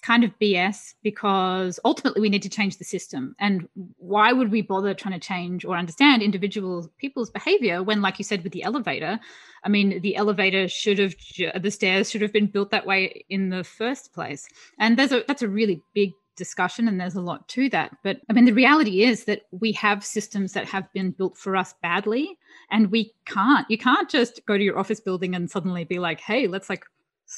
kind 0.07 0.23
of 0.23 0.31
BS 0.39 0.93
because 1.03 1.81
ultimately 1.83 2.21
we 2.21 2.29
need 2.29 2.41
to 2.41 2.49
change 2.49 2.77
the 2.77 2.85
system. 2.85 3.35
And 3.39 3.67
why 3.97 4.31
would 4.31 4.51
we 4.51 4.61
bother 4.61 4.93
trying 4.93 5.19
to 5.19 5.27
change 5.27 5.65
or 5.65 5.75
understand 5.75 6.21
individual 6.21 6.89
people's 6.97 7.29
behavior 7.29 7.83
when, 7.83 8.01
like 8.01 8.17
you 8.17 8.23
said, 8.23 8.41
with 8.41 8.53
the 8.53 8.63
elevator, 8.63 9.19
I 9.65 9.69
mean, 9.69 10.01
the 10.01 10.15
elevator 10.15 10.69
should 10.69 10.97
have, 10.99 11.13
the 11.61 11.71
stairs 11.71 12.09
should 12.09 12.21
have 12.21 12.31
been 12.31 12.47
built 12.47 12.71
that 12.71 12.85
way 12.85 13.25
in 13.29 13.49
the 13.49 13.65
first 13.65 14.13
place. 14.13 14.47
And 14.79 14.95
there's 14.97 15.11
a, 15.11 15.25
that's 15.27 15.41
a 15.41 15.49
really 15.49 15.81
big 15.93 16.13
discussion 16.37 16.87
and 16.87 17.01
there's 17.01 17.15
a 17.15 17.21
lot 17.21 17.45
to 17.49 17.67
that. 17.71 17.97
But 18.01 18.21
I 18.29 18.33
mean, 18.33 18.45
the 18.45 18.53
reality 18.53 19.03
is 19.03 19.25
that 19.25 19.41
we 19.51 19.73
have 19.73 20.05
systems 20.05 20.53
that 20.53 20.69
have 20.69 20.89
been 20.93 21.11
built 21.11 21.37
for 21.37 21.57
us 21.57 21.73
badly 21.81 22.37
and 22.71 22.91
we 22.91 23.11
can't, 23.25 23.69
you 23.69 23.77
can't 23.77 24.09
just 24.09 24.45
go 24.45 24.57
to 24.57 24.63
your 24.63 24.79
office 24.79 25.01
building 25.01 25.35
and 25.35 25.51
suddenly 25.51 25.83
be 25.83 25.99
like, 25.99 26.21
hey, 26.21 26.47
let's 26.47 26.69
like 26.69 26.85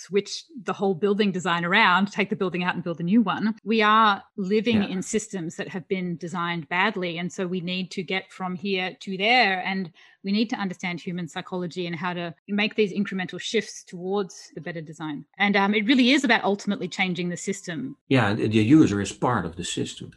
switch 0.05 0.45
the 0.63 0.73
whole 0.73 0.95
building 0.95 1.31
design 1.31 1.65
around, 1.65 2.11
take 2.11 2.29
the 2.29 2.35
building 2.35 2.63
out 2.63 2.75
and 2.75 2.83
build 2.83 2.99
a 2.99 3.03
new 3.03 3.21
one. 3.21 3.55
We 3.63 3.81
are 3.81 4.23
living 4.37 4.83
yeah. 4.83 4.89
in 4.89 5.01
systems 5.01 5.55
that 5.57 5.69
have 5.69 5.87
been 5.87 6.17
designed 6.17 6.69
badly. 6.69 7.17
And 7.17 7.31
so 7.31 7.47
we 7.47 7.61
need 7.61 7.91
to 7.91 8.03
get 8.03 8.31
from 8.31 8.55
here 8.55 8.95
to 9.01 9.17
there. 9.17 9.63
And 9.65 9.91
we 10.23 10.31
need 10.31 10.49
to 10.49 10.57
understand 10.57 10.99
human 10.99 11.27
psychology 11.27 11.87
and 11.87 11.95
how 11.95 12.13
to 12.13 12.33
make 12.47 12.75
these 12.75 12.93
incremental 12.93 13.39
shifts 13.39 13.83
towards 13.83 14.51
the 14.53 14.61
better 14.61 14.81
design. 14.81 15.25
And 15.37 15.55
um, 15.55 15.73
it 15.73 15.85
really 15.85 16.11
is 16.11 16.23
about 16.23 16.43
ultimately 16.43 16.87
changing 16.87 17.29
the 17.29 17.37
system. 17.37 17.95
Yeah, 18.09 18.33
the 18.33 18.47
user 18.47 18.99
is 19.01 19.11
part 19.13 19.45
of 19.45 19.55
the 19.55 19.63
system. 19.63 20.11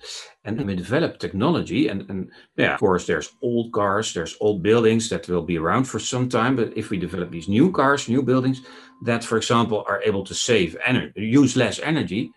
And 0.44 0.60
we 0.66 0.74
develop 0.74 1.18
technology, 1.18 1.86
and, 1.86 2.08
and 2.10 2.30
yeah, 2.56 2.74
of 2.74 2.80
course, 2.80 3.06
there's 3.06 3.32
old 3.42 3.72
cars, 3.72 4.12
there's 4.12 4.36
old 4.40 4.60
buildings 4.62 5.08
that 5.10 5.28
will 5.28 5.42
be 5.42 5.56
around 5.56 5.84
for 5.84 6.00
some 6.00 6.28
time. 6.28 6.56
But 6.56 6.76
if 6.76 6.90
we 6.90 6.98
develop 6.98 7.30
these 7.30 7.48
new 7.48 7.70
cars, 7.70 8.08
new 8.08 8.22
buildings 8.22 8.60
that, 9.02 9.24
for 9.24 9.36
example, 9.36 9.84
are 9.86 10.02
able 10.02 10.24
to 10.24 10.34
save 10.34 10.76
energy, 10.84 11.22
use 11.22 11.56
less 11.56 11.78
energy, 11.80 12.30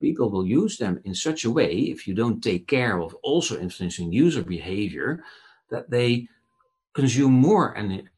people 0.00 0.30
will 0.30 0.46
use 0.46 0.76
them 0.76 1.00
in 1.04 1.14
such 1.14 1.44
a 1.44 1.50
way, 1.50 1.72
if 1.72 2.06
you 2.06 2.14
don't 2.14 2.42
take 2.42 2.66
care 2.66 3.00
of 3.00 3.14
also 3.22 3.58
influencing 3.58 4.12
user 4.12 4.42
behavior, 4.42 5.22
that 5.70 5.90
they 5.90 6.28
consume 6.94 7.32
more 7.32 7.76
energy 7.76 8.08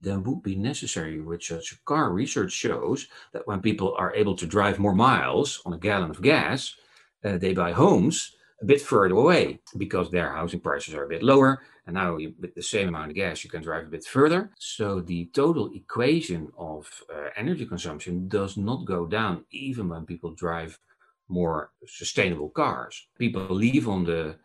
than 0.00 0.24
would 0.24 0.42
be 0.42 0.56
necessary 0.56 1.20
with 1.20 1.42
such 1.42 1.84
car. 1.84 2.12
Research 2.12 2.52
shows 2.52 3.06
that 3.32 3.46
when 3.46 3.60
people 3.60 3.94
are 3.96 4.14
able 4.14 4.34
to 4.36 4.46
drive 4.46 4.78
more 4.78 4.94
miles 4.94 5.60
on 5.64 5.72
a 5.72 5.78
gallon 5.78 6.10
of 6.10 6.22
gas, 6.22 6.74
uh, 7.24 7.38
they 7.38 7.52
buy 7.52 7.72
homes 7.72 8.34
a 8.60 8.64
bit 8.64 8.80
further 8.80 9.14
away 9.14 9.60
because 9.76 10.10
their 10.10 10.32
housing 10.32 10.60
prices 10.60 10.94
are 10.94 11.04
a 11.04 11.08
bit 11.08 11.22
lower. 11.22 11.62
And 11.86 11.94
now, 11.94 12.16
you, 12.16 12.34
with 12.38 12.54
the 12.54 12.62
same 12.62 12.88
amount 12.88 13.10
of 13.10 13.16
gas, 13.16 13.42
you 13.42 13.50
can 13.50 13.62
drive 13.62 13.86
a 13.86 13.90
bit 13.90 14.04
further. 14.04 14.50
So 14.58 15.00
the 15.00 15.30
total 15.32 15.70
equation 15.74 16.52
of 16.58 16.88
uh, 17.14 17.30
energy 17.36 17.66
consumption 17.66 18.28
does 18.28 18.56
not 18.56 18.84
go 18.84 19.06
down, 19.06 19.44
even 19.50 19.88
when 19.88 20.04
people 20.04 20.32
drive 20.32 20.78
more 21.28 21.72
sustainable 21.86 22.50
cars. 22.50 23.08
People 23.18 23.46
leave 23.48 23.88
on 23.88 24.04
the 24.04 24.36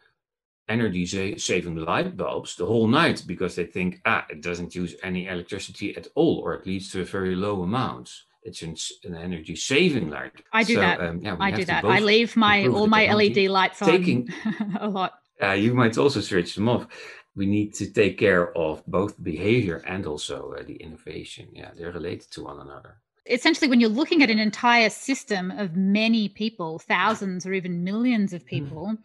energy 0.68 1.38
saving 1.38 1.76
light 1.76 2.18
bulbs 2.18 2.56
the 2.56 2.66
whole 2.66 2.88
night 2.88 3.24
because 3.28 3.56
they 3.56 3.66
think 3.66 4.02
ah 4.06 4.26
it 4.30 4.42
doesn't 4.42 4.74
use 4.74 4.96
any 5.04 5.28
electricity 5.28 5.96
at 5.96 6.08
all 6.16 6.40
or 6.40 6.56
it 6.56 6.66
leads 6.66 6.92
to 6.92 7.02
a 7.02 7.06
very 7.06 7.36
low 7.36 7.62
amounts 7.62 8.24
it's 8.46 8.62
an, 8.62 8.76
an 9.04 9.16
energy 9.16 9.56
saving 9.56 10.10
light. 10.10 10.32
I 10.54 10.64
do 10.64 10.76
so, 10.76 10.82
that. 10.82 11.02
um, 11.02 11.20
yeah, 11.22 11.36
i 11.40 11.52
do 11.52 11.66
that. 11.66 11.84
I 11.84 12.00
leave 12.00 12.38
my 12.38 12.68
all 12.68 12.88
my 12.88 13.12
led 13.14 13.38
lights 13.38 13.82
on 13.82 13.90
taking, 13.90 14.30
a 14.80 14.88
lot. 14.88 15.14
Uh, 15.42 15.52
you 15.52 15.74
might 15.74 15.98
also 15.98 16.22
switch 16.22 16.56
them 16.56 16.70
off. 16.70 16.88
We 17.36 17.46
need 17.46 17.74
to 17.76 17.92
take 17.92 18.18
care 18.18 18.58
of 18.58 18.86
both 18.88 19.22
behavior 19.22 19.84
and 19.86 20.06
also 20.06 20.54
uh, 20.58 20.64
the 20.64 20.76
innovation. 20.76 21.50
Yeah 21.52 21.72
they're 21.76 21.92
related 21.92 22.32
to 22.32 22.44
one 22.44 22.60
another. 22.60 22.98
Essentially 23.28 23.68
when 23.68 23.80
you're 23.80 23.90
looking 23.90 24.22
at 24.22 24.30
an 24.30 24.40
entire 24.40 24.90
system 24.90 25.52
of 25.52 25.76
many 25.76 26.30
people 26.30 26.80
thousands 26.80 27.46
or 27.46 27.54
even 27.54 27.84
millions 27.84 28.32
of 28.34 28.42
hmm. 28.44 28.48
people 28.48 28.86
mm 28.94 28.98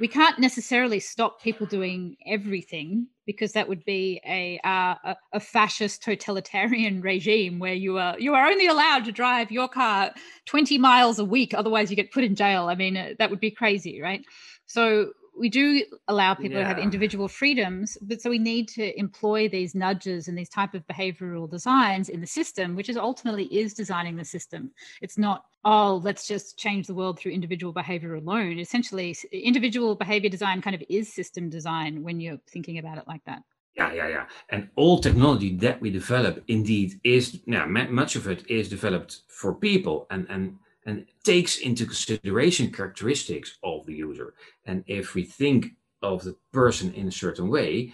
we 0.00 0.08
can't 0.08 0.38
necessarily 0.38 0.98
stop 0.98 1.42
people 1.42 1.66
doing 1.66 2.16
everything 2.26 3.06
because 3.26 3.52
that 3.52 3.68
would 3.68 3.84
be 3.84 4.20
a, 4.26 4.58
uh, 4.64 5.14
a 5.34 5.38
fascist 5.38 6.02
totalitarian 6.02 7.00
regime 7.12 7.58
where 7.58 7.74
you 7.74 7.98
are 7.98 8.18
you 8.18 8.34
are 8.34 8.46
only 8.46 8.66
allowed 8.66 9.04
to 9.04 9.12
drive 9.12 9.52
your 9.52 9.68
car 9.68 10.10
20 10.46 10.78
miles 10.78 11.18
a 11.18 11.24
week 11.24 11.52
otherwise 11.54 11.90
you 11.90 11.96
get 11.96 12.10
put 12.10 12.24
in 12.24 12.34
jail. 12.34 12.68
I 12.68 12.74
mean 12.74 12.96
uh, 12.96 13.10
that 13.18 13.30
would 13.30 13.40
be 13.40 13.50
crazy 13.50 14.00
right? 14.00 14.24
So 14.66 15.12
we 15.38 15.48
do 15.48 15.84
allow 16.08 16.34
people 16.34 16.56
yeah. 16.56 16.60
to 16.60 16.66
have 16.66 16.78
individual 16.78 17.28
freedoms 17.28 17.96
but 18.02 18.20
so 18.20 18.30
we 18.30 18.38
need 18.38 18.68
to 18.68 18.98
employ 18.98 19.48
these 19.48 19.74
nudges 19.74 20.28
and 20.28 20.36
these 20.36 20.48
type 20.48 20.74
of 20.74 20.86
behavioral 20.86 21.50
designs 21.50 22.08
in 22.08 22.20
the 22.20 22.26
system 22.26 22.76
which 22.76 22.88
is 22.88 22.96
ultimately 22.96 23.44
is 23.44 23.74
designing 23.74 24.16
the 24.16 24.24
system 24.24 24.70
it's 25.00 25.18
not 25.18 25.44
oh 25.64 26.00
let's 26.04 26.26
just 26.26 26.58
change 26.58 26.86
the 26.86 26.94
world 26.94 27.18
through 27.18 27.32
individual 27.32 27.72
behavior 27.72 28.14
alone 28.14 28.58
essentially 28.58 29.16
individual 29.32 29.94
behavior 29.94 30.30
design 30.30 30.60
kind 30.60 30.74
of 30.74 30.82
is 30.88 31.12
system 31.12 31.48
design 31.48 32.02
when 32.02 32.20
you're 32.20 32.40
thinking 32.48 32.78
about 32.78 32.98
it 32.98 33.04
like 33.06 33.24
that 33.24 33.42
yeah, 33.76 33.92
yeah, 33.92 34.08
yeah. 34.08 34.26
And 34.48 34.68
all 34.76 34.98
technology 34.98 35.56
that 35.58 35.80
we 35.80 35.90
develop 35.90 36.42
indeed 36.48 37.00
is, 37.04 37.40
yeah, 37.46 37.64
much 37.66 38.16
of 38.16 38.26
it 38.26 38.44
is 38.50 38.68
developed 38.68 39.20
for 39.28 39.54
people. 39.54 40.06
And, 40.10 40.26
and 40.28 40.56
and 40.86 41.06
takes 41.24 41.58
into 41.58 41.84
consideration 41.84 42.72
characteristics 42.72 43.58
of 43.62 43.86
the 43.86 43.94
user. 43.94 44.34
And 44.64 44.84
if 44.86 45.14
we 45.14 45.24
think 45.24 45.72
of 46.02 46.24
the 46.24 46.36
person 46.52 46.92
in 46.94 47.08
a 47.08 47.12
certain 47.12 47.48
way, 47.48 47.92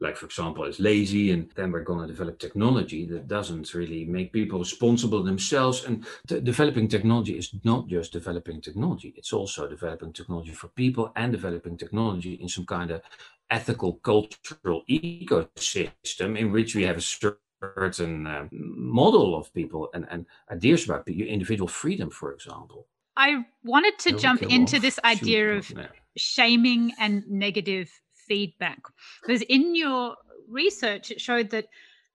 like 0.00 0.16
for 0.16 0.26
example, 0.26 0.64
is 0.64 0.78
lazy, 0.78 1.30
and 1.30 1.50
then 1.54 1.72
we're 1.72 1.82
going 1.82 2.00
to 2.00 2.06
develop 2.06 2.38
technology 2.38 3.06
that 3.06 3.28
doesn't 3.28 3.72
really 3.72 4.04
make 4.04 4.32
people 4.32 4.58
responsible 4.58 5.22
themselves. 5.22 5.84
And 5.84 6.04
t- 6.26 6.40
developing 6.40 6.88
technology 6.88 7.38
is 7.38 7.54
not 7.64 7.88
just 7.88 8.12
developing 8.12 8.60
technology; 8.60 9.14
it's 9.16 9.32
also 9.32 9.66
developing 9.66 10.12
technology 10.12 10.52
for 10.52 10.68
people 10.68 11.12
and 11.16 11.32
developing 11.32 11.78
technology 11.78 12.34
in 12.34 12.48
some 12.48 12.66
kind 12.66 12.90
of 12.90 13.00
ethical, 13.48 13.94
cultural 13.94 14.82
ecosystem 14.88 16.36
in 16.36 16.52
which 16.52 16.74
we 16.74 16.82
have 16.82 16.98
a 16.98 17.00
certain 17.00 17.38
certain 17.60 18.26
uh, 18.26 18.48
model 18.52 19.36
of 19.36 19.52
people 19.54 19.88
and, 19.94 20.06
and 20.10 20.26
ideas 20.50 20.84
about 20.84 21.08
individual 21.08 21.68
freedom, 21.68 22.10
for 22.10 22.32
example. 22.32 22.86
I 23.16 23.44
wanted 23.64 23.98
to 24.00 24.12
jump 24.12 24.42
into 24.42 24.78
this 24.78 25.00
idea 25.04 25.56
of 25.56 25.72
shaming 26.16 26.92
and 26.98 27.24
negative 27.28 27.90
feedback 28.14 28.80
because 29.22 29.42
in 29.42 29.74
your 29.74 30.16
research 30.48 31.10
it 31.10 31.20
showed 31.20 31.50
that 31.50 31.66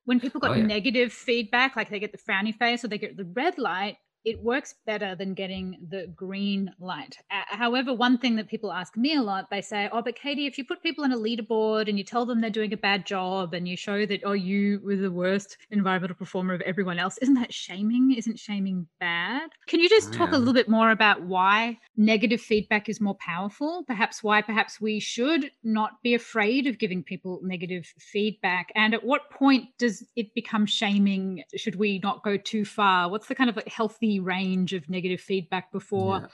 when 0.06 0.20
people 0.20 0.42
got 0.42 0.52
oh, 0.52 0.56
yeah. 0.56 0.66
negative 0.66 1.14
feedback, 1.14 1.76
like 1.76 1.90
they 1.90 2.00
get 2.00 2.12
the 2.12 2.18
frowny 2.18 2.56
face 2.56 2.84
or 2.84 2.88
they 2.88 2.98
get 2.98 3.18
the 3.18 3.26
red 3.26 3.58
light, 3.58 3.98
it 4.24 4.42
works 4.42 4.76
better 4.86 5.16
than 5.16 5.34
getting 5.34 5.78
the 5.90 6.08
green 6.16 6.72
light. 6.80 7.18
Uh, 7.32 7.42
however, 7.48 7.94
one 7.94 8.18
thing 8.18 8.36
that 8.36 8.48
people 8.48 8.72
ask 8.72 8.96
me 8.96 9.16
a 9.16 9.22
lot, 9.22 9.50
they 9.50 9.62
say, 9.62 9.90
"Oh, 9.92 10.02
but 10.02 10.16
Katie, 10.16 10.46
if 10.46 10.58
you 10.58 10.66
put 10.66 10.84
people 10.84 11.04
in 11.04 11.12
a 11.12 11.18
leaderboard 11.18 11.88
and 11.88 11.98
you 11.98 12.04
tell 12.04 12.26
them 12.26 12.42
they're 12.42 12.50
doing 12.50 12.74
a 12.74 12.78
bad 12.78 13.06
job 13.06 13.54
and 13.54 13.68
you 13.68 13.76
show 13.76 14.06
that 14.06 14.22
oh, 14.26 14.34
you 14.34 14.80
were 14.84 14.96
the 14.96 15.12
worst 15.12 15.58
environmental 15.72 16.16
performer 16.16 16.54
of 16.54 16.62
everyone 16.62 17.00
else, 17.00 17.18
isn't 17.20 17.36
that 17.36 17.54
shaming? 17.54 18.14
Isn't 18.16 18.40
shaming 18.40 18.88
bad?" 19.00 19.50
Can 19.68 19.80
you 19.80 19.90
just 19.90 20.14
talk 20.14 20.32
a 20.32 20.38
little 20.38 20.54
bit 20.54 20.70
more 20.70 20.92
about 20.92 21.24
why 21.24 21.80
negative 21.98 22.42
feedback 22.42 22.90
is 22.90 23.02
more 23.02 23.16
powerful? 23.16 23.84
Perhaps 23.88 24.24
why 24.24 24.42
perhaps 24.42 24.80
we 24.80 25.00
should 25.00 25.52
not 25.64 26.02
be 26.04 26.14
afraid 26.14 26.68
of 26.68 26.78
giving 26.80 27.04
people 27.04 27.40
negative 27.44 27.92
feedback, 27.98 28.72
and 28.76 28.94
at 28.94 29.04
what 29.04 29.30
point 29.32 29.66
does 29.78 30.06
it 30.16 30.34
become 30.36 30.66
shaming? 30.66 31.44
Should 31.56 31.76
we 31.76 32.00
not 32.00 32.24
go 32.24 32.38
too 32.38 32.66
far? 32.66 33.10
What's 33.10 33.28
the 33.28 33.36
kind 33.36 33.50
of 33.50 33.56
like 33.56 33.68
healthy 34.12 34.20
range 34.20 34.74
of 34.74 34.90
negative 34.90 35.22
feedback 35.22 35.72
before 35.72 36.20
yeah. 36.20 36.28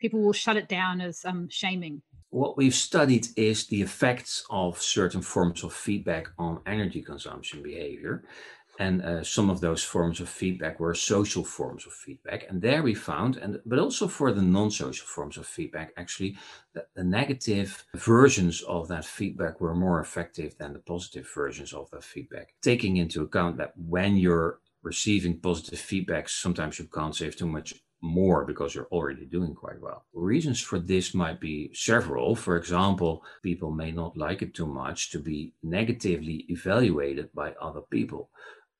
people 0.00 0.20
will 0.20 0.32
shut 0.32 0.56
it 0.56 0.68
down 0.68 1.00
as 1.00 1.24
um, 1.24 1.48
shaming? 1.48 2.02
What 2.30 2.56
we've 2.56 2.74
studied 2.74 3.28
is 3.36 3.66
the 3.66 3.82
effects 3.82 4.44
of 4.50 4.80
certain 4.80 5.22
forms 5.22 5.64
of 5.64 5.72
feedback 5.72 6.28
on 6.38 6.60
energy 6.66 7.02
consumption 7.02 7.62
behavior. 7.62 8.22
and 8.80 9.02
uh, 9.02 9.24
some 9.24 9.50
of 9.50 9.60
those 9.60 9.82
forms 9.82 10.20
of 10.20 10.28
feedback 10.28 10.78
were 10.78 10.94
social 10.94 11.44
forms 11.44 11.84
of 11.86 11.92
feedback 11.92 12.46
and 12.48 12.62
there 12.62 12.82
we 12.82 12.94
found 12.94 13.36
and 13.42 13.60
but 13.66 13.78
also 13.78 14.06
for 14.08 14.30
the 14.32 14.42
non-social 14.56 15.06
forms 15.14 15.36
of 15.38 15.46
feedback 15.46 15.88
actually 15.96 16.32
the, 16.74 16.82
the, 16.94 17.02
negative 17.02 17.70
versions 17.94 18.62
of 18.76 18.86
that 18.86 19.04
feedback 19.04 19.54
were 19.60 19.74
more 19.74 20.00
effective 20.00 20.50
than 20.58 20.72
the 20.72 20.84
positive 20.92 21.26
versions 21.34 21.72
of 21.72 21.90
that 21.90 22.04
feedback 22.04 22.46
taking 22.62 22.98
into 22.98 23.22
account 23.22 23.56
that 23.56 23.72
when 23.96 24.16
you're 24.16 24.60
receiving 24.82 25.40
positive 25.40 25.78
feedback 25.78 26.28
sometimes 26.28 26.78
you 26.78 26.86
can't 26.86 27.16
save 27.16 27.36
too 27.36 27.46
much 27.46 27.74
more 28.00 28.44
because 28.44 28.74
you're 28.74 28.86
already 28.92 29.26
doing 29.26 29.54
quite 29.54 29.80
well. 29.80 30.04
Reasons 30.12 30.60
for 30.60 30.78
this 30.78 31.14
might 31.14 31.40
be 31.40 31.70
several. 31.74 32.36
For 32.36 32.56
example, 32.56 33.24
people 33.42 33.72
may 33.72 33.90
not 33.90 34.16
like 34.16 34.40
it 34.40 34.54
too 34.54 34.66
much 34.66 35.10
to 35.10 35.18
be 35.18 35.52
negatively 35.64 36.44
evaluated 36.48 37.30
by 37.34 37.54
other 37.60 37.80
people 37.90 38.30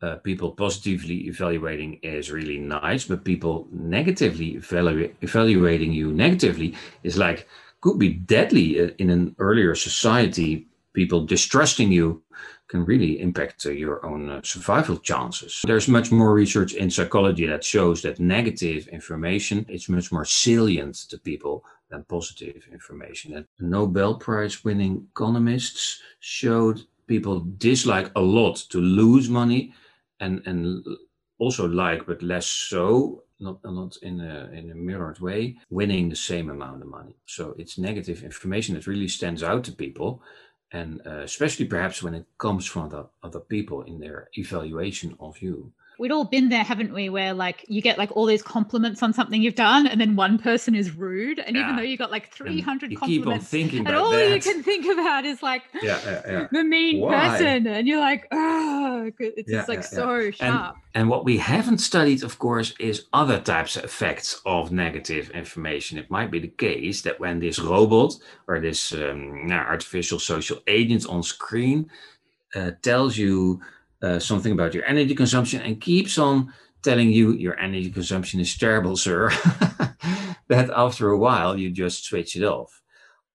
uh, 0.01 0.16
people 0.16 0.53
positively 0.53 1.26
evaluating 1.26 1.94
is 2.03 2.30
really 2.30 2.59
nice, 2.59 3.05
but 3.05 3.24
people 3.24 3.66
negatively 3.72 4.55
evalu- 4.55 5.12
evaluating 5.22 5.92
you 5.92 6.12
negatively 6.12 6.74
is 7.03 7.16
like 7.18 7.49
could 7.80 7.99
be 7.99 8.12
deadly 8.12 8.80
uh, 8.80 8.90
in 8.99 9.11
an 9.11 9.34
earlier 9.38 9.74
society. 9.74 10.66
People 10.92 11.26
distrusting 11.26 11.92
you 11.92 12.22
can 12.68 12.84
really 12.84 13.20
impact 13.20 13.66
uh, 13.66 13.70
your 13.70 14.04
own 14.04 14.28
uh, 14.28 14.40
survival 14.44 14.98
chances. 14.98 15.62
There's 15.66 15.88
much 15.88 16.12
more 16.12 16.32
research 16.34 16.74
in 16.74 16.90
psychology 16.90 17.46
that 17.46 17.64
shows 17.64 18.02
that 18.02 18.20
negative 18.20 18.88
information 18.88 19.64
is 19.68 19.88
much 19.88 20.12
more 20.12 20.24
salient 20.24 20.96
to 21.10 21.18
people 21.18 21.64
than 21.90 22.04
positive 22.04 22.62
information. 22.70 23.34
And 23.34 23.46
Nobel 23.58 24.16
Prize 24.16 24.64
winning 24.64 25.06
economists 25.10 26.02
showed 26.20 26.82
people 27.06 27.46
dislike 27.56 28.10
a 28.14 28.20
lot 28.20 28.56
to 28.68 28.80
lose 28.80 29.28
money 29.28 29.72
and 30.20 30.42
and 30.46 30.84
also 31.38 31.66
like 31.66 32.06
but 32.06 32.22
less 32.22 32.46
so 32.46 33.22
not 33.40 33.58
not 33.64 33.96
in 34.02 34.20
a 34.20 34.50
in 34.52 34.70
a 34.70 34.74
mirrored 34.74 35.18
way 35.20 35.56
winning 35.70 36.08
the 36.08 36.16
same 36.16 36.50
amount 36.50 36.82
of 36.82 36.88
money 36.88 37.16
so 37.26 37.54
it's 37.58 37.78
negative 37.78 38.22
information 38.22 38.74
that 38.74 38.86
really 38.86 39.08
stands 39.08 39.42
out 39.42 39.64
to 39.64 39.72
people 39.72 40.20
and 40.72 41.00
uh, 41.06 41.20
especially 41.20 41.64
perhaps 41.64 42.02
when 42.02 42.14
it 42.14 42.26
comes 42.38 42.66
from 42.66 42.88
the 42.90 43.06
other 43.22 43.40
people 43.40 43.82
in 43.82 43.98
their 43.98 44.28
evaluation 44.34 45.16
of 45.20 45.40
you 45.40 45.72
we'd 45.99 46.12
all 46.12 46.24
been 46.24 46.49
there, 46.49 46.62
haven't 46.62 46.94
we? 46.94 47.09
Where 47.09 47.34
like 47.34 47.64
you 47.68 47.82
get 47.82 47.99
like 47.99 48.16
all 48.16 48.24
these 48.24 48.42
compliments 48.42 49.03
on 49.03 49.12
something 49.12 49.42
you've 49.42 49.57
done, 49.57 49.86
and 49.86 50.01
then 50.01 50.16
one 50.16 50.38
person 50.38 50.74
is 50.74 50.96
rude, 50.96 51.40
and 51.40 51.57
yeah. 51.57 51.62
even 51.62 51.76
though 51.76 51.82
you 51.82 51.96
got 51.96 52.11
like 52.11 52.32
three 52.32 52.61
hundred 52.61 52.96
compliments, 52.96 53.53
and 53.53 53.88
all 53.88 54.11
that. 54.11 54.30
you 54.30 54.40
can 54.40 54.62
think 54.62 54.86
about 54.86 55.24
is 55.24 55.42
like 55.42 55.64
yeah, 55.82 55.99
yeah, 56.26 56.46
the 56.51 56.64
mean 56.64 57.01
Why? 57.01 57.28
person, 57.28 57.66
and 57.66 57.86
you're 57.86 58.01
like, 58.01 58.26
oh, 58.30 59.11
it's 59.18 59.51
just 59.51 59.68
like 59.68 59.84
so 59.84 60.30
sharp. 60.30 60.76
And, 60.94 61.03
and 61.03 61.09
what 61.11 61.24
we 61.24 61.36
haven't 61.36 61.78
studied, 61.78 62.22
of 62.22 62.38
course, 62.38 62.74
is 62.78 63.07
other 63.12 63.40
types 63.40 63.76
of 63.76 63.84
effects 63.84 64.40
of 64.46 64.72
negative 64.72 65.30
information. 65.30 65.99
It 65.99 66.11
might 66.11 66.30
be 66.30 66.38
the 66.38 66.49
case 66.49 67.03
that 67.03 67.20
when 67.20 67.40
this 67.40 67.59
robot 67.59 68.14
or 68.46 68.61
this 68.61 68.92
um, 68.92 69.51
artificial 69.51 70.18
social 70.18 70.61
agent 70.66 71.07
on 71.07 71.22
screen 71.22 71.90
uh, 72.55 72.72
tells 72.82 73.16
you 73.16 73.61
uh, 74.03 74.18
something 74.18 74.53
about 74.53 74.74
your 74.74 74.84
energy 74.84 75.14
consumption 75.14 75.61
and 75.62 75.80
keeps 75.80 76.18
on 76.18 76.53
telling 76.82 77.11
you 77.11 77.32
your 77.32 77.59
energy 77.59 77.90
consumption 77.90 78.40
is 78.40 78.57
terrible, 78.57 78.96
sir, 78.96 79.30
that 80.49 80.70
after 80.74 81.11
a 81.11 81.18
while 81.18 81.59
you 81.59 81.70
just 81.70 82.05
switch 82.05 82.36
it 82.36 82.44
off. 82.44 82.82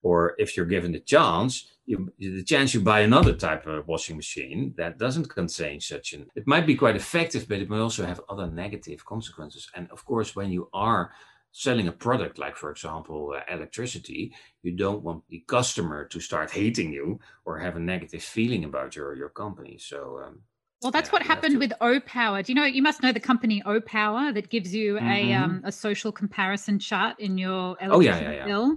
Or 0.01 0.36
if 0.38 0.55
you're 0.55 0.66
given 0.66 0.91
the 0.91 0.99
chance, 0.99 1.70
you, 1.86 2.11
the 2.18 2.43
chance 2.43 2.74
you 2.74 2.82
buy 2.82 3.01
another 3.01 3.34
type 3.34 3.68
of 3.68 3.88
washing 3.88 4.16
machine 4.16 4.74
that 4.78 4.97
doesn't 4.97 5.30
contain 5.30 5.80
such 5.82 6.14
an, 6.14 6.28
it 6.36 6.47
might 6.47 6.66
be 6.66 6.76
quite 6.76 6.95
effective, 6.95 7.47
but 7.47 7.59
it 7.59 7.70
may 7.70 7.78
also 7.78 8.05
have 8.05 8.22
other 8.30 8.47
negative 8.47 9.05
consequences. 9.05 9.70
And 9.76 9.89
of 9.91 10.05
course, 10.05 10.36
when 10.36 10.51
you 10.51 10.70
are 10.74 11.11
selling 11.53 11.88
a 11.88 11.91
product 11.91 12.39
like 12.39 12.57
for 12.57 12.72
example 12.72 13.32
uh, 13.38 13.53
electricity 13.53 14.34
you 14.64 14.72
don't 14.76 15.03
want 15.03 15.24
the 15.30 15.43
customer 15.47 16.03
to 16.03 16.20
start 16.20 16.49
hating 16.49 16.91
you 16.91 17.20
or 17.45 17.59
have 17.59 17.76
a 17.76 17.80
negative 17.80 18.24
feeling 18.24 18.64
about 18.64 18.95
your 18.95 19.16
your 19.16 19.30
company 19.30 19.78
so 19.78 20.20
um, 20.26 20.39
well, 20.84 20.91
that's 20.91 21.09
yeah, 21.09 21.13
what 21.13 21.23
happened 21.23 21.53
to... 21.53 21.59
with 21.59 21.73
Opower. 21.81 22.43
Do 22.43 22.51
you 22.51 22.55
know? 22.55 22.65
You 22.65 22.81
must 22.81 23.01
know 23.01 23.11
the 23.11 23.19
company 23.19 23.61
Opower 23.65 24.34
that 24.34 24.49
gives 24.49 24.73
you 24.73 24.95
mm-hmm. 24.95 25.07
a 25.07 25.34
um, 25.34 25.61
a 25.63 25.71
social 25.71 26.11
comparison 26.11 26.79
chart 26.79 27.19
in 27.19 27.38
your 27.38 27.77
electricity 27.81 27.91
oh, 27.91 27.99
yeah, 27.99 28.19
yeah, 28.31 28.47
yeah. 28.47 28.75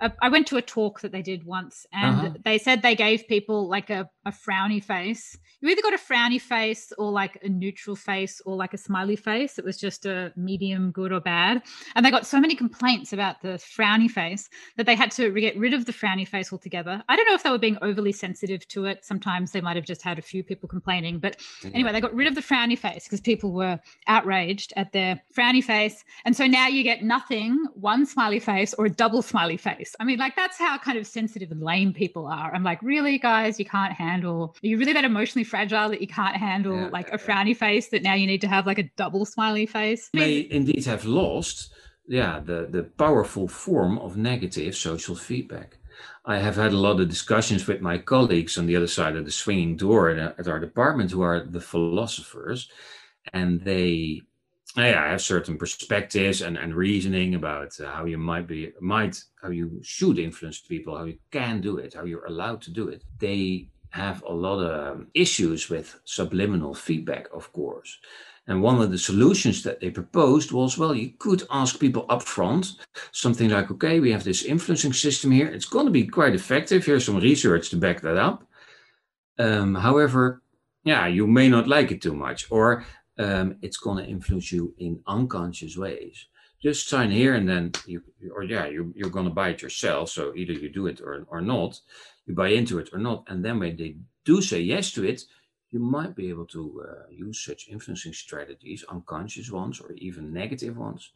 Uh, 0.00 0.10
I 0.22 0.28
went 0.28 0.46
to 0.48 0.56
a 0.56 0.62
talk 0.62 1.00
that 1.00 1.12
they 1.12 1.22
did 1.22 1.44
once, 1.44 1.86
and 1.92 2.16
uh-huh. 2.16 2.30
they 2.44 2.58
said 2.58 2.82
they 2.82 2.96
gave 2.96 3.28
people 3.28 3.68
like 3.68 3.90
a, 3.90 4.08
a 4.24 4.30
frowny 4.30 4.82
face 4.82 5.36
you 5.60 5.68
either 5.68 5.82
got 5.82 5.92
a 5.92 5.98
frowny 5.98 6.40
face 6.40 6.90
or 6.96 7.10
like 7.10 7.38
a 7.42 7.48
neutral 7.48 7.94
face 7.94 8.40
or 8.46 8.56
like 8.56 8.72
a 8.72 8.78
smiley 8.78 9.16
face. 9.16 9.58
It 9.58 9.64
was 9.64 9.76
just 9.76 10.06
a 10.06 10.32
medium 10.34 10.90
good 10.90 11.12
or 11.12 11.20
bad. 11.20 11.62
And 11.94 12.04
they 12.04 12.10
got 12.10 12.26
so 12.26 12.40
many 12.40 12.54
complaints 12.54 13.12
about 13.12 13.42
the 13.42 13.58
frowny 13.58 14.10
face 14.10 14.48
that 14.76 14.86
they 14.86 14.94
had 14.94 15.10
to 15.12 15.30
get 15.32 15.58
rid 15.58 15.74
of 15.74 15.84
the 15.84 15.92
frowny 15.92 16.26
face 16.26 16.50
altogether. 16.50 17.02
I 17.08 17.16
don't 17.16 17.26
know 17.26 17.34
if 17.34 17.42
they 17.42 17.50
were 17.50 17.58
being 17.58 17.76
overly 17.82 18.12
sensitive 18.12 18.66
to 18.68 18.86
it. 18.86 19.04
Sometimes 19.04 19.52
they 19.52 19.60
might 19.60 19.76
have 19.76 19.84
just 19.84 20.00
had 20.00 20.18
a 20.18 20.22
few 20.22 20.42
people 20.42 20.66
complaining. 20.66 21.18
But 21.18 21.36
anyway, 21.74 21.92
they 21.92 22.00
got 22.00 22.14
rid 22.14 22.26
of 22.26 22.34
the 22.34 22.40
frowny 22.40 22.78
face 22.78 23.04
because 23.04 23.20
people 23.20 23.52
were 23.52 23.78
outraged 24.06 24.72
at 24.76 24.92
their 24.92 25.22
frowny 25.36 25.62
face. 25.62 26.04
And 26.24 26.34
so 26.34 26.46
now 26.46 26.68
you 26.68 26.82
get 26.82 27.04
nothing, 27.04 27.66
one 27.74 28.06
smiley 28.06 28.40
face 28.40 28.72
or 28.74 28.86
a 28.86 28.90
double 28.90 29.20
smiley 29.20 29.58
face. 29.58 29.89
I 29.98 30.04
mean, 30.04 30.18
like 30.18 30.36
that's 30.36 30.58
how 30.58 30.78
kind 30.78 30.98
of 30.98 31.06
sensitive 31.06 31.50
and 31.50 31.60
lame 31.60 31.92
people 31.92 32.26
are. 32.26 32.54
I'm 32.54 32.62
like, 32.62 32.82
really, 32.82 33.18
guys, 33.18 33.58
you 33.58 33.64
can't 33.64 33.92
handle, 33.92 34.54
are 34.62 34.66
you 34.66 34.78
really 34.78 34.92
that 34.92 35.04
emotionally 35.04 35.44
fragile 35.44 35.88
that 35.88 36.00
you 36.00 36.06
can't 36.06 36.36
handle 36.36 36.76
yeah, 36.76 36.88
like 36.92 37.12
a 37.12 37.18
frowny 37.18 37.56
face 37.56 37.88
that 37.88 38.02
now 38.02 38.14
you 38.14 38.26
need 38.26 38.40
to 38.42 38.48
have 38.48 38.66
like 38.66 38.78
a 38.78 38.90
double 38.96 39.24
smiley 39.24 39.66
face? 39.66 40.10
May 40.14 40.46
indeed 40.50 40.84
have 40.86 41.04
lost 41.04 41.72
yeah 42.06 42.40
the 42.40 42.66
the 42.68 42.82
powerful 42.82 43.46
form 43.46 43.98
of 43.98 44.16
negative 44.16 44.76
social 44.76 45.14
feedback. 45.14 45.78
I 46.24 46.38
have 46.38 46.56
had 46.56 46.72
a 46.72 46.78
lot 46.78 47.00
of 47.00 47.08
discussions 47.08 47.66
with 47.66 47.80
my 47.80 47.98
colleagues 47.98 48.58
on 48.58 48.66
the 48.66 48.76
other 48.76 48.86
side 48.86 49.16
of 49.16 49.24
the 49.24 49.30
swinging 49.30 49.76
door 49.76 50.10
uh, 50.10 50.32
at 50.38 50.48
our 50.48 50.58
department 50.58 51.10
who 51.10 51.22
are 51.22 51.40
the 51.40 51.60
philosophers 51.60 52.68
and 53.32 53.60
they 53.62 54.22
yeah, 54.76 55.10
have 55.10 55.20
certain 55.20 55.56
perspectives 55.56 56.42
and, 56.42 56.56
and 56.56 56.74
reasoning 56.74 57.34
about 57.34 57.78
uh, 57.80 57.90
how 57.90 58.04
you 58.04 58.18
might 58.18 58.46
be 58.46 58.72
might 58.80 59.22
how 59.42 59.50
you 59.50 59.80
should 59.82 60.18
influence 60.18 60.60
people, 60.60 60.96
how 60.96 61.04
you 61.04 61.18
can 61.30 61.60
do 61.60 61.78
it, 61.78 61.94
how 61.94 62.04
you're 62.04 62.26
allowed 62.26 62.62
to 62.62 62.70
do 62.70 62.88
it. 62.88 63.02
They 63.18 63.68
have 63.90 64.22
a 64.22 64.32
lot 64.32 64.62
of 64.62 65.06
issues 65.14 65.68
with 65.68 65.98
subliminal 66.04 66.74
feedback, 66.74 67.26
of 67.34 67.52
course. 67.52 67.98
And 68.46 68.62
one 68.62 68.80
of 68.80 68.90
the 68.90 68.98
solutions 68.98 69.62
that 69.62 69.80
they 69.80 69.90
proposed 69.90 70.52
was 70.52 70.78
well, 70.78 70.94
you 70.94 71.12
could 71.18 71.42
ask 71.50 71.78
people 71.78 72.06
up 72.08 72.22
front 72.22 72.72
something 73.12 73.50
like, 73.50 73.70
okay, 73.70 74.00
we 74.00 74.12
have 74.12 74.24
this 74.24 74.44
influencing 74.44 74.92
system 74.92 75.30
here. 75.30 75.46
It's 75.46 75.66
going 75.66 75.86
to 75.86 75.92
be 75.92 76.06
quite 76.06 76.34
effective. 76.34 76.84
Here's 76.84 77.04
some 77.04 77.18
research 77.18 77.70
to 77.70 77.76
back 77.76 78.00
that 78.00 78.16
up. 78.16 78.44
Um, 79.38 79.74
however, 79.74 80.42
yeah, 80.84 81.06
you 81.06 81.26
may 81.26 81.48
not 81.48 81.68
like 81.68 81.90
it 81.92 82.02
too 82.02 82.14
much, 82.14 82.46
or 82.50 82.84
um, 83.20 83.56
it's 83.62 83.76
going 83.76 83.98
to 83.98 84.10
influence 84.10 84.50
you 84.50 84.74
in 84.78 85.00
unconscious 85.06 85.76
ways. 85.76 86.26
Just 86.62 86.88
sign 86.88 87.10
here 87.10 87.34
and 87.34 87.48
then 87.48 87.72
you, 87.86 88.02
or 88.34 88.42
yeah, 88.42 88.66
you, 88.66 88.92
you're 88.94 89.16
going 89.16 89.24
to 89.24 89.30
buy 89.40 89.48
it 89.50 89.62
yourself. 89.62 90.10
So 90.10 90.34
either 90.36 90.52
you 90.52 90.68
do 90.68 90.86
it 90.86 91.00
or, 91.00 91.26
or 91.28 91.40
not 91.40 91.80
you 92.30 92.36
buy 92.36 92.48
into 92.48 92.78
it 92.78 92.90
or 92.92 92.98
not. 92.98 93.24
And 93.28 93.44
then 93.44 93.58
when 93.58 93.76
they 93.76 93.96
do 94.24 94.40
say 94.40 94.60
yes 94.60 94.92
to 94.92 95.04
it, 95.04 95.24
you 95.70 95.80
might 95.80 96.14
be 96.14 96.28
able 96.28 96.46
to 96.46 96.84
uh, 96.88 97.06
use 97.10 97.44
such 97.44 97.68
influencing 97.68 98.12
strategies, 98.12 98.84
unconscious 98.88 99.50
ones 99.50 99.80
or 99.80 99.92
even 99.94 100.32
negative 100.32 100.76
ones, 100.76 101.10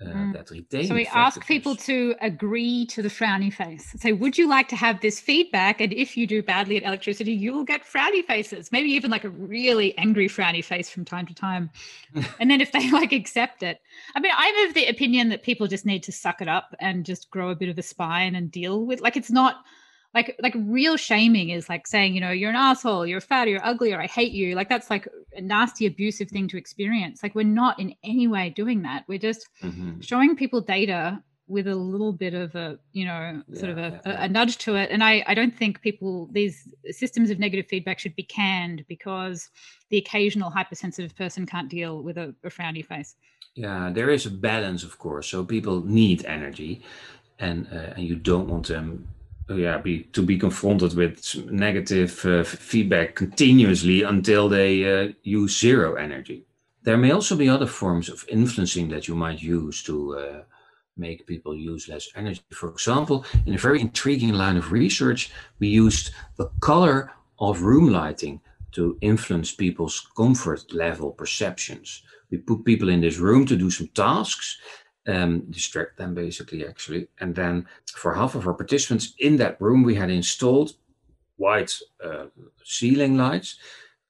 uh, 0.00 0.04
mm. 0.04 0.32
that 0.34 0.50
retain. 0.50 0.86
So 0.86 0.94
we 0.94 1.06
ask 1.06 1.44
people 1.46 1.74
to 1.76 2.14
agree 2.20 2.86
to 2.86 3.02
the 3.02 3.08
frowny 3.08 3.52
face. 3.52 3.94
Say, 3.98 4.12
would 4.12 4.36
you 4.36 4.48
like 4.48 4.68
to 4.68 4.76
have 4.76 5.00
this 5.00 5.20
feedback? 5.20 5.80
And 5.80 5.92
if 5.92 6.16
you 6.16 6.26
do 6.26 6.42
badly 6.42 6.76
at 6.76 6.82
electricity, 6.82 7.32
you 7.32 7.52
will 7.52 7.64
get 7.64 7.82
frowny 7.84 8.24
faces. 8.24 8.70
Maybe 8.70 8.90
even 8.90 9.10
like 9.10 9.24
a 9.24 9.30
really 9.30 9.96
angry 9.96 10.28
frowny 10.28 10.62
face 10.62 10.90
from 10.90 11.04
time 11.04 11.26
to 11.26 11.34
time. 11.34 11.70
and 12.40 12.50
then 12.50 12.60
if 12.60 12.72
they 12.72 12.90
like 12.92 13.12
accept 13.12 13.62
it, 13.62 13.80
I 14.14 14.20
mean, 14.20 14.32
I'm 14.36 14.68
of 14.68 14.74
the 14.74 14.86
opinion 14.86 15.30
that 15.30 15.42
people 15.42 15.66
just 15.66 15.86
need 15.86 16.02
to 16.04 16.12
suck 16.12 16.42
it 16.42 16.48
up 16.48 16.74
and 16.78 17.04
just 17.04 17.30
grow 17.30 17.50
a 17.50 17.56
bit 17.56 17.68
of 17.68 17.78
a 17.78 17.82
spine 17.82 18.34
and 18.34 18.50
deal 18.50 18.84
with. 18.84 19.00
Like, 19.00 19.16
it's 19.16 19.30
not 19.30 19.64
like 20.16 20.34
like 20.42 20.54
real 20.56 20.96
shaming 20.96 21.50
is 21.50 21.68
like 21.68 21.86
saying 21.86 22.14
you 22.14 22.20
know 22.20 22.30
you're 22.30 22.50
an 22.50 22.56
asshole 22.56 23.06
you're 23.06 23.20
fat 23.20 23.46
you're 23.46 23.64
ugly 23.64 23.92
or 23.92 24.00
i 24.00 24.06
hate 24.06 24.32
you. 24.32 24.54
Like 24.54 24.68
that's 24.68 24.90
like 24.90 25.08
a 25.34 25.40
nasty 25.40 25.86
abusive 25.86 26.28
thing 26.30 26.48
to 26.48 26.56
experience. 26.56 27.22
Like 27.22 27.34
we're 27.34 27.54
not 27.62 27.78
in 27.78 27.94
any 28.02 28.26
way 28.26 28.50
doing 28.50 28.82
that. 28.82 29.04
We're 29.08 29.18
just 29.18 29.48
mm-hmm. 29.62 30.00
showing 30.00 30.36
people 30.36 30.60
data 30.60 31.22
with 31.48 31.68
a 31.68 31.74
little 31.76 32.12
bit 32.12 32.34
of 32.34 32.54
a 32.56 32.78
you 32.92 33.04
know 33.04 33.42
sort 33.52 33.64
yeah, 33.64 33.70
of 33.70 33.78
a, 33.78 34.00
yeah, 34.06 34.24
a, 34.24 34.28
nudge 34.28 34.58
to 34.58 34.74
it. 34.74 34.90
And 34.90 35.02
i 35.04 35.22
i 35.26 35.34
don't 35.34 35.56
think 35.56 35.80
people 35.80 36.28
these 36.32 36.56
systems 36.90 37.30
of 37.30 37.38
negative 37.38 37.66
feedback 37.66 37.98
should 37.98 38.16
be 38.16 38.24
canned 38.24 38.84
because 38.88 39.50
the 39.90 39.98
occasional 39.98 40.50
hypersensitive 40.50 41.14
person 41.14 41.46
can't 41.46 41.68
deal 41.68 42.02
with 42.02 42.16
a, 42.18 42.34
a 42.42 42.50
frowny 42.56 42.84
face. 42.84 43.14
Yeah 43.54 43.90
there 43.92 44.10
is 44.10 44.26
a 44.26 44.30
balance 44.30 44.82
of 44.82 44.98
course. 44.98 45.26
So 45.28 45.44
people 45.44 45.76
need 45.84 46.24
energy 46.24 46.82
and 47.38 47.58
uh, 47.72 47.94
and 47.94 48.02
you 48.10 48.16
don't 48.16 48.48
want 48.48 48.66
them 48.68 49.08
yeah 49.48 49.78
be 49.78 50.04
to 50.12 50.22
be 50.22 50.38
confronted 50.38 50.94
with 50.94 51.34
negative 51.50 52.24
uh, 52.24 52.42
feedback 52.44 53.14
continuously 53.14 54.02
until 54.02 54.48
they 54.48 54.72
uh, 54.84 55.12
use 55.22 55.58
zero 55.58 55.94
energy. 55.94 56.44
There 56.82 56.96
may 56.96 57.10
also 57.10 57.36
be 57.36 57.48
other 57.48 57.66
forms 57.66 58.08
of 58.08 58.24
influencing 58.28 58.88
that 58.88 59.08
you 59.08 59.14
might 59.14 59.42
use 59.42 59.82
to 59.84 60.18
uh, 60.18 60.42
make 60.96 61.26
people 61.26 61.54
use 61.54 61.88
less 61.88 62.08
energy. 62.14 62.42
For 62.50 62.68
example 62.70 63.24
in 63.46 63.54
a 63.54 63.58
very 63.58 63.80
intriguing 63.80 64.32
line 64.32 64.56
of 64.56 64.72
research 64.72 65.30
we 65.58 65.68
used 65.68 66.10
the 66.36 66.50
color 66.60 67.12
of 67.38 67.62
room 67.62 67.92
lighting 67.92 68.40
to 68.72 68.98
influence 69.00 69.52
people's 69.52 70.06
comfort 70.16 70.72
level 70.72 71.10
perceptions. 71.12 72.02
We 72.30 72.38
put 72.38 72.64
people 72.64 72.88
in 72.88 73.00
this 73.00 73.18
room 73.18 73.46
to 73.46 73.56
do 73.56 73.70
some 73.70 73.88
tasks 73.88 74.58
um, 75.06 75.40
distract 75.50 75.96
them 75.96 76.14
basically 76.14 76.66
actually. 76.66 77.08
And 77.20 77.34
then 77.34 77.66
for 77.94 78.14
half 78.14 78.34
of 78.34 78.46
our 78.46 78.54
participants 78.54 79.14
in 79.18 79.36
that 79.36 79.60
room, 79.60 79.82
we 79.82 79.94
had 79.94 80.10
installed 80.10 80.74
white 81.36 81.72
uh, 82.02 82.26
ceiling 82.64 83.16
lights, 83.16 83.58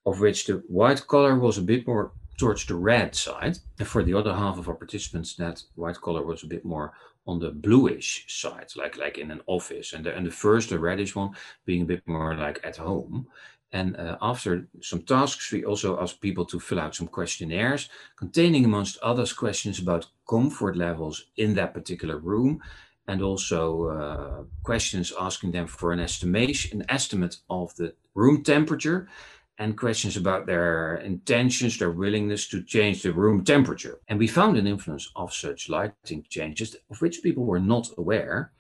of 0.04 0.20
which 0.20 0.46
the 0.46 0.62
white 0.68 1.06
color 1.06 1.38
was 1.38 1.58
a 1.58 1.62
bit 1.62 1.86
more 1.86 2.12
towards 2.38 2.64
the 2.66 2.74
red 2.74 3.14
side. 3.14 3.58
And 3.78 3.88
for 3.88 4.02
the 4.02 4.14
other 4.14 4.34
half 4.34 4.58
of 4.58 4.68
our 4.68 4.74
participants, 4.74 5.34
that 5.36 5.62
white 5.74 6.00
color 6.00 6.22
was 6.24 6.42
a 6.42 6.46
bit 6.48 6.64
more 6.64 6.92
on 7.26 7.40
the 7.40 7.50
bluish 7.50 8.24
side, 8.28 8.68
like 8.76 8.96
like 8.96 9.18
in 9.18 9.30
an 9.30 9.40
office. 9.46 9.92
And 9.92 10.04
the, 10.04 10.14
and 10.14 10.24
the 10.24 10.30
first, 10.30 10.70
the 10.70 10.78
reddish 10.78 11.16
one, 11.16 11.30
being 11.64 11.82
a 11.82 11.86
bit 11.86 12.02
more 12.06 12.36
like 12.36 12.60
at 12.62 12.76
home. 12.76 13.26
And 13.76 13.94
uh, 13.96 14.16
after 14.22 14.68
some 14.80 15.02
tasks, 15.02 15.52
we 15.52 15.62
also 15.62 16.00
asked 16.00 16.22
people 16.22 16.46
to 16.46 16.58
fill 16.58 16.80
out 16.80 16.94
some 16.94 17.08
questionnaires 17.08 17.90
containing, 18.16 18.64
amongst 18.64 18.96
others, 19.02 19.34
questions 19.34 19.78
about 19.78 20.06
comfort 20.26 20.76
levels 20.76 21.26
in 21.36 21.54
that 21.54 21.74
particular 21.74 22.16
room, 22.18 22.62
and 23.06 23.20
also 23.20 23.60
uh, 23.88 24.44
questions 24.62 25.12
asking 25.20 25.52
them 25.52 25.66
for 25.66 25.92
an 25.92 26.00
estimation, 26.00 26.80
an 26.80 26.86
estimate 26.88 27.36
of 27.50 27.76
the 27.76 27.94
room 28.14 28.42
temperature, 28.42 29.08
and 29.58 29.76
questions 29.76 30.16
about 30.16 30.46
their 30.46 30.96
intentions, 30.96 31.78
their 31.78 31.90
willingness 31.90 32.48
to 32.48 32.62
change 32.62 33.02
the 33.02 33.12
room 33.12 33.44
temperature. 33.44 34.00
And 34.08 34.18
we 34.18 34.26
found 34.26 34.56
an 34.56 34.66
influence 34.66 35.10
of 35.14 35.34
such 35.34 35.68
lighting 35.68 36.24
changes 36.30 36.76
of 36.90 37.02
which 37.02 37.22
people 37.22 37.44
were 37.44 37.60
not 37.60 37.88
aware 37.98 38.52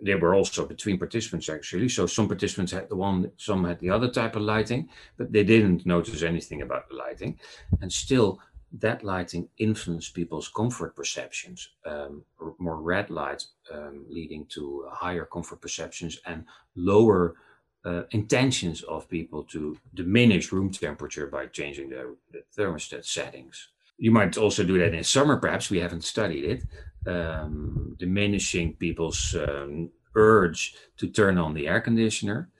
they 0.00 0.14
were 0.14 0.34
also 0.34 0.66
between 0.66 0.98
participants 0.98 1.48
actually. 1.48 1.88
So 1.88 2.06
some 2.06 2.28
participants 2.28 2.72
had 2.72 2.88
the 2.88 2.96
one, 2.96 3.30
some 3.36 3.64
had 3.64 3.80
the 3.80 3.90
other 3.90 4.10
type 4.10 4.36
of 4.36 4.42
lighting, 4.42 4.88
but 5.16 5.32
they 5.32 5.44
didn't 5.44 5.86
notice 5.86 6.22
anything 6.22 6.62
about 6.62 6.88
the 6.88 6.96
lighting. 6.96 7.38
And 7.80 7.92
still, 7.92 8.40
that 8.80 9.04
lighting 9.04 9.48
influenced 9.58 10.14
people's 10.14 10.48
comfort 10.48 10.96
perceptions. 10.96 11.68
Um, 11.86 12.24
more 12.58 12.80
red 12.80 13.10
light 13.10 13.44
um, 13.72 14.04
leading 14.08 14.46
to 14.46 14.86
higher 14.90 15.24
comfort 15.24 15.60
perceptions 15.60 16.20
and 16.26 16.44
lower 16.74 17.36
uh, 17.84 18.02
intentions 18.10 18.82
of 18.82 19.08
people 19.08 19.44
to 19.44 19.76
diminish 19.94 20.52
room 20.52 20.70
temperature 20.70 21.26
by 21.26 21.46
changing 21.46 21.90
the, 21.90 22.16
the 22.32 22.42
thermostat 22.56 23.04
settings. 23.04 23.68
You 23.98 24.10
might 24.10 24.36
also 24.36 24.64
do 24.64 24.78
that 24.78 24.94
in 24.94 25.04
summer, 25.04 25.36
perhaps. 25.36 25.70
We 25.70 25.78
haven't 25.78 26.04
studied 26.04 26.44
it 26.44 26.64
um, 27.06 27.96
diminishing 27.98 28.74
people's 28.74 29.34
um, 29.34 29.90
urge 30.14 30.74
to 30.96 31.08
turn 31.08 31.38
on 31.38 31.54
the 31.54 31.68
air 31.68 31.80
conditioner 31.80 32.50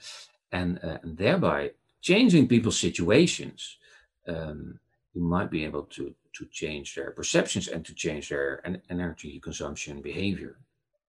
and, 0.52 0.78
uh, 0.82 0.98
thereby 1.02 1.72
changing 2.00 2.48
people's 2.48 2.78
situations. 2.78 3.78
Um, 4.26 4.78
you 5.14 5.22
might 5.22 5.50
be 5.50 5.64
able 5.64 5.84
to, 5.84 6.14
to 6.34 6.46
change 6.46 6.94
their 6.94 7.12
perceptions 7.12 7.68
and 7.68 7.84
to 7.84 7.94
change 7.94 8.28
their 8.28 8.62
energy 8.90 9.38
consumption 9.40 10.02
behavior. 10.02 10.56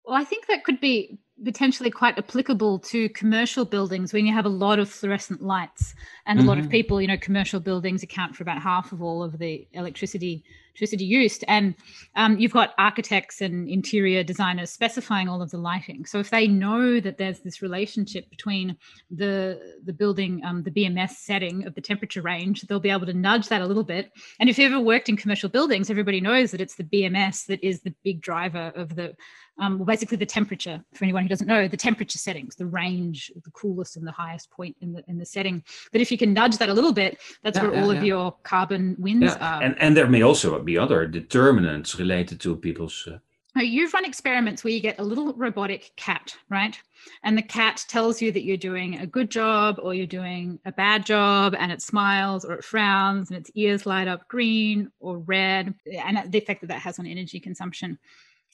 Well, 0.06 0.16
I 0.16 0.26
think 0.26 0.48
that 0.48 0.66
could 0.66 0.82
be 0.82 1.18
potentially 1.44 1.90
quite 1.90 2.18
applicable 2.18 2.80
to 2.80 3.10
commercial 3.10 3.66
buildings 3.66 4.14
when 4.14 4.26
you 4.26 4.34
have 4.34 4.46
a 4.46 4.50
lot 4.50 4.78
of 4.78 4.90
fluorescent 4.90 5.42
lights 5.42 5.96
and 6.28 6.38
a 6.38 6.42
mm-hmm. 6.42 6.50
lot 6.50 6.58
of 6.58 6.66
mm-hmm. 6.66 6.72
people 6.72 7.02
you 7.02 7.08
know 7.08 7.18
commercial 7.18 7.60
buildings 7.60 8.04
account 8.04 8.36
for 8.36 8.44
about 8.44 8.62
half 8.62 8.92
of 8.92 9.02
all 9.02 9.24
of 9.24 9.40
the 9.40 9.68
electricity 9.74 10.44
electricity 10.74 11.06
used 11.06 11.44
and 11.48 11.76
um, 12.16 12.38
you've 12.38 12.54
got 12.54 12.74
architects 12.78 13.42
and 13.42 13.68
interior 13.68 14.24
designers 14.24 14.72
specifying 14.72 15.28
all 15.28 15.42
of 15.42 15.50
the 15.50 15.58
lighting 15.58 16.06
so 16.06 16.20
if 16.20 16.30
they 16.30 16.48
know 16.48 17.00
that 17.00 17.18
there's 17.18 17.40
this 17.40 17.62
relationship 17.62 18.30
between 18.30 18.78
the 19.10 19.60
the 19.86 19.94
building 19.94 20.42
um, 20.46 20.62
the 20.64 20.72
bms 20.72 21.12
setting 21.12 21.66
of 21.66 21.74
the 21.74 21.82
temperature 21.82 22.22
range 22.22 22.62
they'll 22.62 22.80
be 22.80 22.90
able 22.90 23.08
to 23.08 23.14
nudge 23.14 23.50
that 23.50 23.62
a 23.62 23.66
little 23.66 23.84
bit 23.84 24.12
and 24.40 24.50
if 24.50 24.58
you've 24.58 24.72
ever 24.72 24.84
worked 24.84 25.10
in 25.10 25.18
commercial 25.18 25.50
buildings 25.50 25.90
everybody 25.90 26.22
knows 26.22 26.52
that 26.52 26.62
it's 26.62 26.76
the 26.76 26.84
bms 26.84 27.48
that 27.48 27.64
is 27.64 27.82
the 27.82 27.94
big 28.04 28.22
driver 28.22 28.72
of 28.76 28.96
the 28.96 29.16
um, 29.60 29.78
well, 29.78 29.86
basically 29.86 30.18
the 30.18 30.26
temperature 30.26 30.84
for 30.94 31.06
anyone 31.06 31.24
who 31.24 31.30
doesn't 31.30 31.48
know 31.48 31.68
the 31.68 31.78
temperature 31.78 32.18
settings 32.18 32.56
the 32.56 32.66
range 32.66 33.32
the 33.44 33.52
coolest 33.52 33.98
and 33.98 34.08
the 34.08 34.12
highest 34.12 34.50
point 34.52 34.76
in 34.82 34.94
the 34.94 35.04
in 35.08 35.18
the 35.18 35.26
setting 35.26 35.64
but 35.92 36.02
if 36.02 36.12
you 36.12 36.18
can 36.18 36.34
nudge 36.34 36.58
that 36.58 36.70
a 36.70 36.74
little 36.74 36.94
bit 36.94 37.20
that's 37.44 37.58
yeah, 37.58 37.64
where 37.64 37.74
yeah, 37.74 37.82
all 37.82 37.94
yeah. 37.94 38.00
of 38.00 38.06
your 38.06 38.36
carbon 38.44 38.96
wins 39.00 39.34
are 39.36 39.62
and 39.62 39.76
and 39.80 39.96
there 39.96 40.08
may 40.08 40.22
also 40.22 40.60
be 40.60 40.78
other 40.78 41.06
determinants 41.06 42.00
related 42.00 42.40
to 42.40 42.56
people's 42.56 43.08
uh... 43.12 43.18
You've 43.56 43.94
run 43.94 44.04
experiments 44.04 44.64
where 44.64 44.74
you 44.74 44.80
get 44.80 45.00
a 45.00 45.04
little 45.04 45.32
robotic 45.34 45.92
cat, 45.96 46.36
right? 46.50 46.76
And 47.24 47.38
the 47.38 47.44
cat 47.44 47.86
tells 47.88 48.20
you 48.20 48.32
that 48.32 48.44
you're 48.44 48.58
doing 48.58 48.98
a 48.98 49.06
good 49.06 49.30
job 49.30 49.80
or 49.80 49.94
you're 49.94 50.08
doing 50.08 50.60
a 50.66 50.72
bad 50.72 51.06
job, 51.06 51.54
and 51.60 51.72
it 51.72 51.80
smiles 51.80 52.46
or 52.46 52.54
it 52.54 52.64
frowns, 52.64 53.30
and 53.30 53.38
its 53.38 53.52
ears 53.54 53.86
light 53.86 54.08
up 54.08 54.28
green 54.28 54.92
or 55.00 55.20
red, 55.20 55.76
and 55.86 56.32
the 56.32 56.40
effect 56.40 56.62
that 56.62 56.68
that 56.68 56.82
has 56.82 56.98
on 56.98 57.06
energy 57.06 57.40
consumption 57.40 58.00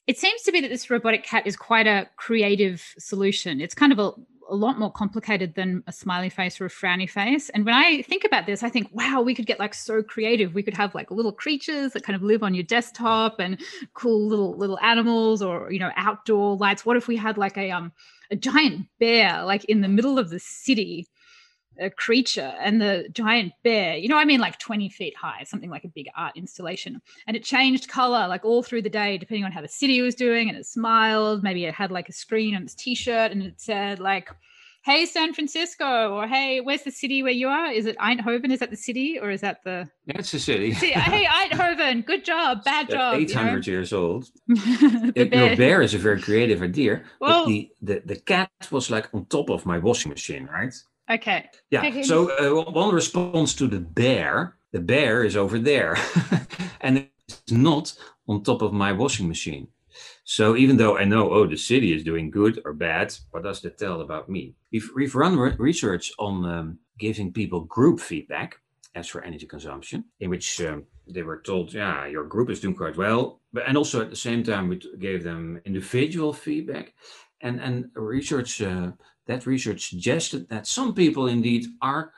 it 0.10 0.18
seems 0.18 0.42
to 0.42 0.52
be 0.52 0.60
that 0.60 0.70
this 0.70 0.90
robotic 0.90 1.24
cat 1.24 1.46
is 1.46 1.56
quite 1.56 1.86
a 1.86 2.10
creative 2.16 2.96
solution. 2.98 3.62
It's 3.62 3.76
kind 3.76 3.92
of 3.92 4.00
a, 4.00 4.12
a 4.50 4.56
lot 4.56 4.80
more 4.80 4.92
complicated 4.92 5.54
than 5.54 5.84
a 5.86 5.92
smiley 5.92 6.30
face 6.30 6.60
or 6.60 6.66
a 6.66 6.70
frowny 6.70 7.08
face. 7.08 7.50
And 7.50 7.64
when 7.64 7.76
I 7.76 8.02
think 8.02 8.24
about 8.24 8.48
this, 8.48 8.64
I 8.64 8.70
think, 8.70 8.90
wow, 8.92 9.22
we 9.22 9.36
could 9.36 9.46
get 9.46 9.60
like 9.60 9.76
so 9.76 10.02
creative. 10.02 10.56
We 10.56 10.64
could 10.64 10.74
have 10.74 10.96
like 10.96 11.12
little 11.12 11.32
creatures 11.32 11.94
that 11.94 12.02
kind 12.02 12.16
of 12.16 12.24
live 12.24 12.42
on 12.42 12.56
your 12.56 12.64
desktop 12.64 13.40
and 13.40 13.62
cool 13.94 14.28
little 14.28 14.58
little 14.58 14.80
animals 14.80 15.44
or 15.44 15.72
you 15.72 15.78
know 15.78 15.92
outdoor 15.96 16.58
lights. 16.58 16.88
What 16.88 16.98
if 16.98 17.08
we 17.08 17.16
had 17.16 17.38
like 17.38 17.56
a 17.56 17.70
um 17.70 17.92
a 18.32 18.36
giant 18.36 18.88
bear 19.00 19.44
like 19.44 19.64
in 19.66 19.82
the 19.82 19.88
middle 19.88 20.18
of 20.18 20.32
the 20.32 20.40
city 20.40 21.06
a 21.80 21.90
creature 21.90 22.54
and 22.60 22.82
the 22.82 23.08
giant 23.12 23.54
bear 23.64 23.98
you 23.98 24.08
know 24.08 24.18
i 24.18 24.26
mean? 24.26 24.40
Like 24.40 24.60
20 24.60 24.90
feet 24.90 25.16
high 25.16 25.44
something 25.44 25.70
like 25.70 25.84
a 25.84 25.88
big 25.88 26.08
art 26.16 26.34
installation. 26.36 27.02
And 27.28 27.36
it 27.36 27.44
changed 27.44 27.90
color 27.90 28.28
like 28.28 28.46
all 28.46 28.64
through 28.64 28.84
the 28.84 28.90
day 28.90 29.18
depending 29.18 29.46
on 29.46 29.52
how 29.52 29.62
the 29.62 29.68
city 29.68 30.02
was 30.02 30.16
doing 30.16 30.50
and 30.50 30.58
it 30.58 30.66
smiled. 30.66 31.44
Maybe 31.44 31.66
it 31.66 31.74
had 31.74 31.92
like 31.92 32.10
a 32.10 32.14
screen 32.14 32.56
on 32.56 32.64
its 32.64 32.76
t-shirt 32.76 33.32
and 33.32 33.42
it 33.44 33.60
said 33.60 34.00
like 34.00 34.30
hey 34.86 35.06
san 35.06 35.34
francisco 35.34 36.16
or 36.16 36.26
hey 36.26 36.62
where's 36.62 36.84
the 36.84 36.92
city 36.92 37.22
where 37.22 37.32
you 37.32 37.48
are? 37.48 37.72
Is 37.72 37.86
it 37.86 37.98
eindhoven? 37.98 38.52
Is 38.52 38.60
that 38.60 38.70
the 38.70 38.78
city 38.78 39.20
or 39.20 39.30
is 39.32 39.42
that 39.42 39.64
the 39.64 39.90
yeah 40.06 40.20
it's 40.20 40.32
the 40.32 40.40
city. 40.40 40.74
See, 40.74 40.94
uh, 40.94 41.00
hey 41.00 41.26
eindhoven 41.40 42.06
good 42.06 42.24
job 42.24 42.64
bad 42.64 42.90
job 42.90 43.16
800 43.16 43.68
you 43.68 43.74
know? 43.74 43.78
years 43.78 43.94
old. 43.94 44.30
It, 45.16 45.32
bear. 45.32 45.48
your 45.48 45.58
bear. 45.58 45.82
is 45.82 45.94
a 45.94 45.98
very 45.98 46.22
creative 46.22 46.62
idea 46.62 47.04
well, 47.20 47.46
but 47.46 47.50
the, 47.50 47.72
the 47.82 48.02
the 48.06 48.16
cat 48.16 48.52
was 48.72 48.90
like 48.90 49.10
on 49.14 49.26
top 49.26 49.50
of 49.50 49.66
my 49.66 49.78
washing 49.80 50.12
machine 50.12 50.46
right 50.46 50.74
Okay. 51.10 51.50
Yeah. 51.72 52.02
So 52.04 52.30
uh, 52.38 52.72
one 52.72 52.94
response 52.94 53.56
to 53.56 53.68
the 53.68 53.80
bear, 53.80 54.56
the 54.72 54.80
bear 54.80 55.24
is 55.24 55.36
over 55.36 55.58
there, 55.58 55.98
and 56.82 57.08
it's 57.28 57.52
not 57.52 57.94
on 58.28 58.44
top 58.44 58.62
of 58.62 58.74
my 58.74 58.92
washing 58.92 59.28
machine. 59.28 59.68
So 60.24 60.56
even 60.56 60.78
though 60.78 60.98
I 60.98 61.06
know, 61.06 61.32
oh, 61.32 61.48
the 61.48 61.58
city 61.58 61.94
is 61.94 62.04
doing 62.04 62.30
good 62.30 62.62
or 62.64 62.74
bad, 62.74 63.16
what 63.32 63.44
does 63.44 63.62
that 63.62 63.80
tell 63.80 64.02
about 64.02 64.30
me? 64.30 64.54
We've, 64.72 64.88
we've 64.96 65.16
run 65.16 65.36
re- 65.38 65.56
research 65.58 66.12
on 66.20 66.46
um, 66.46 66.80
giving 67.00 67.34
people 67.34 67.62
group 67.62 68.00
feedback 68.00 68.60
as 68.94 69.08
for 69.08 69.24
energy 69.24 69.48
consumption, 69.48 70.06
in 70.20 70.30
which 70.30 70.62
um, 70.62 70.84
they 71.08 71.24
were 71.24 71.42
told, 71.42 71.74
yeah, 71.74 72.06
your 72.06 72.26
group 72.26 72.52
is 72.52 72.60
doing 72.60 72.76
quite 72.76 72.98
well. 72.98 73.40
But, 73.54 73.68
and 73.68 73.76
also 73.76 74.02
at 74.02 74.12
the 74.12 74.16
same 74.16 74.44
time, 74.44 74.68
we 74.68 74.80
gave 75.00 75.24
them 75.24 75.60
individual 75.66 76.34
feedback. 76.34 76.94
And, 77.42 77.60
and 77.60 77.90
research 77.96 78.62
uh, 78.62 78.92
that 79.30 79.46
research 79.46 79.90
suggested 79.90 80.50
that 80.50 80.66
some 80.66 80.96
people 80.96 81.28
indeed 81.28 81.64
are 81.84 82.12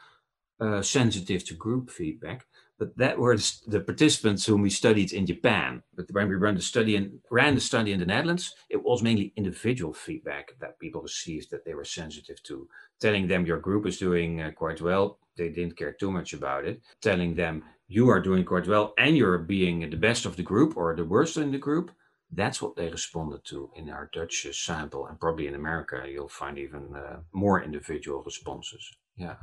uh, 0.62 0.82
sensitive 0.82 1.43
to 1.43 1.53
group 1.53 1.89
feedback, 1.89 2.45
but 2.80 2.95
that 2.97 3.20
were 3.20 3.38
the 3.68 3.82
participants 3.82 4.45
whom 4.45 4.62
we 4.62 4.70
studied 4.70 5.12
in 5.12 5.26
Japan. 5.26 5.84
But 5.93 6.05
when 6.12 6.30
we 6.30 6.36
ran 6.36 6.55
the 6.55 6.62
study 6.62 6.95
in, 6.95 7.20
ran 7.30 7.55
the 7.55 7.62
study 7.62 7.91
in 7.91 7.99
the 7.99 8.05
Netherlands, 8.05 8.55
it 8.70 8.82
was 8.82 9.03
mainly 9.03 9.34
individual 9.36 9.93
feedback 9.93 10.53
that 10.62 10.80
people 10.80 11.01
received 11.01 11.51
that 11.51 11.66
they 11.66 11.74
were 11.74 11.84
sensitive 11.84 12.41
to. 12.43 12.70
Telling 13.01 13.28
them 13.28 13.45
your 13.45 13.59
group 13.59 13.86
is 13.86 13.97
doing 13.97 14.41
uh, 14.41 14.51
quite 14.51 14.80
well, 14.82 15.20
they 15.36 15.49
didn't 15.49 15.78
care 15.78 15.91
too 15.91 16.12
much 16.12 16.32
about 16.32 16.64
it. 16.64 16.82
Telling 17.01 17.36
them 17.36 17.66
you 17.89 18.07
are 18.07 18.22
doing 18.22 18.45
quite 18.45 18.68
well 18.68 18.93
and 18.97 19.18
you're 19.18 19.38
being 19.38 19.89
the 19.89 19.97
best 20.07 20.26
of 20.26 20.38
the 20.38 20.43
group 20.51 20.78
or 20.78 20.95
the 20.95 21.03
worst 21.03 21.36
in 21.36 21.51
the 21.51 21.57
group, 21.57 21.91
that's 22.34 22.62
what 22.62 22.76
they 22.76 22.90
responded 22.90 23.44
to 23.46 23.72
in 23.76 23.90
our 23.90 24.10
Dutch 24.14 24.48
sample, 24.52 25.08
and 25.08 25.20
probably 25.20 25.48
in 25.48 25.56
America 25.56 26.04
you'll 26.08 26.30
find 26.30 26.58
even 26.58 26.96
uh, 26.96 27.18
more 27.34 27.62
individual 27.62 28.24
responses. 28.24 28.98
Yeah. 29.18 29.36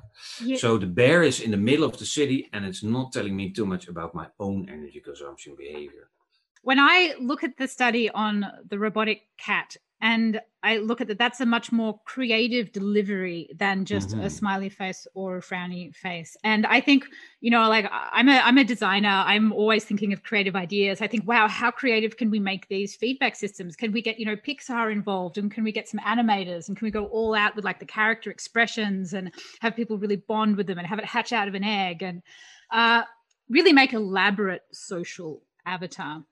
yeah. 0.43 0.57
So 0.57 0.78
the 0.78 0.86
bear 0.86 1.22
is 1.22 1.41
in 1.41 1.51
the 1.51 1.57
middle 1.57 1.84
of 1.84 1.99
the 1.99 2.07
city, 2.07 2.49
and 2.53 2.64
it's 2.64 2.82
not 2.82 3.12
telling 3.12 3.36
me 3.36 3.53
too 3.53 3.66
much 3.66 3.89
about 3.89 4.14
my 4.14 4.26
own 4.41 4.68
energy 4.68 5.01
consumption 5.01 5.55
behavior. 5.57 6.09
When 6.62 6.78
I 6.78 7.14
look 7.20 7.45
at 7.45 7.57
the 7.57 7.68
study 7.68 8.11
on 8.11 8.45
the 8.68 8.78
robotic 8.78 9.22
cat, 9.39 9.76
and 10.01 10.40
I 10.62 10.78
look 10.78 11.01
at 11.01 11.09
that. 11.09 11.18
That's 11.18 11.40
a 11.40 11.46
much 11.46 11.70
more 11.70 12.01
creative 12.05 12.72
delivery 12.72 13.49
than 13.57 13.84
just 13.84 14.11
mm-hmm. 14.11 14.22
a 14.22 14.30
smiley 14.30 14.68
face 14.68 15.07
or 15.14 15.38
a 15.38 15.40
frowny 15.40 15.94
face. 15.94 16.36
And 16.42 16.66
I 16.66 16.80
think, 16.80 17.05
you 17.40 17.51
know, 17.51 17.68
like 17.68 17.88
I'm 17.90 18.28
a 18.28 18.38
I'm 18.38 18.59
a 18.59 18.64
designer. 18.64 19.09
I'm 19.09 19.53
always 19.53 19.84
thinking 19.84 20.12
of 20.12 20.22
creative 20.22 20.57
ideas. 20.57 21.01
I 21.01 21.07
think, 21.07 21.26
wow, 21.26 21.49
how 21.49 21.70
creative 21.70 22.16
can 22.16 22.30
we 22.30 22.40
make 22.40 22.68
these 22.68 22.96
feedback 22.96 23.36
systems? 23.36 23.76
Can 23.76 23.92
we 23.92 24.03
get 24.03 24.18
you 24.18 24.26
know 24.26 24.36
Pixar 24.36 24.90
involved, 24.90 25.38
and 25.38 25.51
can 25.51 25.64
we 25.64 25.72
get 25.72 25.88
some 25.88 26.01
animators, 26.01 26.68
and 26.68 26.76
can 26.76 26.86
we 26.86 26.90
go 26.90 27.07
all 27.07 27.34
out 27.34 27.55
with 27.55 27.64
like 27.64 27.78
the 27.78 27.86
character 27.86 28.30
expressions 28.30 29.14
and 29.14 29.32
have 29.61 29.76
people 29.76 29.99
really 29.99 30.16
bond 30.16 30.57
with 30.57 30.66
them 30.66 30.78
and 30.78 30.86
have 30.86 30.99
it 30.99 31.05
hatch 31.05 31.32
out 31.32 31.49
of 31.49 31.55
an 31.55 31.64
egg 31.64 32.03
and 32.03 32.22
uh, 32.70 33.03
really 33.49 33.72
make 33.72 33.92
elaborate 33.92 34.62
social 34.72 35.42
avatar. 35.66 36.24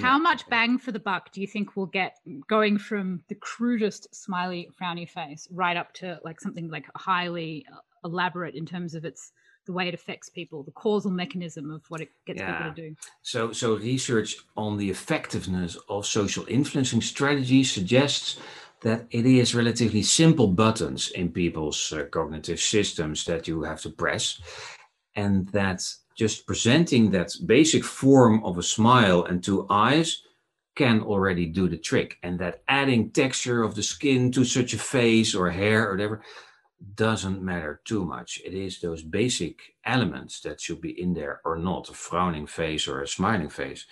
How 0.00 0.18
much 0.18 0.48
bang 0.48 0.78
for 0.78 0.90
the 0.90 0.98
buck 0.98 1.32
do 1.32 1.40
you 1.40 1.46
think 1.46 1.76
we'll 1.76 1.86
get 1.86 2.16
going 2.48 2.78
from 2.78 3.22
the 3.28 3.34
crudest 3.34 4.14
smiley 4.14 4.70
frowny 4.80 5.08
face 5.08 5.46
right 5.50 5.76
up 5.76 5.92
to 5.94 6.18
like 6.24 6.40
something 6.40 6.70
like 6.70 6.86
highly 6.96 7.66
uh, 7.70 7.76
elaborate 8.04 8.54
in 8.54 8.64
terms 8.64 8.94
of 8.94 9.04
its 9.04 9.32
the 9.66 9.72
way 9.72 9.88
it 9.88 9.94
affects 9.94 10.28
people, 10.28 10.62
the 10.62 10.72
causal 10.72 11.10
mechanism 11.10 11.70
of 11.70 11.82
what 11.88 12.00
it 12.00 12.10
gets 12.26 12.40
yeah. 12.40 12.58
people 12.58 12.74
to 12.74 12.88
do. 12.88 12.96
So, 13.22 13.52
so 13.52 13.76
research 13.76 14.36
on 14.56 14.76
the 14.76 14.90
effectiveness 14.90 15.76
of 15.88 16.04
social 16.06 16.44
influencing 16.48 17.00
strategies 17.00 17.70
suggests 17.70 18.38
that 18.80 19.06
it 19.10 19.24
is 19.26 19.54
relatively 19.54 20.02
simple 20.02 20.48
buttons 20.48 21.10
in 21.10 21.30
people's 21.30 21.92
uh, 21.92 22.04
cognitive 22.10 22.58
systems 22.58 23.24
that 23.26 23.46
you 23.46 23.62
have 23.62 23.80
to 23.82 23.90
press, 23.90 24.40
and 25.14 25.48
that 25.50 25.82
just 26.16 26.46
presenting 26.46 27.10
that 27.10 27.32
basic 27.46 27.84
form 27.84 28.44
of 28.44 28.58
a 28.58 28.62
smile 28.62 29.24
and 29.24 29.42
two 29.42 29.66
eyes 29.70 30.22
can 30.74 31.02
already 31.02 31.46
do 31.46 31.68
the 31.68 31.76
trick. 31.76 32.16
And 32.22 32.38
that 32.38 32.62
adding 32.68 33.10
texture 33.10 33.62
of 33.62 33.74
the 33.74 33.82
skin 33.82 34.32
to 34.32 34.44
such 34.44 34.72
a 34.72 34.78
face 34.78 35.34
or 35.34 35.50
hair 35.50 35.88
or 35.88 35.92
whatever 35.92 36.22
doesn't 36.94 37.42
matter 37.42 37.80
too 37.84 38.04
much. 38.04 38.40
It 38.44 38.54
is 38.54 38.80
those 38.80 39.02
basic 39.02 39.60
elements 39.84 40.40
that 40.40 40.60
should 40.60 40.80
be 40.80 41.00
in 41.00 41.14
there 41.14 41.40
or 41.44 41.56
not 41.56 41.88
a 41.88 41.92
frowning 41.92 42.46
face 42.46 42.88
or 42.88 43.02
a 43.02 43.08
smiling 43.08 43.50
face. 43.50 43.86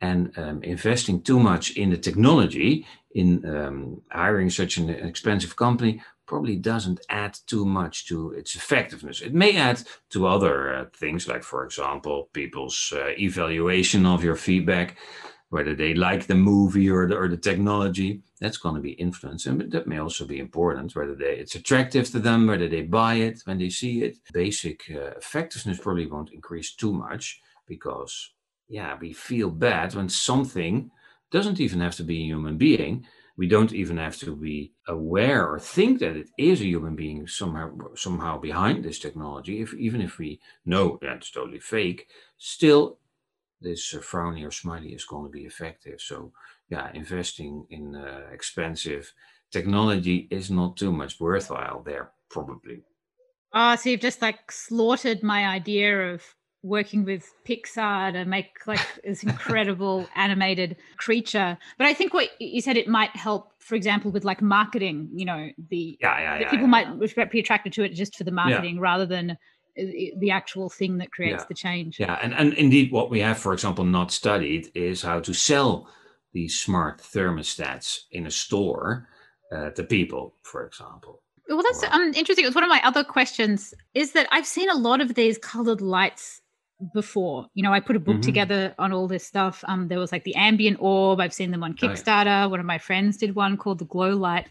And 0.00 0.36
um, 0.36 0.62
investing 0.62 1.22
too 1.22 1.38
much 1.38 1.76
in 1.76 1.90
the 1.90 1.96
technology, 1.96 2.86
in 3.12 3.46
um, 3.48 4.02
hiring 4.10 4.50
such 4.50 4.76
an 4.76 4.90
expensive 4.90 5.56
company, 5.56 6.02
probably 6.26 6.56
doesn't 6.56 7.00
add 7.08 7.38
too 7.46 7.64
much 7.64 8.06
to 8.08 8.32
its 8.32 8.54
effectiveness. 8.54 9.20
It 9.20 9.34
may 9.34 9.56
add 9.56 9.82
to 10.10 10.26
other 10.26 10.74
uh, 10.74 10.84
things, 10.96 11.28
like, 11.28 11.42
for 11.42 11.64
example, 11.64 12.28
people's 12.32 12.92
uh, 12.94 13.08
evaluation 13.18 14.06
of 14.06 14.24
your 14.24 14.36
feedback, 14.36 14.96
whether 15.50 15.74
they 15.74 15.94
like 15.94 16.26
the 16.26 16.34
movie 16.34 16.90
or 16.90 17.06
the, 17.06 17.16
or 17.16 17.28
the 17.28 17.36
technology. 17.36 18.22
That's 18.40 18.56
going 18.56 18.74
to 18.74 18.80
be 18.80 18.92
influenced, 18.92 19.46
and 19.46 19.70
that 19.72 19.86
may 19.86 19.98
also 19.98 20.26
be 20.26 20.38
important. 20.38 20.94
Whether 20.96 21.14
they, 21.14 21.36
it's 21.36 21.54
attractive 21.54 22.10
to 22.10 22.18
them, 22.18 22.46
whether 22.46 22.68
they 22.68 22.82
buy 22.82 23.14
it 23.14 23.40
when 23.44 23.58
they 23.58 23.70
see 23.70 24.02
it. 24.02 24.16
Basic 24.32 24.82
uh, 24.90 25.16
effectiveness 25.16 25.78
probably 25.78 26.06
won't 26.06 26.32
increase 26.32 26.74
too 26.74 26.92
much 26.92 27.40
because, 27.66 28.32
yeah, 28.68 28.96
we 29.00 29.12
feel 29.12 29.50
bad 29.50 29.94
when 29.94 30.08
something 30.08 30.90
doesn't 31.30 31.60
even 31.60 31.80
have 31.80 31.96
to 31.96 32.04
be 32.04 32.18
a 32.20 32.26
human 32.26 32.56
being 32.56 33.06
we 33.36 33.48
don't 33.48 33.72
even 33.72 33.96
have 33.96 34.16
to 34.18 34.36
be 34.36 34.72
aware 34.86 35.48
or 35.48 35.58
think 35.58 35.98
that 36.00 36.16
it 36.16 36.30
is 36.38 36.60
a 36.60 36.66
human 36.66 36.94
being 36.94 37.26
somehow 37.26 37.94
somehow 37.94 38.38
behind 38.38 38.84
this 38.84 38.98
technology. 38.98 39.60
If 39.60 39.74
even 39.74 40.00
if 40.00 40.18
we 40.18 40.40
know 40.64 40.98
that 41.02 41.16
it's 41.16 41.30
totally 41.30 41.60
fake, 41.60 42.08
still 42.38 42.98
this 43.60 43.94
uh, 43.94 43.98
frowny 43.98 44.46
or 44.46 44.50
smiley 44.50 44.94
is 44.94 45.04
going 45.04 45.24
to 45.24 45.30
be 45.30 45.46
effective. 45.46 46.00
So 46.00 46.32
yeah, 46.68 46.90
investing 46.94 47.66
in 47.70 47.96
uh, 47.96 48.26
expensive 48.32 49.12
technology 49.50 50.28
is 50.30 50.50
not 50.50 50.76
too 50.76 50.92
much 50.92 51.18
worthwhile 51.20 51.82
there 51.82 52.12
probably. 52.28 52.82
Oh, 53.52 53.76
so 53.76 53.88
you've 53.88 54.00
just 54.00 54.22
like 54.22 54.50
slaughtered 54.50 55.22
my 55.22 55.46
idea 55.46 56.12
of 56.12 56.22
working 56.64 57.04
with 57.04 57.32
Pixar 57.46 58.12
to 58.12 58.24
make 58.24 58.66
like 58.66 58.80
this 59.04 59.22
incredible 59.22 60.08
animated 60.16 60.76
creature. 60.96 61.58
But 61.76 61.86
I 61.86 61.94
think 61.94 62.14
what 62.14 62.30
you 62.40 62.62
said 62.62 62.76
it 62.76 62.88
might 62.88 63.14
help, 63.14 63.52
for 63.58 63.74
example, 63.74 64.10
with 64.10 64.24
like 64.24 64.40
marketing. 64.40 65.10
You 65.14 65.26
know, 65.26 65.50
the, 65.70 65.98
yeah, 66.00 66.18
yeah, 66.18 66.38
yeah 66.40 66.50
people 66.50 66.66
might 66.66 66.88
be 67.30 67.38
attracted 67.38 67.74
to 67.74 67.84
it 67.84 67.90
just 67.90 68.16
for 68.16 68.24
the 68.24 68.32
marketing 68.32 68.80
rather 68.80 69.04
than 69.04 69.32
uh, 69.32 69.34
the 70.18 70.30
actual 70.30 70.70
thing 70.70 70.98
that 70.98 71.12
creates 71.12 71.44
the 71.44 71.54
change. 71.54 72.00
Yeah, 72.00 72.18
and 72.22 72.34
and 72.34 72.54
indeed, 72.54 72.90
what 72.90 73.10
we 73.10 73.20
have, 73.20 73.38
for 73.38 73.52
example, 73.52 73.84
not 73.84 74.10
studied 74.10 74.70
is 74.74 75.02
how 75.02 75.20
to 75.20 75.34
sell 75.34 75.88
these 76.32 76.58
smart 76.58 77.00
thermostats 77.00 78.00
in 78.10 78.26
a 78.26 78.30
store 78.30 79.06
uh, 79.52 79.70
to 79.70 79.84
people, 79.84 80.34
for 80.42 80.66
example. 80.66 81.20
Well, 81.46 81.62
that's 81.62 81.84
um, 81.92 82.12
interesting. 82.14 82.46
was 82.46 82.54
one 82.54 82.64
of 82.64 82.70
my 82.70 82.80
other 82.84 83.04
questions. 83.04 83.74
Is 83.92 84.12
that 84.12 84.26
I've 84.32 84.46
seen 84.46 84.70
a 84.70 84.74
lot 84.74 85.02
of 85.02 85.14
these 85.14 85.36
colored 85.36 85.82
lights 85.82 86.40
before. 86.92 87.46
You 87.54 87.62
know, 87.62 87.72
I 87.72 87.80
put 87.80 87.96
a 87.96 88.00
book 88.00 88.16
mm-hmm. 88.16 88.22
together 88.22 88.74
on 88.78 88.92
all 88.92 89.08
this 89.08 89.26
stuff. 89.26 89.64
Um, 89.68 89.88
there 89.88 89.98
was 89.98 90.12
like 90.12 90.24
the 90.24 90.34
ambient 90.34 90.78
orb. 90.80 91.20
I've 91.20 91.34
seen 91.34 91.50
them 91.50 91.62
on 91.62 91.74
Kickstarter. 91.74 92.50
One 92.50 92.60
of 92.60 92.66
my 92.66 92.78
friends 92.78 93.16
did 93.16 93.34
one 93.34 93.56
called 93.56 93.78
the 93.78 93.84
glow 93.84 94.10
light. 94.10 94.46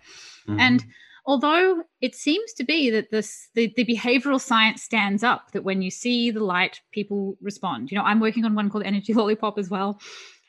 Mm-hmm. 0.47 0.59
And 0.59 0.85
although 1.25 1.83
it 2.01 2.15
seems 2.15 2.53
to 2.53 2.63
be 2.63 2.89
that 2.89 3.11
this 3.11 3.49
the, 3.55 3.73
the 3.75 3.85
behavioral 3.85 4.41
science 4.41 4.83
stands 4.83 5.23
up 5.23 5.51
that 5.51 5.63
when 5.63 5.81
you 5.81 5.91
see 5.91 6.31
the 6.31 6.43
light, 6.43 6.81
people 6.91 7.37
respond. 7.41 7.91
You 7.91 7.97
know, 7.97 8.03
I'm 8.03 8.19
working 8.19 8.45
on 8.45 8.55
one 8.55 8.69
called 8.69 8.85
Energy 8.85 9.13
Lollipop 9.13 9.57
as 9.57 9.69
well 9.69 9.99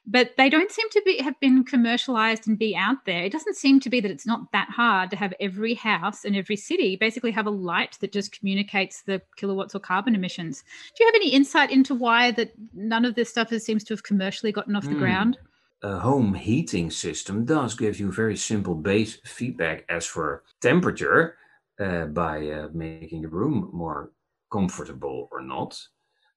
but 0.07 0.37
they 0.37 0.51
don't 0.51 0.71
seem 0.71 0.89
to 0.91 1.03
be 1.05 1.19
have 1.19 1.39
been 1.41 1.65
commercialized 1.65 2.47
and 2.47 2.59
be 2.59 2.77
out 2.77 3.05
there. 3.07 3.25
It 3.25 3.33
doesn't 3.33 3.57
seem 3.57 3.81
to 3.81 3.91
be 3.91 4.01
that 4.01 4.11
it's 4.11 4.27
not 4.27 4.53
that 4.53 4.69
hard 4.69 5.11
to 5.11 5.17
have 5.17 5.33
every 5.41 5.75
house 5.75 6.25
and 6.25 6.37
every 6.37 6.57
city 6.57 6.97
basically 6.97 7.31
have 7.31 7.47
a 7.47 7.51
light 7.51 7.97
that 8.01 8.13
just 8.13 8.39
communicates 8.39 9.03
the 9.03 9.23
kilowatts 9.37 9.75
or 9.75 9.81
carbon 9.81 10.15
emissions. 10.15 10.63
Do 10.97 11.05
you 11.05 11.09
have 11.09 11.15
any 11.15 11.31
insight 11.31 11.71
into 11.71 11.95
why 11.95 12.33
that 12.33 12.53
none 12.75 13.05
of 13.05 13.15
this 13.15 13.31
stuff 13.31 13.51
has, 13.51 13.65
seems 13.65 13.83
to 13.85 13.95
have 13.95 14.03
commercially 14.03 14.53
gotten 14.53 14.77
off 14.77 14.85
the 14.85 14.91
mm. 14.91 14.99
ground? 14.99 15.39
A 15.83 15.99
home 15.99 16.35
heating 16.35 16.91
system 16.91 17.45
does 17.45 17.75
give 17.75 17.99
you 17.99 18.13
very 18.13 18.37
simple 18.37 18.75
base 18.75 19.19
feedback 19.25 19.85
as 19.89 20.07
for 20.07 20.43
temperature 20.61 21.37
uh, 21.81 22.07
by 22.07 22.49
uh, 22.49 22.69
making 22.73 23.23
the 23.23 23.29
room 23.29 23.71
more 23.73 24.13
comfortable 24.53 25.29
or 25.33 25.43
not. 25.43 25.79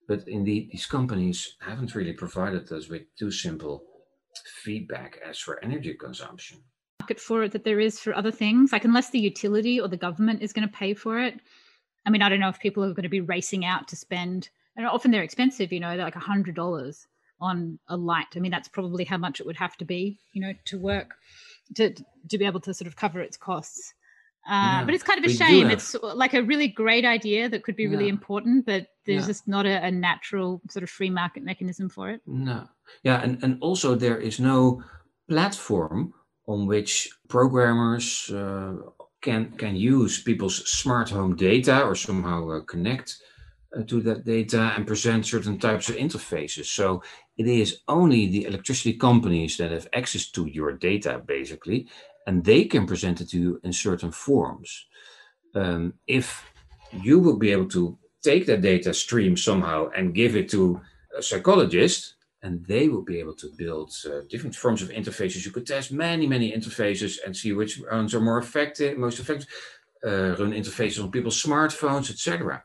But 0.08 0.26
indeed, 0.26 0.70
these 0.72 0.86
companies 0.86 1.56
haven't 1.60 1.94
really 1.94 2.14
provided 2.14 2.72
us 2.72 2.88
with 2.88 3.02
too 3.16 3.30
simple 3.30 3.84
feedback 4.64 5.20
as 5.24 5.38
for 5.38 5.62
energy 5.62 5.94
consumption. 5.94 6.58
Market 7.00 7.20
for 7.20 7.44
it 7.44 7.52
that 7.52 7.64
there 7.64 7.78
is 7.78 8.00
for 8.00 8.14
other 8.14 8.30
things, 8.30 8.72
like 8.72 8.84
unless 8.84 9.10
the 9.10 9.20
utility 9.20 9.78
or 9.80 9.86
the 9.86 9.96
government 9.96 10.42
is 10.42 10.52
going 10.52 10.66
to 10.66 10.74
pay 10.74 10.94
for 10.94 11.20
it. 11.20 11.34
I 12.06 12.10
mean, 12.10 12.22
I 12.22 12.28
don't 12.28 12.40
know 12.40 12.48
if 12.48 12.58
people 12.58 12.82
are 12.84 12.94
going 12.94 13.02
to 13.02 13.08
be 13.10 13.20
racing 13.20 13.64
out 13.64 13.86
to 13.88 13.96
spend, 13.96 14.48
and 14.76 14.86
often 14.86 15.10
they're 15.10 15.22
expensive, 15.22 15.72
you 15.72 15.80
know, 15.80 15.94
they're 15.96 16.06
like 16.06 16.16
a 16.16 16.20
hundred 16.20 16.54
dollars 16.54 17.06
on 17.40 17.78
a 17.88 17.96
light. 17.96 18.28
I 18.34 18.38
mean, 18.38 18.50
that's 18.50 18.68
probably 18.68 19.04
how 19.04 19.18
much 19.18 19.40
it 19.40 19.46
would 19.46 19.56
have 19.56 19.76
to 19.76 19.84
be, 19.84 20.18
you 20.32 20.40
know, 20.40 20.54
to 20.66 20.78
work 20.78 21.16
to 21.74 21.94
to 22.30 22.38
be 22.38 22.46
able 22.46 22.60
to 22.60 22.72
sort 22.72 22.88
of 22.88 22.96
cover 22.96 23.20
its 23.20 23.36
costs. 23.36 23.92
Uh, 24.48 24.80
yeah, 24.80 24.84
but 24.84 24.94
it's 24.94 25.04
kind 25.04 25.22
of 25.22 25.30
a 25.30 25.34
shame. 25.34 25.68
It's 25.70 25.94
like 26.02 26.32
a 26.32 26.42
really 26.42 26.68
great 26.68 27.04
idea 27.04 27.50
that 27.50 27.62
could 27.64 27.76
be 27.76 27.82
yeah. 27.82 27.90
really 27.90 28.08
important, 28.08 28.64
but 28.64 28.86
there's 29.08 29.22
yeah. 29.22 29.26
just 29.26 29.48
not 29.48 29.64
a, 29.64 29.86
a, 29.86 29.90
natural 29.90 30.60
sort 30.68 30.82
of 30.82 30.90
free 30.90 31.08
market 31.08 31.42
mechanism 31.42 31.88
for 31.88 32.10
it. 32.10 32.20
No. 32.26 32.68
Yeah, 33.02 33.22
and, 33.22 33.42
and 33.42 33.56
also 33.62 33.94
there 33.94 34.18
is 34.18 34.38
no 34.38 34.82
platform 35.30 36.12
on 36.46 36.66
which 36.66 37.08
programmers 37.28 38.30
uh, 38.30 38.74
can 39.22 39.52
can 39.52 39.76
use 39.76 40.22
people's 40.22 40.70
smart 40.70 41.08
home 41.08 41.34
data 41.36 41.82
or 41.82 41.94
somehow 41.94 42.50
uh, 42.50 42.60
connect 42.60 43.16
uh, 43.76 43.82
to 43.84 44.02
that 44.02 44.24
data 44.24 44.72
and 44.76 44.86
present 44.86 45.26
certain 45.26 45.58
types 45.58 45.88
of 45.88 45.96
interfaces. 45.96 46.66
So 46.66 47.02
it 47.38 47.46
is 47.46 47.80
only 47.88 48.26
the 48.26 48.44
electricity 48.44 48.94
companies 48.98 49.56
that 49.56 49.72
have 49.72 49.88
access 49.94 50.30
to 50.32 50.46
your 50.46 50.72
data, 50.72 51.22
basically, 51.26 51.88
and 52.26 52.44
they 52.44 52.64
can 52.64 52.86
present 52.86 53.20
it 53.22 53.30
to 53.30 53.38
you 53.38 53.60
in 53.64 53.72
certain 53.72 54.12
forms. 54.12 54.86
Um, 55.54 55.94
if 56.06 56.44
you 56.92 57.18
will 57.20 57.38
be 57.38 57.52
able 57.52 57.68
to 57.68 57.98
take 58.22 58.46
that 58.46 58.62
data 58.62 58.92
stream 58.94 59.36
somehow 59.36 59.90
and 59.96 60.14
give 60.14 60.36
it 60.36 60.48
to 60.50 60.80
a 61.16 61.22
psychologist, 61.22 62.14
and 62.42 62.64
they 62.66 62.88
will 62.88 63.02
be 63.02 63.18
able 63.18 63.34
to 63.34 63.50
build 63.56 63.92
uh, 64.06 64.20
different 64.28 64.54
forms 64.54 64.82
of 64.82 64.90
interfaces. 64.90 65.44
You 65.44 65.50
could 65.50 65.66
test 65.66 65.92
many, 65.92 66.26
many 66.26 66.52
interfaces 66.52 67.18
and 67.24 67.36
see 67.36 67.52
which 67.52 67.80
ones 67.90 68.14
are 68.14 68.20
more 68.20 68.38
effective, 68.38 68.98
most 68.98 69.18
effective. 69.18 69.48
Uh, 70.04 70.36
run 70.38 70.52
interfaces 70.52 71.02
on 71.02 71.10
people's 71.10 71.42
smartphones, 71.42 72.08
etc. 72.08 72.62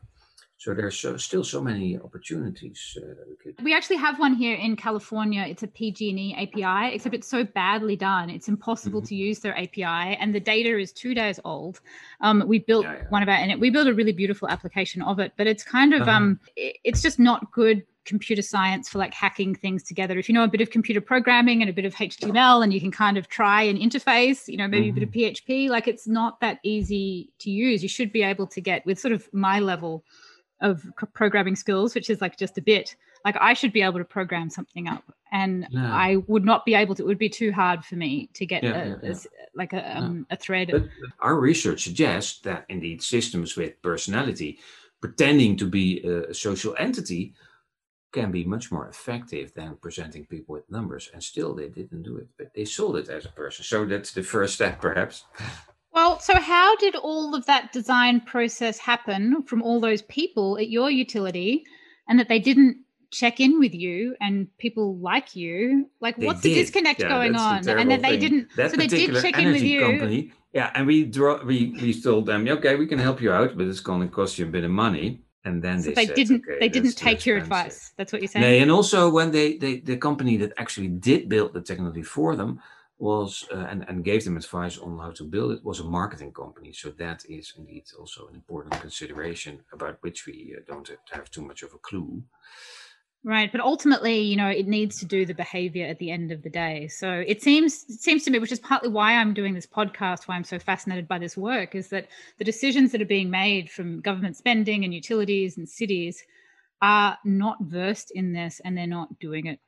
So 0.64 0.72
there's 0.72 0.98
so, 0.98 1.18
still 1.18 1.44
so 1.44 1.60
many 1.60 1.98
opportunities. 1.98 2.96
Uh, 2.96 3.52
we, 3.62 3.74
actually 3.74 3.98
have 3.98 4.18
one 4.18 4.32
here 4.32 4.54
in 4.54 4.76
California. 4.76 5.44
It's 5.46 5.62
a 5.62 5.66
PG&E 5.66 6.34
API, 6.38 6.94
except 6.94 7.14
it's 7.14 7.28
so 7.28 7.44
badly 7.44 7.96
done. 7.96 8.30
It's 8.30 8.48
impossible 8.48 9.00
mm-hmm. 9.00 9.08
to 9.08 9.14
use 9.14 9.40
their 9.40 9.54
API, 9.58 10.16
and 10.18 10.34
the 10.34 10.40
data 10.40 10.78
is 10.78 10.90
two 10.90 11.14
days 11.14 11.38
old. 11.44 11.82
Um, 12.22 12.44
we 12.46 12.60
built 12.60 12.86
yeah, 12.86 12.94
yeah. 12.94 13.04
one 13.10 13.22
of 13.22 13.28
our, 13.28 13.34
and 13.34 13.50
it, 13.50 13.60
we 13.60 13.68
built 13.68 13.88
a 13.88 13.92
really 13.92 14.12
beautiful 14.12 14.48
application 14.48 15.02
of 15.02 15.18
it, 15.18 15.32
but 15.36 15.46
it's 15.46 15.62
kind 15.62 15.92
of 15.92 16.08
uh-huh. 16.08 16.12
um, 16.12 16.40
it, 16.56 16.78
it's 16.82 17.02
just 17.02 17.18
not 17.18 17.52
good 17.52 17.82
computer 18.06 18.40
science 18.40 18.88
for 18.88 18.96
like 18.96 19.12
hacking 19.12 19.54
things 19.54 19.82
together. 19.82 20.18
If 20.18 20.30
you 20.30 20.34
know 20.34 20.44
a 20.44 20.48
bit 20.48 20.62
of 20.62 20.70
computer 20.70 21.02
programming 21.02 21.60
and 21.60 21.68
a 21.68 21.74
bit 21.74 21.84
of 21.84 21.94
HTML 21.94 22.64
and 22.64 22.72
you 22.72 22.80
can 22.80 22.90
kind 22.90 23.18
of 23.18 23.28
try 23.28 23.60
an 23.62 23.76
interface, 23.76 24.48
you 24.48 24.56
know, 24.56 24.66
maybe 24.66 24.86
mm-hmm. 24.86 24.96
a 24.96 25.06
bit 25.06 25.30
of 25.30 25.44
PHP, 25.44 25.68
like 25.68 25.88
it's 25.88 26.08
not 26.08 26.40
that 26.40 26.58
easy 26.62 27.32
to 27.40 27.50
use. 27.50 27.82
You 27.82 27.88
should 27.90 28.12
be 28.12 28.22
able 28.22 28.46
to 28.46 28.62
get 28.62 28.86
with 28.86 28.98
sort 28.98 29.12
of 29.12 29.28
my 29.34 29.60
level 29.60 30.04
of 30.64 30.84
programming 31.12 31.54
skills, 31.54 31.94
which 31.94 32.08
is 32.10 32.20
like 32.20 32.36
just 32.38 32.56
a 32.58 32.62
bit, 32.62 32.96
like 33.24 33.36
I 33.38 33.52
should 33.52 33.72
be 33.72 33.82
able 33.82 33.98
to 33.98 34.04
program 34.04 34.48
something 34.50 34.88
up 34.88 35.04
and 35.30 35.66
yeah. 35.70 35.94
I 35.94 36.16
would 36.26 36.44
not 36.44 36.64
be 36.64 36.74
able 36.74 36.94
to, 36.96 37.02
it 37.02 37.06
would 37.06 37.18
be 37.18 37.28
too 37.28 37.52
hard 37.52 37.84
for 37.84 37.96
me 37.96 38.30
to 38.32 38.46
get 38.46 38.64
yeah, 38.64 38.94
a, 39.02 39.08
yeah, 39.08 39.14
like 39.54 39.74
a, 39.74 39.98
um, 39.98 40.26
a 40.30 40.36
thread. 40.36 40.70
But 40.72 40.88
our 41.20 41.38
research 41.38 41.84
suggests 41.84 42.40
that 42.40 42.64
indeed 42.68 43.02
systems 43.02 43.56
with 43.56 43.80
personality 43.82 44.58
pretending 45.00 45.56
to 45.58 45.66
be 45.66 46.00
a 46.00 46.32
social 46.32 46.74
entity 46.78 47.34
can 48.10 48.30
be 48.30 48.44
much 48.44 48.72
more 48.72 48.88
effective 48.88 49.52
than 49.54 49.76
presenting 49.82 50.24
people 50.24 50.54
with 50.54 50.70
numbers. 50.70 51.10
And 51.12 51.22
still, 51.22 51.54
they 51.54 51.68
didn't 51.68 52.04
do 52.04 52.16
it, 52.16 52.28
but 52.38 52.54
they 52.54 52.64
sold 52.64 52.96
it 52.96 53.08
as 53.08 53.26
a 53.26 53.28
person. 53.28 53.64
So 53.64 53.84
that's 53.84 54.12
the 54.12 54.22
first 54.22 54.54
step, 54.54 54.80
perhaps. 54.80 55.24
Well, 55.94 56.18
so 56.18 56.34
how 56.34 56.74
did 56.76 56.96
all 56.96 57.36
of 57.36 57.46
that 57.46 57.72
design 57.72 58.20
process 58.20 58.78
happen 58.78 59.44
from 59.44 59.62
all 59.62 59.80
those 59.80 60.02
people 60.02 60.58
at 60.58 60.68
your 60.68 60.90
utility 60.90 61.64
and 62.08 62.18
that 62.18 62.28
they 62.28 62.40
didn't 62.40 62.78
check 63.12 63.38
in 63.38 63.60
with 63.60 63.72
you 63.74 64.16
and 64.20 64.48
people 64.58 64.98
like 64.98 65.36
you? 65.36 65.88
Like, 66.00 66.16
they 66.16 66.26
what's 66.26 66.40
did. 66.40 66.50
the 66.50 66.54
disconnect 66.56 67.00
yeah, 67.00 67.08
going 67.08 67.36
on? 67.36 67.68
And 67.68 67.90
that 67.92 68.02
they 68.02 68.16
didn't, 68.16 68.48
that 68.56 68.72
so 68.72 68.76
they 68.76 68.88
did 68.88 69.14
check 69.22 69.38
in 69.38 69.52
with 69.52 69.62
you. 69.62 69.80
Company, 69.80 70.32
yeah, 70.52 70.72
and 70.74 70.84
we 70.84 71.04
draw, 71.04 71.44
we, 71.44 71.76
we 71.80 72.00
told 72.00 72.26
them, 72.26 72.48
okay, 72.48 72.74
we 72.74 72.88
can 72.88 72.98
help 72.98 73.20
you 73.20 73.32
out, 73.32 73.56
but 73.56 73.68
it's 73.68 73.80
going 73.80 74.00
to 74.00 74.08
cost 74.08 74.36
you 74.36 74.46
a 74.46 74.48
bit 74.48 74.64
of 74.64 74.72
money 74.72 75.20
and 75.44 75.62
then 75.62 75.80
so 75.80 75.90
they, 75.90 76.06
they 76.06 76.14
didn't 76.14 76.42
okay, 76.48 76.58
they 76.58 76.68
didn't 76.68 76.96
take 76.96 77.26
your 77.26 77.36
advice 77.36 77.92
that's 77.96 78.12
what 78.12 78.22
you're 78.22 78.28
saying 78.28 78.42
no, 78.42 78.62
and 78.62 78.70
also 78.70 79.10
when 79.10 79.30
they, 79.30 79.58
they 79.58 79.80
the 79.80 79.96
company 79.96 80.38
that 80.38 80.52
actually 80.56 80.88
did 80.88 81.28
build 81.28 81.52
the 81.52 81.60
technology 81.60 82.02
for 82.02 82.34
them 82.34 82.58
was 82.98 83.46
uh, 83.52 83.66
and, 83.70 83.84
and 83.88 84.04
gave 84.04 84.24
them 84.24 84.36
advice 84.36 84.78
on 84.78 84.98
how 84.98 85.10
to 85.10 85.24
build 85.24 85.52
it 85.52 85.64
was 85.64 85.80
a 85.80 85.84
marketing 85.84 86.32
company 86.32 86.72
so 86.72 86.90
that 86.90 87.24
is 87.28 87.52
indeed 87.58 87.84
also 87.98 88.28
an 88.28 88.34
important 88.34 88.80
consideration 88.80 89.60
about 89.72 89.98
which 90.02 90.26
we 90.26 90.54
uh, 90.56 90.60
don't 90.66 90.90
have 91.10 91.30
too 91.30 91.42
much 91.42 91.62
of 91.62 91.74
a 91.74 91.78
clue 91.78 92.22
Right, 93.26 93.50
but 93.50 93.62
ultimately, 93.62 94.20
you 94.20 94.36
know, 94.36 94.48
it 94.48 94.68
needs 94.68 94.98
to 94.98 95.06
do 95.06 95.24
the 95.24 95.32
behavior 95.32 95.86
at 95.86 95.98
the 95.98 96.10
end 96.10 96.30
of 96.30 96.42
the 96.42 96.50
day. 96.50 96.88
So 96.88 97.24
it 97.26 97.42
seems 97.42 97.86
it 97.88 98.00
seems 98.00 98.22
to 98.24 98.30
me, 98.30 98.38
which 98.38 98.52
is 98.52 98.60
partly 98.60 98.90
why 98.90 99.14
I'm 99.14 99.32
doing 99.32 99.54
this 99.54 99.66
podcast, 99.66 100.28
why 100.28 100.36
I'm 100.36 100.44
so 100.44 100.58
fascinated 100.58 101.08
by 101.08 101.18
this 101.18 101.34
work, 101.34 101.74
is 101.74 101.88
that 101.88 102.08
the 102.36 102.44
decisions 102.44 102.92
that 102.92 103.00
are 103.00 103.06
being 103.06 103.30
made 103.30 103.70
from 103.70 104.02
government 104.02 104.36
spending 104.36 104.84
and 104.84 104.92
utilities 104.92 105.56
and 105.56 105.66
cities 105.66 106.22
are 106.82 107.16
not 107.24 107.56
versed 107.62 108.10
in 108.10 108.34
this, 108.34 108.60
and 108.62 108.76
they're 108.76 108.86
not 108.86 109.18
doing 109.18 109.46
it 109.46 109.58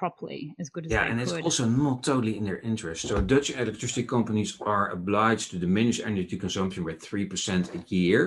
properly 0.00 0.42
as 0.62 0.68
good 0.74 0.86
as 0.86 0.92
yeah, 0.92 1.04
and 1.10 1.18
could. 1.18 1.28
it's 1.28 1.44
also 1.46 1.64
not 1.84 1.96
totally 2.10 2.34
in 2.40 2.44
their 2.48 2.60
interest. 2.70 3.00
So 3.08 3.20
Dutch 3.20 3.48
electricity 3.50 4.04
companies 4.16 4.50
are 4.72 4.86
obliged 4.98 5.46
to 5.50 5.56
diminish 5.66 5.98
energy 6.00 6.36
consumption 6.44 6.80
by 6.88 6.94
three 7.08 7.26
percent 7.32 7.64
a 7.78 7.80
year 7.94 8.22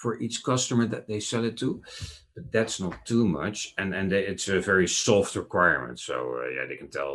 for 0.00 0.18
each 0.24 0.42
customer 0.42 0.84
that 0.86 1.06
they 1.06 1.20
sell 1.20 1.44
it 1.44 1.56
to 1.58 1.82
but 2.34 2.44
that's 2.54 2.80
not 2.84 2.94
too 3.04 3.24
much 3.40 3.74
and 3.78 3.88
and 3.98 4.06
they, 4.10 4.22
it's 4.32 4.48
a 4.48 4.58
very 4.72 4.88
soft 4.88 5.32
requirement 5.44 5.96
so 6.08 6.16
uh, 6.40 6.48
yeah 6.56 6.64
they 6.66 6.78
can 6.82 6.90
tell 6.98 7.14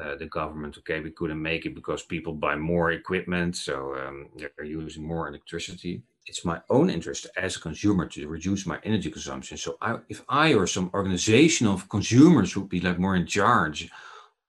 uh, 0.00 0.14
the 0.22 0.30
government 0.38 0.76
okay 0.78 1.00
we 1.00 1.10
couldn't 1.18 1.42
make 1.50 1.64
it 1.66 1.74
because 1.74 2.02
people 2.14 2.34
buy 2.46 2.54
more 2.72 2.88
equipment 2.92 3.56
so 3.56 3.74
um, 4.00 4.16
they're 4.36 4.72
using 4.82 5.04
more 5.12 5.24
electricity 5.28 5.94
it's 6.28 6.44
my 6.44 6.60
own 6.70 6.90
interest 6.90 7.26
as 7.36 7.56
a 7.56 7.60
consumer 7.60 8.06
to 8.06 8.28
reduce 8.28 8.66
my 8.66 8.78
energy 8.84 9.10
consumption 9.10 9.56
so 9.56 9.76
I, 9.80 9.98
if 10.08 10.22
i 10.28 10.54
or 10.54 10.66
some 10.66 10.90
organization 10.94 11.66
of 11.66 11.88
consumers 11.88 12.56
would 12.56 12.68
be 12.68 12.80
like 12.80 12.98
more 12.98 13.16
in 13.16 13.26
charge 13.26 13.90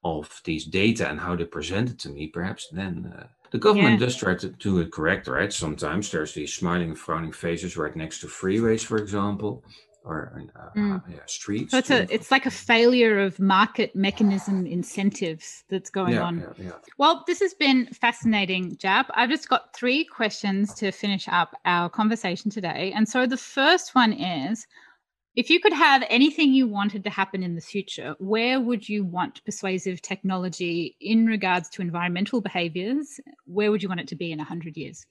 of 0.03 0.41
these 0.45 0.65
data 0.65 1.09
and 1.09 1.19
how 1.19 1.35
they 1.35 1.45
present 1.45 1.89
it 1.89 1.99
to 1.99 2.09
me 2.09 2.27
perhaps 2.27 2.67
then 2.71 3.13
uh, 3.17 3.27
the 3.51 3.57
government 3.57 3.99
yeah. 3.99 4.05
does 4.05 4.15
try 4.15 4.35
to 4.35 4.49
do 4.49 4.79
it 4.79 4.91
correct, 4.91 5.27
right? 5.27 5.51
Sometimes 5.51 6.11
there's 6.11 6.33
these 6.33 6.53
smiling 6.53 6.89
and 6.89 6.99
frowning 6.99 7.31
faces 7.31 7.77
right 7.77 7.95
next 7.95 8.21
to 8.21 8.27
freeways, 8.27 8.83
for 8.83 8.97
example, 8.97 9.63
or 10.03 10.41
uh, 10.55 10.79
mm. 10.79 10.95
uh, 10.95 10.99
yeah, 11.09 11.17
streets. 11.25 11.71
So 11.71 11.77
it's 11.77 11.91
a, 11.91 12.13
it's 12.13 12.31
like 12.31 12.45
a 12.45 12.51
failure 12.51 13.19
of 13.19 13.39
market 13.39 13.95
mechanism 13.95 14.65
incentives 14.65 15.63
that's 15.69 15.89
going 15.89 16.13
yeah, 16.13 16.23
on. 16.23 16.55
Yeah, 16.57 16.71
well, 16.97 17.23
this 17.27 17.39
has 17.39 17.53
been 17.53 17.87
fascinating, 17.87 18.75
Jaap. 18.77 19.05
I've 19.13 19.29
just 19.29 19.49
got 19.49 19.75
three 19.75 20.05
questions 20.05 20.73
to 20.75 20.91
finish 20.91 21.27
up 21.27 21.55
our 21.65 21.89
conversation 21.89 22.49
today. 22.49 22.93
And 22.95 23.07
so 23.07 23.25
the 23.25 23.37
first 23.37 23.93
one 23.93 24.13
is 24.13 24.65
if 25.35 25.49
you 25.49 25.59
could 25.59 25.73
have 25.73 26.03
anything 26.09 26.53
you 26.53 26.67
wanted 26.67 27.03
to 27.03 27.09
happen 27.09 27.43
in 27.43 27.55
the 27.55 27.61
future, 27.61 28.15
where 28.19 28.59
would 28.59 28.89
you 28.89 29.05
want 29.05 29.43
persuasive 29.45 30.01
technology 30.01 30.95
in 30.99 31.27
regards 31.27 31.69
to 31.69 31.81
environmental 31.81 32.41
behaviors? 32.41 33.19
Where 33.45 33.71
would 33.71 33.83
you 33.83 33.89
want 33.89 34.01
it 34.01 34.07
to 34.09 34.15
be 34.15 34.31
in 34.31 34.39
100 34.39 34.75
years? 34.75 35.05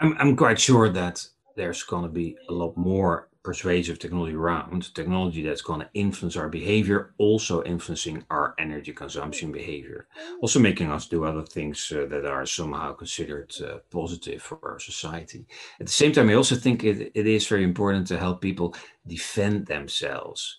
I'm, 0.00 0.14
I'm 0.18 0.36
quite 0.36 0.60
sure 0.60 0.88
that 0.90 1.26
there's 1.56 1.82
going 1.82 2.02
to 2.02 2.08
be 2.08 2.36
a 2.48 2.52
lot 2.52 2.76
more 2.76 3.29
persuasive 3.42 3.98
technology 3.98 4.34
around, 4.34 4.94
technology 4.94 5.42
that's 5.42 5.62
going 5.62 5.80
to 5.80 5.88
influence 5.94 6.36
our 6.36 6.48
behavior, 6.48 7.14
also 7.16 7.62
influencing 7.64 8.24
our 8.30 8.54
energy 8.58 8.92
consumption 8.92 9.50
behavior, 9.50 10.06
also 10.42 10.58
making 10.58 10.90
us 10.90 11.06
do 11.06 11.24
other 11.24 11.42
things 11.42 11.90
uh, 11.92 12.06
that 12.06 12.26
are 12.26 12.44
somehow 12.44 12.92
considered 12.92 13.50
uh, 13.64 13.78
positive 13.90 14.42
for 14.42 14.58
our 14.62 14.78
society. 14.78 15.46
At 15.80 15.86
the 15.86 15.92
same 15.92 16.12
time, 16.12 16.28
I 16.28 16.34
also 16.34 16.54
think 16.54 16.84
it, 16.84 17.12
it 17.14 17.26
is 17.26 17.46
very 17.46 17.64
important 17.64 18.06
to 18.08 18.18
help 18.18 18.42
people 18.42 18.74
defend 19.06 19.66
themselves. 19.66 20.58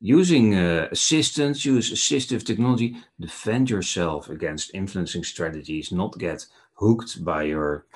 Using 0.00 0.54
uh, 0.54 0.88
assistance, 0.90 1.64
use 1.64 1.92
assistive 1.92 2.44
technology, 2.44 2.96
defend 3.20 3.68
yourself 3.68 4.30
against 4.30 4.74
influencing 4.74 5.24
strategies, 5.24 5.92
not 5.92 6.18
get 6.18 6.46
hooked 6.74 7.22
by 7.24 7.44
your 7.44 7.86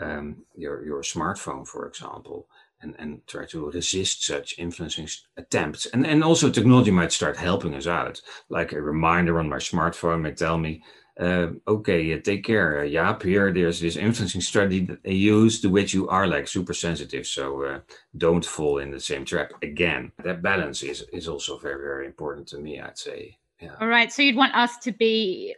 um, 0.00 0.44
your 0.56 0.84
your 0.84 1.02
smartphone, 1.02 1.66
for 1.66 1.86
example 1.86 2.48
and, 2.82 2.94
and 2.98 3.26
try 3.26 3.46
to 3.46 3.70
resist 3.70 4.24
such 4.24 4.58
influencing 4.58 5.08
attempts. 5.36 5.86
And, 5.86 6.06
and 6.06 6.22
also 6.22 6.50
technology 6.50 6.90
might 6.90 7.12
start 7.12 7.36
helping 7.36 7.74
us 7.74 7.86
out. 7.86 8.20
Like 8.48 8.72
a 8.72 8.80
reminder 8.80 9.38
on 9.38 9.48
my 9.48 9.56
smartphone 9.56 10.22
might 10.22 10.36
tell 10.36 10.58
me, 10.58 10.82
uh, 11.20 11.48
okay, 11.68 12.18
take 12.20 12.44
care. 12.44 12.80
Uh, 12.80 12.84
Jaap, 12.84 13.22
here 13.22 13.52
there's 13.52 13.80
this 13.80 13.96
influencing 13.96 14.40
strategy 14.40 14.80
that 14.86 15.02
they 15.02 15.12
use 15.12 15.60
to 15.60 15.68
which 15.68 15.92
you 15.92 16.08
are 16.08 16.26
like 16.26 16.48
super 16.48 16.74
sensitive. 16.74 17.26
So 17.26 17.62
uh, 17.62 17.80
don't 18.16 18.44
fall 18.44 18.78
in 18.78 18.90
the 18.90 19.00
same 19.00 19.24
trap 19.24 19.52
again. 19.62 20.12
That 20.24 20.42
balance 20.42 20.82
is, 20.82 21.02
is 21.12 21.28
also 21.28 21.58
very, 21.58 21.82
very 21.82 22.06
important 22.06 22.48
to 22.48 22.58
me, 22.58 22.80
I'd 22.80 22.98
say. 22.98 23.38
Yeah. 23.60 23.74
All 23.80 23.86
right. 23.86 24.12
So 24.12 24.22
you'd 24.22 24.36
want 24.36 24.54
us 24.56 24.76
to 24.78 24.92
be 24.92 25.54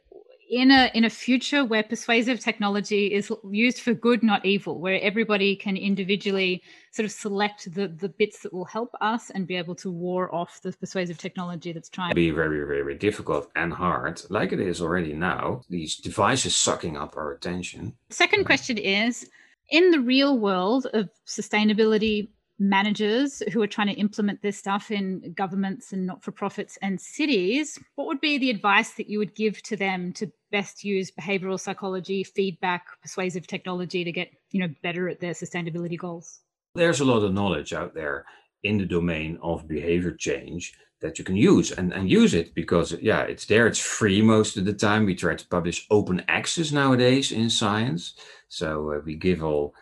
in 0.50 0.70
a 0.70 0.90
in 0.94 1.04
a 1.04 1.10
future 1.10 1.64
where 1.64 1.82
persuasive 1.82 2.40
technology 2.40 3.12
is 3.12 3.32
used 3.50 3.80
for 3.80 3.94
good 3.94 4.22
not 4.22 4.44
evil 4.44 4.78
where 4.80 5.00
everybody 5.00 5.56
can 5.56 5.76
individually 5.76 6.62
sort 6.92 7.04
of 7.04 7.12
select 7.12 7.72
the 7.74 7.88
the 7.88 8.08
bits 8.08 8.40
that 8.40 8.52
will 8.52 8.64
help 8.64 8.94
us 9.00 9.30
and 9.30 9.46
be 9.46 9.56
able 9.56 9.74
to 9.74 9.90
war 9.90 10.32
off 10.34 10.60
the 10.62 10.72
persuasive 10.72 11.18
technology 11.18 11.72
that's 11.72 11.88
trying 11.88 12.10
to 12.10 12.14
be 12.14 12.30
very 12.30 12.64
very 12.66 12.94
difficult 12.94 13.50
and 13.56 13.72
hard 13.72 14.20
like 14.30 14.52
it 14.52 14.60
is 14.60 14.80
already 14.80 15.12
now. 15.12 15.62
These 15.68 15.96
devices 15.96 16.54
sucking 16.54 16.96
up 16.96 17.16
our 17.16 17.32
attention. 17.32 17.94
Second 18.10 18.40
mm-hmm. 18.40 18.46
question 18.46 18.78
is 18.78 19.30
in 19.70 19.90
the 19.90 20.00
real 20.00 20.38
world 20.38 20.86
of 20.92 21.08
sustainability 21.26 22.28
managers 22.58 23.42
who 23.52 23.60
are 23.62 23.66
trying 23.66 23.88
to 23.88 23.94
implement 23.94 24.42
this 24.42 24.56
stuff 24.56 24.90
in 24.90 25.32
governments 25.36 25.92
and 25.92 26.06
not 26.06 26.22
for 26.22 26.30
profits 26.30 26.78
and 26.82 27.00
cities, 27.00 27.78
what 27.96 28.06
would 28.06 28.20
be 28.20 28.38
the 28.38 28.50
advice 28.50 28.92
that 28.92 29.08
you 29.08 29.18
would 29.18 29.34
give 29.34 29.62
to 29.64 29.76
them 29.76 30.12
to 30.12 30.30
best 30.52 30.84
use 30.84 31.10
behavioral 31.10 31.58
psychology, 31.58 32.22
feedback, 32.22 32.86
persuasive 33.02 33.46
technology 33.46 34.04
to 34.04 34.12
get, 34.12 34.30
you 34.50 34.60
know, 34.60 34.72
better 34.82 35.08
at 35.08 35.20
their 35.20 35.32
sustainability 35.32 35.98
goals? 35.98 36.40
There's 36.74 37.00
a 37.00 37.04
lot 37.04 37.24
of 37.24 37.32
knowledge 37.32 37.72
out 37.72 37.94
there 37.94 38.24
in 38.62 38.78
the 38.78 38.86
domain 38.86 39.38
of 39.42 39.68
behavior 39.68 40.12
change 40.12 40.74
that 41.00 41.18
you 41.18 41.24
can 41.24 41.36
use 41.36 41.70
and, 41.70 41.92
and 41.92 42.08
use 42.08 42.32
it 42.32 42.54
because 42.54 42.92
yeah 43.02 43.22
it's 43.22 43.44
there. 43.44 43.66
It's 43.66 43.78
free 43.78 44.22
most 44.22 44.56
of 44.56 44.64
the 44.64 44.72
time. 44.72 45.04
We 45.04 45.14
try 45.14 45.34
to 45.34 45.48
publish 45.48 45.86
open 45.90 46.24
access 46.28 46.72
nowadays 46.72 47.30
in 47.30 47.50
science. 47.50 48.14
So 48.48 48.92
uh, 48.92 49.00
we 49.04 49.16
give 49.16 49.44
all 49.44 49.74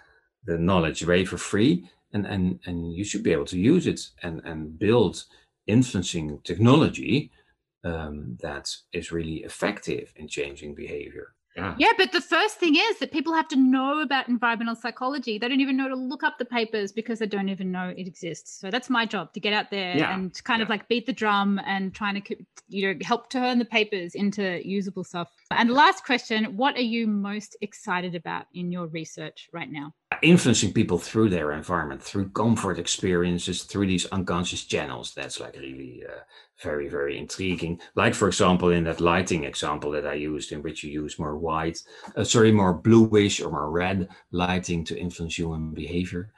the 0.44 0.58
knowledge 0.58 1.02
away 1.02 1.24
for 1.24 1.38
free 1.38 1.88
and 2.12 2.26
and 2.26 2.60
and 2.66 2.92
you 2.92 3.04
should 3.04 3.22
be 3.22 3.32
able 3.32 3.46
to 3.46 3.58
use 3.58 3.86
it 3.86 4.00
and 4.22 4.40
and 4.44 4.78
build 4.78 5.24
influencing 5.66 6.40
technology 6.44 7.30
um, 7.84 8.38
that 8.40 8.74
is 8.92 9.12
really 9.12 9.36
effective 9.44 10.12
in 10.16 10.28
changing 10.28 10.74
behavior. 10.74 11.34
Yeah. 11.56 11.74
yeah, 11.78 11.90
but 11.98 12.12
the 12.12 12.20
first 12.22 12.56
thing 12.56 12.76
is 12.76 12.98
that 13.00 13.12
people 13.12 13.34
have 13.34 13.46
to 13.48 13.56
know 13.56 14.00
about 14.00 14.28
environmental 14.28 14.74
psychology. 14.74 15.36
They 15.36 15.48
don't 15.48 15.60
even 15.60 15.76
know 15.76 15.88
to 15.88 15.94
look 15.94 16.22
up 16.22 16.38
the 16.38 16.46
papers 16.46 16.92
because 16.92 17.18
they 17.18 17.26
don't 17.26 17.50
even 17.50 17.70
know 17.70 17.92
it 17.94 18.06
exists. 18.06 18.58
So 18.58 18.70
that's 18.70 18.88
my 18.88 19.04
job 19.04 19.34
to 19.34 19.40
get 19.40 19.52
out 19.52 19.70
there 19.70 19.96
yeah. 19.98 20.14
and 20.14 20.32
kind 20.44 20.60
yeah. 20.60 20.64
of 20.64 20.70
like 20.70 20.88
beat 20.88 21.04
the 21.04 21.12
drum 21.12 21.60
and 21.66 21.92
trying 21.92 22.22
to 22.22 22.36
you 22.68 22.88
know 22.94 22.98
help 23.04 23.28
turn 23.28 23.58
the 23.58 23.66
papers 23.66 24.14
into 24.14 24.66
usable 24.66 25.04
stuff. 25.04 25.28
And 25.50 25.70
last 25.70 26.06
question, 26.06 26.56
what 26.56 26.76
are 26.76 26.80
you 26.80 27.06
most 27.06 27.54
excited 27.60 28.14
about 28.14 28.46
in 28.54 28.72
your 28.72 28.86
research 28.86 29.50
right 29.52 29.70
now? 29.70 29.92
Influencing 30.22 30.72
people 30.72 30.98
through 30.98 31.28
their 31.28 31.52
environment, 31.52 32.02
through 32.02 32.30
comfort 32.30 32.78
experiences, 32.78 33.64
through 33.64 33.86
these 33.86 34.06
unconscious 34.06 34.64
channels. 34.64 35.12
That's 35.14 35.40
like 35.40 35.54
really 35.54 36.02
uh, 36.08 36.20
very, 36.62 36.88
very 36.88 37.18
intriguing. 37.18 37.80
Like, 37.94 38.14
for 38.14 38.28
example, 38.28 38.70
in 38.70 38.84
that 38.84 39.00
lighting 39.00 39.44
example 39.44 39.90
that 39.92 40.06
I 40.06 40.14
used, 40.14 40.52
in 40.52 40.62
which 40.62 40.84
you 40.84 40.90
use 40.90 41.18
more 41.18 41.36
white, 41.36 41.82
uh, 42.16 42.24
sorry, 42.24 42.52
more 42.52 42.74
bluish 42.74 43.40
or 43.40 43.50
more 43.50 43.70
red 43.70 44.08
lighting 44.30 44.84
to 44.84 44.98
influence 44.98 45.38
human 45.38 45.72
behavior. 45.72 46.32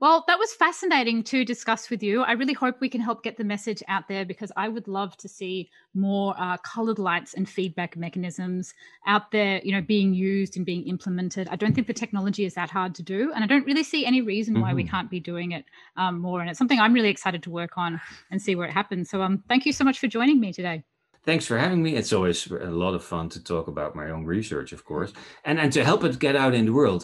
Well, 0.00 0.24
that 0.28 0.38
was 0.38 0.54
fascinating 0.54 1.22
to 1.24 1.44
discuss 1.44 1.90
with 1.90 2.02
you. 2.02 2.22
I 2.22 2.32
really 2.32 2.54
hope 2.54 2.80
we 2.80 2.88
can 2.88 3.02
help 3.02 3.22
get 3.22 3.36
the 3.36 3.44
message 3.44 3.82
out 3.86 4.08
there 4.08 4.24
because 4.24 4.50
I 4.56 4.66
would 4.66 4.88
love 4.88 5.14
to 5.18 5.28
see 5.28 5.68
more 5.92 6.34
uh, 6.38 6.56
colored 6.56 6.98
lights 6.98 7.34
and 7.34 7.46
feedback 7.46 7.98
mechanisms 7.98 8.72
out 9.06 9.30
there, 9.30 9.60
you 9.62 9.72
know, 9.72 9.82
being 9.82 10.14
used 10.14 10.56
and 10.56 10.64
being 10.64 10.84
implemented. 10.84 11.48
I 11.50 11.56
don't 11.56 11.74
think 11.74 11.86
the 11.86 11.92
technology 11.92 12.46
is 12.46 12.54
that 12.54 12.70
hard 12.70 12.94
to 12.94 13.02
do, 13.02 13.30
and 13.34 13.44
I 13.44 13.46
don't 13.46 13.66
really 13.66 13.84
see 13.84 14.06
any 14.06 14.22
reason 14.22 14.58
why 14.58 14.68
mm-hmm. 14.68 14.76
we 14.76 14.84
can't 14.84 15.10
be 15.10 15.20
doing 15.20 15.52
it 15.52 15.66
um, 15.98 16.18
more. 16.18 16.40
And 16.40 16.48
it's 16.48 16.58
something 16.58 16.80
I'm 16.80 16.94
really 16.94 17.10
excited 17.10 17.42
to 17.42 17.50
work 17.50 17.76
on 17.76 18.00
and 18.30 18.40
see 18.40 18.54
where 18.54 18.66
it 18.66 18.72
happens. 18.72 19.10
So, 19.10 19.20
um, 19.20 19.44
thank 19.48 19.66
you 19.66 19.72
so 19.74 19.84
much 19.84 19.98
for 19.98 20.06
joining 20.06 20.40
me 20.40 20.50
today. 20.54 20.82
Thanks 21.22 21.46
for 21.46 21.58
having 21.58 21.82
me. 21.82 21.96
It's 21.96 22.12
always 22.12 22.46
a 22.50 22.70
lot 22.70 22.94
of 22.94 23.04
fun 23.04 23.28
to 23.30 23.44
talk 23.44 23.68
about 23.68 23.94
my 23.94 24.10
own 24.10 24.24
research, 24.24 24.72
of 24.72 24.84
course, 24.84 25.12
and 25.44 25.60
and 25.60 25.72
to 25.72 25.84
help 25.84 26.02
it 26.04 26.18
get 26.18 26.34
out 26.34 26.54
in 26.54 26.64
the 26.64 26.72
world. 26.72 27.02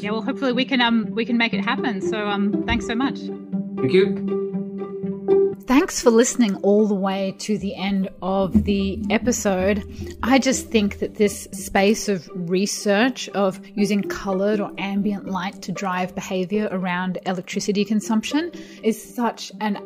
Yeah, 0.00 0.12
well, 0.12 0.22
hopefully 0.22 0.52
we 0.52 0.64
can 0.64 0.80
um 0.80 1.06
we 1.10 1.24
can 1.24 1.36
make 1.36 1.52
it 1.52 1.64
happen. 1.64 2.00
So 2.00 2.26
um, 2.26 2.62
thanks 2.66 2.86
so 2.86 2.94
much. 2.94 3.18
Thank 3.76 3.92
you. 3.92 4.38
Thanks 5.68 6.00
for 6.00 6.10
listening 6.10 6.56
all 6.62 6.86
the 6.86 6.94
way 6.94 7.34
to 7.40 7.58
the 7.58 7.74
end 7.74 8.08
of 8.22 8.64
the 8.64 9.04
episode. 9.10 9.84
I 10.22 10.38
just 10.38 10.68
think 10.68 10.98
that 11.00 11.16
this 11.16 11.42
space 11.52 12.08
of 12.08 12.26
research 12.34 13.28
of 13.30 13.60
using 13.74 14.02
colored 14.02 14.60
or 14.60 14.72
ambient 14.78 15.28
light 15.28 15.60
to 15.60 15.72
drive 15.72 16.14
behavior 16.14 16.68
around 16.70 17.18
electricity 17.26 17.84
consumption 17.84 18.50
is 18.82 18.96
such 19.14 19.52
an 19.60 19.76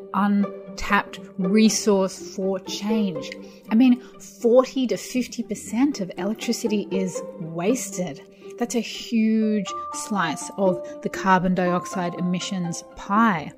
untapped 0.72 1.20
resource 1.38 2.34
for 2.34 2.58
change. 2.60 3.30
I 3.70 3.74
mean, 3.74 4.00
40 4.00 4.86
to 4.88 4.94
50% 4.96 6.00
of 6.00 6.10
electricity 6.16 6.88
is 6.90 7.22
wasted. 7.40 8.22
That's 8.58 8.74
a 8.74 8.80
huge 8.80 9.66
slice 9.92 10.50
of 10.58 10.82
the 11.02 11.08
carbon 11.08 11.54
dioxide 11.54 12.14
emissions 12.14 12.84
pie. 12.96 13.52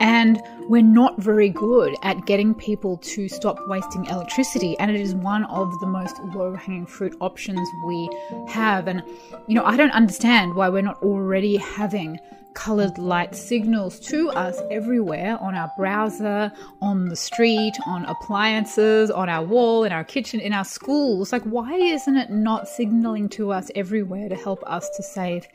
And 0.00 0.42
we're 0.68 0.82
not 0.82 1.20
very 1.20 1.48
good 1.48 1.94
at 2.02 2.26
getting 2.26 2.54
people 2.54 2.96
to 2.98 3.28
stop 3.28 3.56
wasting 3.68 4.04
electricity. 4.06 4.76
And 4.80 4.90
it 4.90 5.00
is 5.00 5.14
one 5.14 5.44
of 5.44 5.78
the 5.78 5.86
most 5.86 6.16
low 6.34 6.54
hanging 6.54 6.86
fruit 6.86 7.14
options 7.20 7.68
we 7.86 8.08
have. 8.48 8.88
And, 8.88 9.02
you 9.46 9.54
know, 9.54 9.64
I 9.64 9.76
don't 9.76 9.92
understand 9.92 10.56
why 10.56 10.68
we're 10.68 10.82
not 10.82 11.00
already 11.02 11.56
having 11.56 12.18
colored 12.54 12.98
light 12.98 13.34
signals 13.34 13.98
to 14.00 14.30
us 14.30 14.60
everywhere 14.70 15.38
on 15.40 15.54
our 15.54 15.70
browser, 15.76 16.52
on 16.80 17.08
the 17.08 17.16
street, 17.16 17.74
on 17.86 18.04
appliances, 18.06 19.10
on 19.10 19.28
our 19.28 19.44
wall, 19.44 19.84
in 19.84 19.92
our 19.92 20.04
kitchen, 20.04 20.40
in 20.40 20.52
our 20.52 20.64
schools. 20.64 21.32
Like, 21.32 21.42
why 21.42 21.74
isn't 21.74 22.16
it 22.16 22.30
not 22.30 22.68
signaling 22.68 23.28
to 23.30 23.52
us 23.52 23.70
everywhere 23.74 24.28
to 24.28 24.36
help 24.36 24.62
us 24.66 24.88
to 24.90 25.02
save 25.02 25.46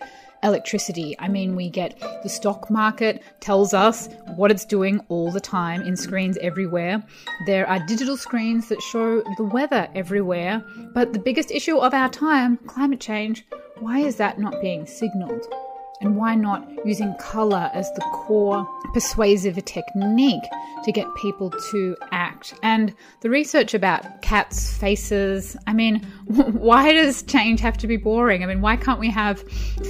electricity. 0.43 1.15
I 1.19 1.27
mean, 1.27 1.55
we 1.55 1.69
get 1.69 1.99
the 2.23 2.29
stock 2.29 2.69
market 2.69 3.23
tells 3.39 3.73
us 3.73 4.09
what 4.35 4.51
it's 4.51 4.65
doing 4.65 5.01
all 5.09 5.31
the 5.31 5.39
time 5.39 5.81
in 5.81 5.95
screens 5.95 6.37
everywhere. 6.37 7.03
There 7.45 7.67
are 7.67 7.85
digital 7.85 8.17
screens 8.17 8.69
that 8.69 8.81
show 8.81 9.21
the 9.37 9.43
weather 9.43 9.87
everywhere. 9.95 10.63
But 10.93 11.13
the 11.13 11.19
biggest 11.19 11.51
issue 11.51 11.77
of 11.77 11.93
our 11.93 12.09
time, 12.09 12.57
climate 12.57 12.99
change, 12.99 13.45
why 13.79 13.99
is 13.99 14.15
that 14.17 14.39
not 14.39 14.61
being 14.61 14.85
signaled? 14.85 15.47
And 16.01 16.15
why 16.15 16.35
not 16.35 16.67
using 16.85 17.15
color 17.19 17.71
as 17.73 17.91
the 17.93 18.01
core 18.13 18.67
persuasive 18.93 19.63
technique 19.65 20.43
to 20.83 20.91
get 20.91 21.07
people 21.15 21.49
to 21.71 21.97
act? 22.11 22.53
And 22.61 22.93
the 23.21 23.29
research 23.29 23.73
about 23.73 24.21
cats' 24.21 24.71
faces, 24.77 25.57
I 25.65 25.73
mean, 25.73 26.05
why 26.51 26.91
does 26.91 27.23
change 27.23 27.61
have 27.61 27.77
to 27.77 27.87
be 27.87 27.95
boring? 27.95 28.43
I 28.43 28.47
mean, 28.47 28.59
why 28.59 28.75
can't 28.75 28.99
we 28.99 29.09
have 29.11 29.41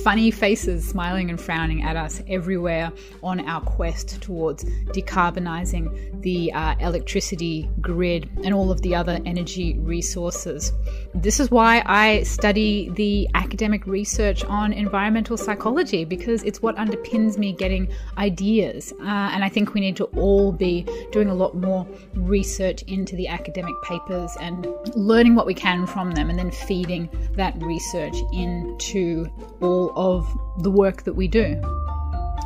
funny 0.03 0.29
faces 0.29 0.87
smiling 0.87 1.31
and 1.31 1.41
frowning 1.41 1.81
at 1.81 1.95
us 1.95 2.21
everywhere 2.27 2.91
on 3.23 3.39
our 3.49 3.59
quest 3.61 4.21
towards 4.21 4.63
decarbonizing 4.93 6.21
the 6.21 6.53
uh, 6.53 6.75
electricity 6.79 7.67
grid 7.81 8.29
and 8.43 8.53
all 8.53 8.69
of 8.69 8.83
the 8.83 8.93
other 8.93 9.19
energy 9.25 9.79
resources? 9.79 10.71
This 11.15 11.39
is 11.39 11.49
why 11.49 11.81
I 11.87 12.21
study 12.21 12.89
the 12.91 13.27
academic 13.33 13.87
research 13.87 14.43
on 14.45 14.73
environmental 14.73 15.37
psychology 15.37 16.05
because 16.05 16.43
it's 16.43 16.61
what 16.61 16.75
underpins 16.75 17.39
me 17.39 17.51
getting 17.53 17.91
ideas. 18.19 18.93
Uh, 18.99 19.31
and 19.33 19.43
I 19.43 19.49
think 19.49 19.73
we 19.73 19.81
need 19.81 19.95
to 19.95 20.03
all 20.15 20.51
be 20.51 20.85
doing 21.11 21.29
a 21.29 21.35
lot 21.35 21.55
more 21.55 21.87
research 22.13 22.83
into 22.83 23.15
the 23.15 23.27
academic 23.27 23.73
papers 23.81 24.37
and 24.39 24.67
learning 24.95 25.33
what 25.33 25.47
we 25.47 25.55
can 25.55 25.87
from 25.87 26.11
them 26.11 26.26
and 26.29 26.37
then 26.37 26.51
feeding 26.51 27.09
that 27.33 27.55
research 27.61 28.15
into 28.31 29.27
all 29.61 29.91
of 29.95 30.27
the 30.63 30.71
work 30.71 31.03
that 31.03 31.13
we 31.13 31.27
do. 31.27 31.61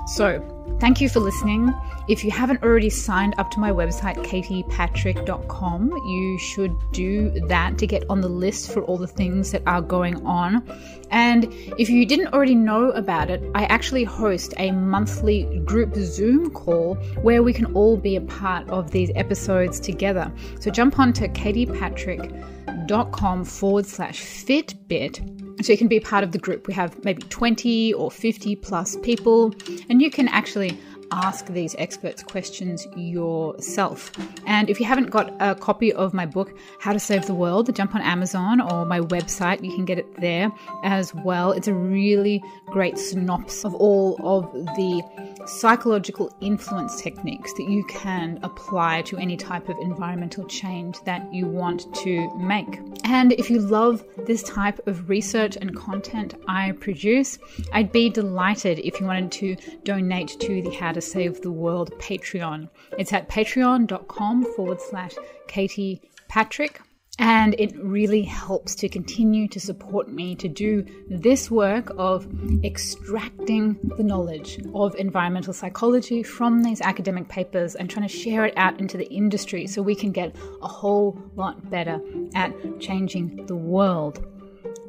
So, 0.07 0.60
Thank 0.79 1.01
you 1.01 1.09
for 1.09 1.19
listening. 1.19 1.73
If 2.07 2.23
you 2.23 2.31
haven't 2.31 2.63
already 2.63 2.89
signed 2.89 3.35
up 3.37 3.51
to 3.51 3.59
my 3.59 3.71
website, 3.71 4.15
katiepatrick.com, 4.25 5.91
you 6.07 6.37
should 6.39 6.75
do 6.91 7.29
that 7.47 7.77
to 7.77 7.87
get 7.87 8.03
on 8.09 8.21
the 8.21 8.27
list 8.27 8.71
for 8.71 8.81
all 8.83 8.97
the 8.97 9.07
things 9.07 9.51
that 9.51 9.61
are 9.67 9.81
going 9.81 10.25
on. 10.25 10.63
And 11.11 11.45
if 11.77 11.89
you 11.89 12.05
didn't 12.05 12.33
already 12.33 12.55
know 12.55 12.91
about 12.91 13.29
it, 13.29 13.43
I 13.53 13.65
actually 13.65 14.03
host 14.03 14.53
a 14.57 14.71
monthly 14.71 15.61
group 15.65 15.93
Zoom 15.95 16.49
call 16.49 16.95
where 17.21 17.43
we 17.43 17.53
can 17.53 17.65
all 17.73 17.97
be 17.97 18.15
a 18.15 18.21
part 18.21 18.67
of 18.69 18.91
these 18.91 19.11
episodes 19.15 19.79
together. 19.79 20.31
So 20.59 20.71
jump 20.71 20.99
on 20.99 21.13
to 21.13 21.27
katiepatrick.com 21.27 23.45
forward 23.45 23.85
slash 23.85 24.21
Fitbit 24.21 25.40
so 25.65 25.71
you 25.71 25.77
can 25.77 25.87
be 25.87 25.99
part 25.99 26.23
of 26.23 26.31
the 26.31 26.39
group. 26.39 26.67
We 26.67 26.73
have 26.73 27.03
maybe 27.03 27.21
20 27.23 27.93
or 27.93 28.11
50 28.11 28.55
plus 28.57 28.97
people, 28.97 29.53
and 29.89 30.01
you 30.01 30.11
can 30.11 30.27
actually 30.27 30.77
ask 31.11 31.47
these 31.47 31.75
experts 31.77 32.23
questions 32.23 32.87
yourself. 32.95 34.11
And 34.45 34.69
if 34.69 34.79
you 34.79 34.85
haven't 34.85 35.09
got 35.09 35.33
a 35.39 35.55
copy 35.55 35.91
of 35.93 36.13
my 36.13 36.25
book, 36.25 36.57
How 36.79 36.93
to 36.93 36.99
Save 36.99 37.27
the 37.27 37.33
World, 37.33 37.73
jump 37.75 37.95
on 37.95 38.01
Amazon 38.01 38.61
or 38.61 38.85
my 38.85 39.01
website. 39.01 39.63
You 39.63 39.75
can 39.75 39.85
get 39.85 39.99
it 39.99 40.21
there 40.21 40.51
as 40.83 41.13
well. 41.13 41.51
It's 41.51 41.67
a 41.67 41.73
really 41.73 42.41
great 42.67 42.97
synopsis 42.97 43.65
of 43.65 43.75
all 43.75 44.19
of 44.23 44.51
the 44.53 45.03
psychological 45.47 46.35
influence 46.41 47.01
techniques 47.01 47.53
that 47.53 47.69
you 47.69 47.83
can 47.85 48.39
apply 48.43 49.01
to 49.03 49.17
any 49.17 49.37
type 49.37 49.69
of 49.69 49.77
environmental 49.79 50.45
change 50.45 51.01
that 51.05 51.33
you 51.33 51.45
want 51.47 51.93
to 51.95 52.33
make. 52.37 52.79
And 53.03 53.33
if 53.33 53.49
you 53.49 53.59
love 53.59 54.03
this 54.25 54.43
type 54.43 54.85
of 54.87 55.09
research 55.09 55.57
and 55.57 55.75
content 55.75 56.35
I 56.47 56.71
produce, 56.73 57.39
I'd 57.73 57.91
be 57.91 58.09
delighted 58.09 58.79
if 58.79 58.99
you 58.99 59.05
wanted 59.05 59.31
to 59.33 59.55
donate 59.83 60.35
to 60.39 60.61
the 60.61 60.71
How 60.71 60.91
to 60.91 61.01
Save 61.01 61.41
the 61.41 61.51
World 61.51 61.91
Patreon. 61.99 62.69
It's 62.97 63.13
at 63.13 63.29
patreon.com 63.29 64.45
forward 64.55 64.81
slash 64.81 65.13
Katie 65.47 66.01
Patrick. 66.27 66.81
And 67.19 67.55
it 67.59 67.75
really 67.77 68.23
helps 68.23 68.73
to 68.75 68.89
continue 68.89 69.47
to 69.49 69.59
support 69.59 70.09
me 70.09 70.33
to 70.35 70.47
do 70.47 70.85
this 71.09 71.51
work 71.51 71.91
of 71.97 72.27
extracting 72.63 73.77
the 73.97 74.03
knowledge 74.03 74.59
of 74.73 74.95
environmental 74.95 75.53
psychology 75.53 76.23
from 76.23 76.63
these 76.63 76.81
academic 76.81 77.27
papers 77.27 77.75
and 77.75 77.89
trying 77.89 78.07
to 78.07 78.13
share 78.13 78.45
it 78.45 78.53
out 78.57 78.79
into 78.79 78.97
the 78.97 79.05
industry 79.11 79.67
so 79.67 79.81
we 79.81 79.93
can 79.93 80.11
get 80.11 80.35
a 80.61 80.67
whole 80.67 81.21
lot 81.35 81.69
better 81.69 81.99
at 82.33 82.53
changing 82.79 83.45
the 83.45 83.55
world. 83.55 84.25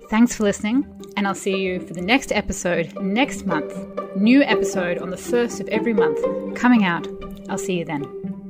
Thanks 0.09 0.37
for 0.37 0.45
listening, 0.45 0.87
and 1.17 1.27
I'll 1.27 1.35
see 1.35 1.57
you 1.57 1.81
for 1.81 1.95
the 1.95 2.03
next 2.03 2.33
episode 2.33 2.95
next 3.01 3.47
month. 3.47 3.75
New 4.17 4.43
episode 4.43 4.99
on 4.99 5.11
the 5.11 5.17
first 5.17 5.61
of 5.61 5.69
every 5.69 5.95
month 5.95 6.55
coming 6.55 6.85
out. 6.85 7.09
I'll 7.49 7.59
see 7.59 7.79
you 7.79 7.85
then. 7.85 8.42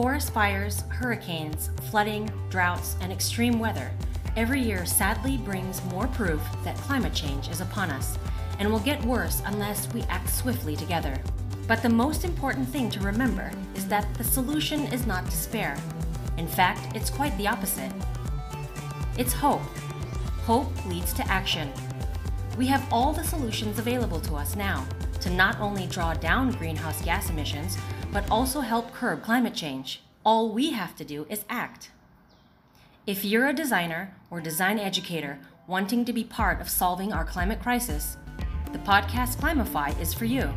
Forest 0.00 0.32
fires, 0.32 0.84
hurricanes, 0.88 1.68
flooding, 1.90 2.26
droughts, 2.48 2.96
and 3.02 3.12
extreme 3.12 3.58
weather, 3.58 3.90
every 4.34 4.58
year 4.58 4.86
sadly 4.86 5.36
brings 5.36 5.84
more 5.92 6.06
proof 6.06 6.40
that 6.64 6.74
climate 6.76 7.12
change 7.12 7.50
is 7.50 7.60
upon 7.60 7.90
us 7.90 8.16
and 8.58 8.72
will 8.72 8.80
get 8.80 9.04
worse 9.04 9.42
unless 9.44 9.92
we 9.92 10.00
act 10.04 10.30
swiftly 10.30 10.74
together. 10.74 11.20
But 11.68 11.82
the 11.82 11.90
most 11.90 12.24
important 12.24 12.66
thing 12.66 12.88
to 12.92 13.00
remember 13.00 13.50
is 13.74 13.86
that 13.88 14.08
the 14.14 14.24
solution 14.24 14.86
is 14.86 15.06
not 15.06 15.26
despair. 15.26 15.76
In 16.38 16.48
fact, 16.48 16.96
it's 16.96 17.10
quite 17.10 17.36
the 17.36 17.48
opposite. 17.48 17.92
It's 19.18 19.34
hope. 19.34 19.60
Hope 20.44 20.72
leads 20.86 21.12
to 21.12 21.28
action. 21.28 21.70
We 22.56 22.66
have 22.68 22.90
all 22.90 23.12
the 23.12 23.24
solutions 23.24 23.78
available 23.78 24.20
to 24.20 24.36
us 24.36 24.56
now 24.56 24.86
to 25.20 25.28
not 25.28 25.60
only 25.60 25.86
draw 25.88 26.14
down 26.14 26.52
greenhouse 26.52 27.02
gas 27.02 27.28
emissions, 27.28 27.76
but 28.12 28.28
also 28.30 28.60
help 28.60 28.92
curb 28.92 29.22
climate 29.22 29.54
change. 29.54 30.02
All 30.24 30.52
we 30.52 30.72
have 30.72 30.96
to 30.96 31.04
do 31.04 31.26
is 31.28 31.44
act. 31.48 31.90
If 33.06 33.24
you're 33.24 33.48
a 33.48 33.54
designer 33.54 34.14
or 34.30 34.40
design 34.40 34.78
educator 34.78 35.38
wanting 35.66 36.04
to 36.04 36.12
be 36.12 36.24
part 36.24 36.60
of 36.60 36.68
solving 36.68 37.12
our 37.12 37.24
climate 37.24 37.60
crisis, 37.62 38.16
the 38.72 38.78
podcast 38.78 39.38
Climify 39.38 39.98
is 40.00 40.12
for 40.12 40.26
you. 40.26 40.52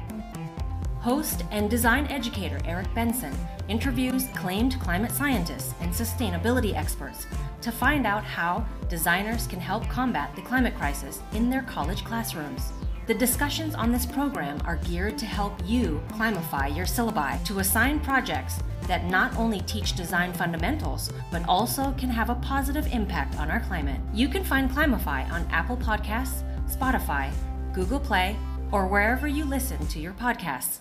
Host 0.99 1.43
and 1.51 1.69
design 1.69 2.07
educator 2.07 2.59
Eric 2.65 2.93
Benson 2.93 3.35
interviews 3.67 4.29
acclaimed 4.29 4.79
climate 4.79 5.11
scientists 5.11 5.73
and 5.81 5.91
sustainability 5.91 6.75
experts 6.75 7.27
to 7.61 7.71
find 7.71 8.05
out 8.05 8.23
how 8.23 8.65
designers 8.89 9.47
can 9.47 9.59
help 9.59 9.87
combat 9.89 10.35
the 10.35 10.41
climate 10.41 10.75
crisis 10.77 11.21
in 11.33 11.49
their 11.49 11.63
college 11.63 12.03
classrooms. 12.03 12.71
The 13.05 13.13
discussions 13.13 13.75
on 13.75 13.91
this 13.91 14.05
program 14.05 14.61
are 14.63 14.77
geared 14.77 15.17
to 15.17 15.25
help 15.25 15.59
you 15.65 16.01
climify 16.07 16.73
your 16.73 16.85
syllabi 16.85 17.43
to 17.43 17.59
assign 17.59 17.99
projects 17.99 18.63
that 18.83 19.03
not 19.03 19.35
only 19.35 19.59
teach 19.61 19.97
design 19.97 20.31
fundamentals, 20.31 21.11
but 21.29 21.45
also 21.45 21.91
can 21.97 22.09
have 22.09 22.29
a 22.29 22.35
positive 22.35 22.87
impact 22.93 23.37
on 23.37 23.51
our 23.51 23.59
climate. 23.59 23.99
You 24.13 24.29
can 24.29 24.45
find 24.45 24.71
Climify 24.71 25.29
on 25.31 25.45
Apple 25.51 25.75
Podcasts, 25.75 26.43
Spotify, 26.73 27.29
Google 27.73 27.99
Play, 27.99 28.37
or 28.71 28.87
wherever 28.87 29.27
you 29.27 29.43
listen 29.43 29.85
to 29.87 29.99
your 29.99 30.13
podcasts. 30.13 30.79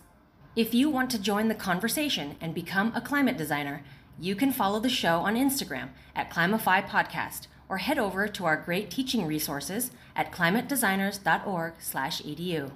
If 0.55 0.73
you 0.73 0.91
want 0.91 1.11
to 1.11 1.21
join 1.21 1.49
the 1.49 1.57
conversation 1.57 2.37
and 2.41 2.55
become 2.55 2.93
a 2.95 3.01
climate 3.01 3.37
designer, 3.37 3.83
you 4.21 4.37
can 4.37 4.53
follow 4.53 4.79
the 4.79 4.89
show 4.89 5.19
on 5.19 5.35
Instagram 5.35 5.89
at 6.15 6.31
Climify 6.31 6.83
Podcast 6.83 7.49
or 7.69 7.79
head 7.79 7.99
over 7.99 8.29
to 8.29 8.45
our 8.45 8.57
great 8.57 8.91
teaching 8.93 9.27
resources 9.27 9.91
at 10.17 10.33
climatedesigners.org/edu. 10.33 12.71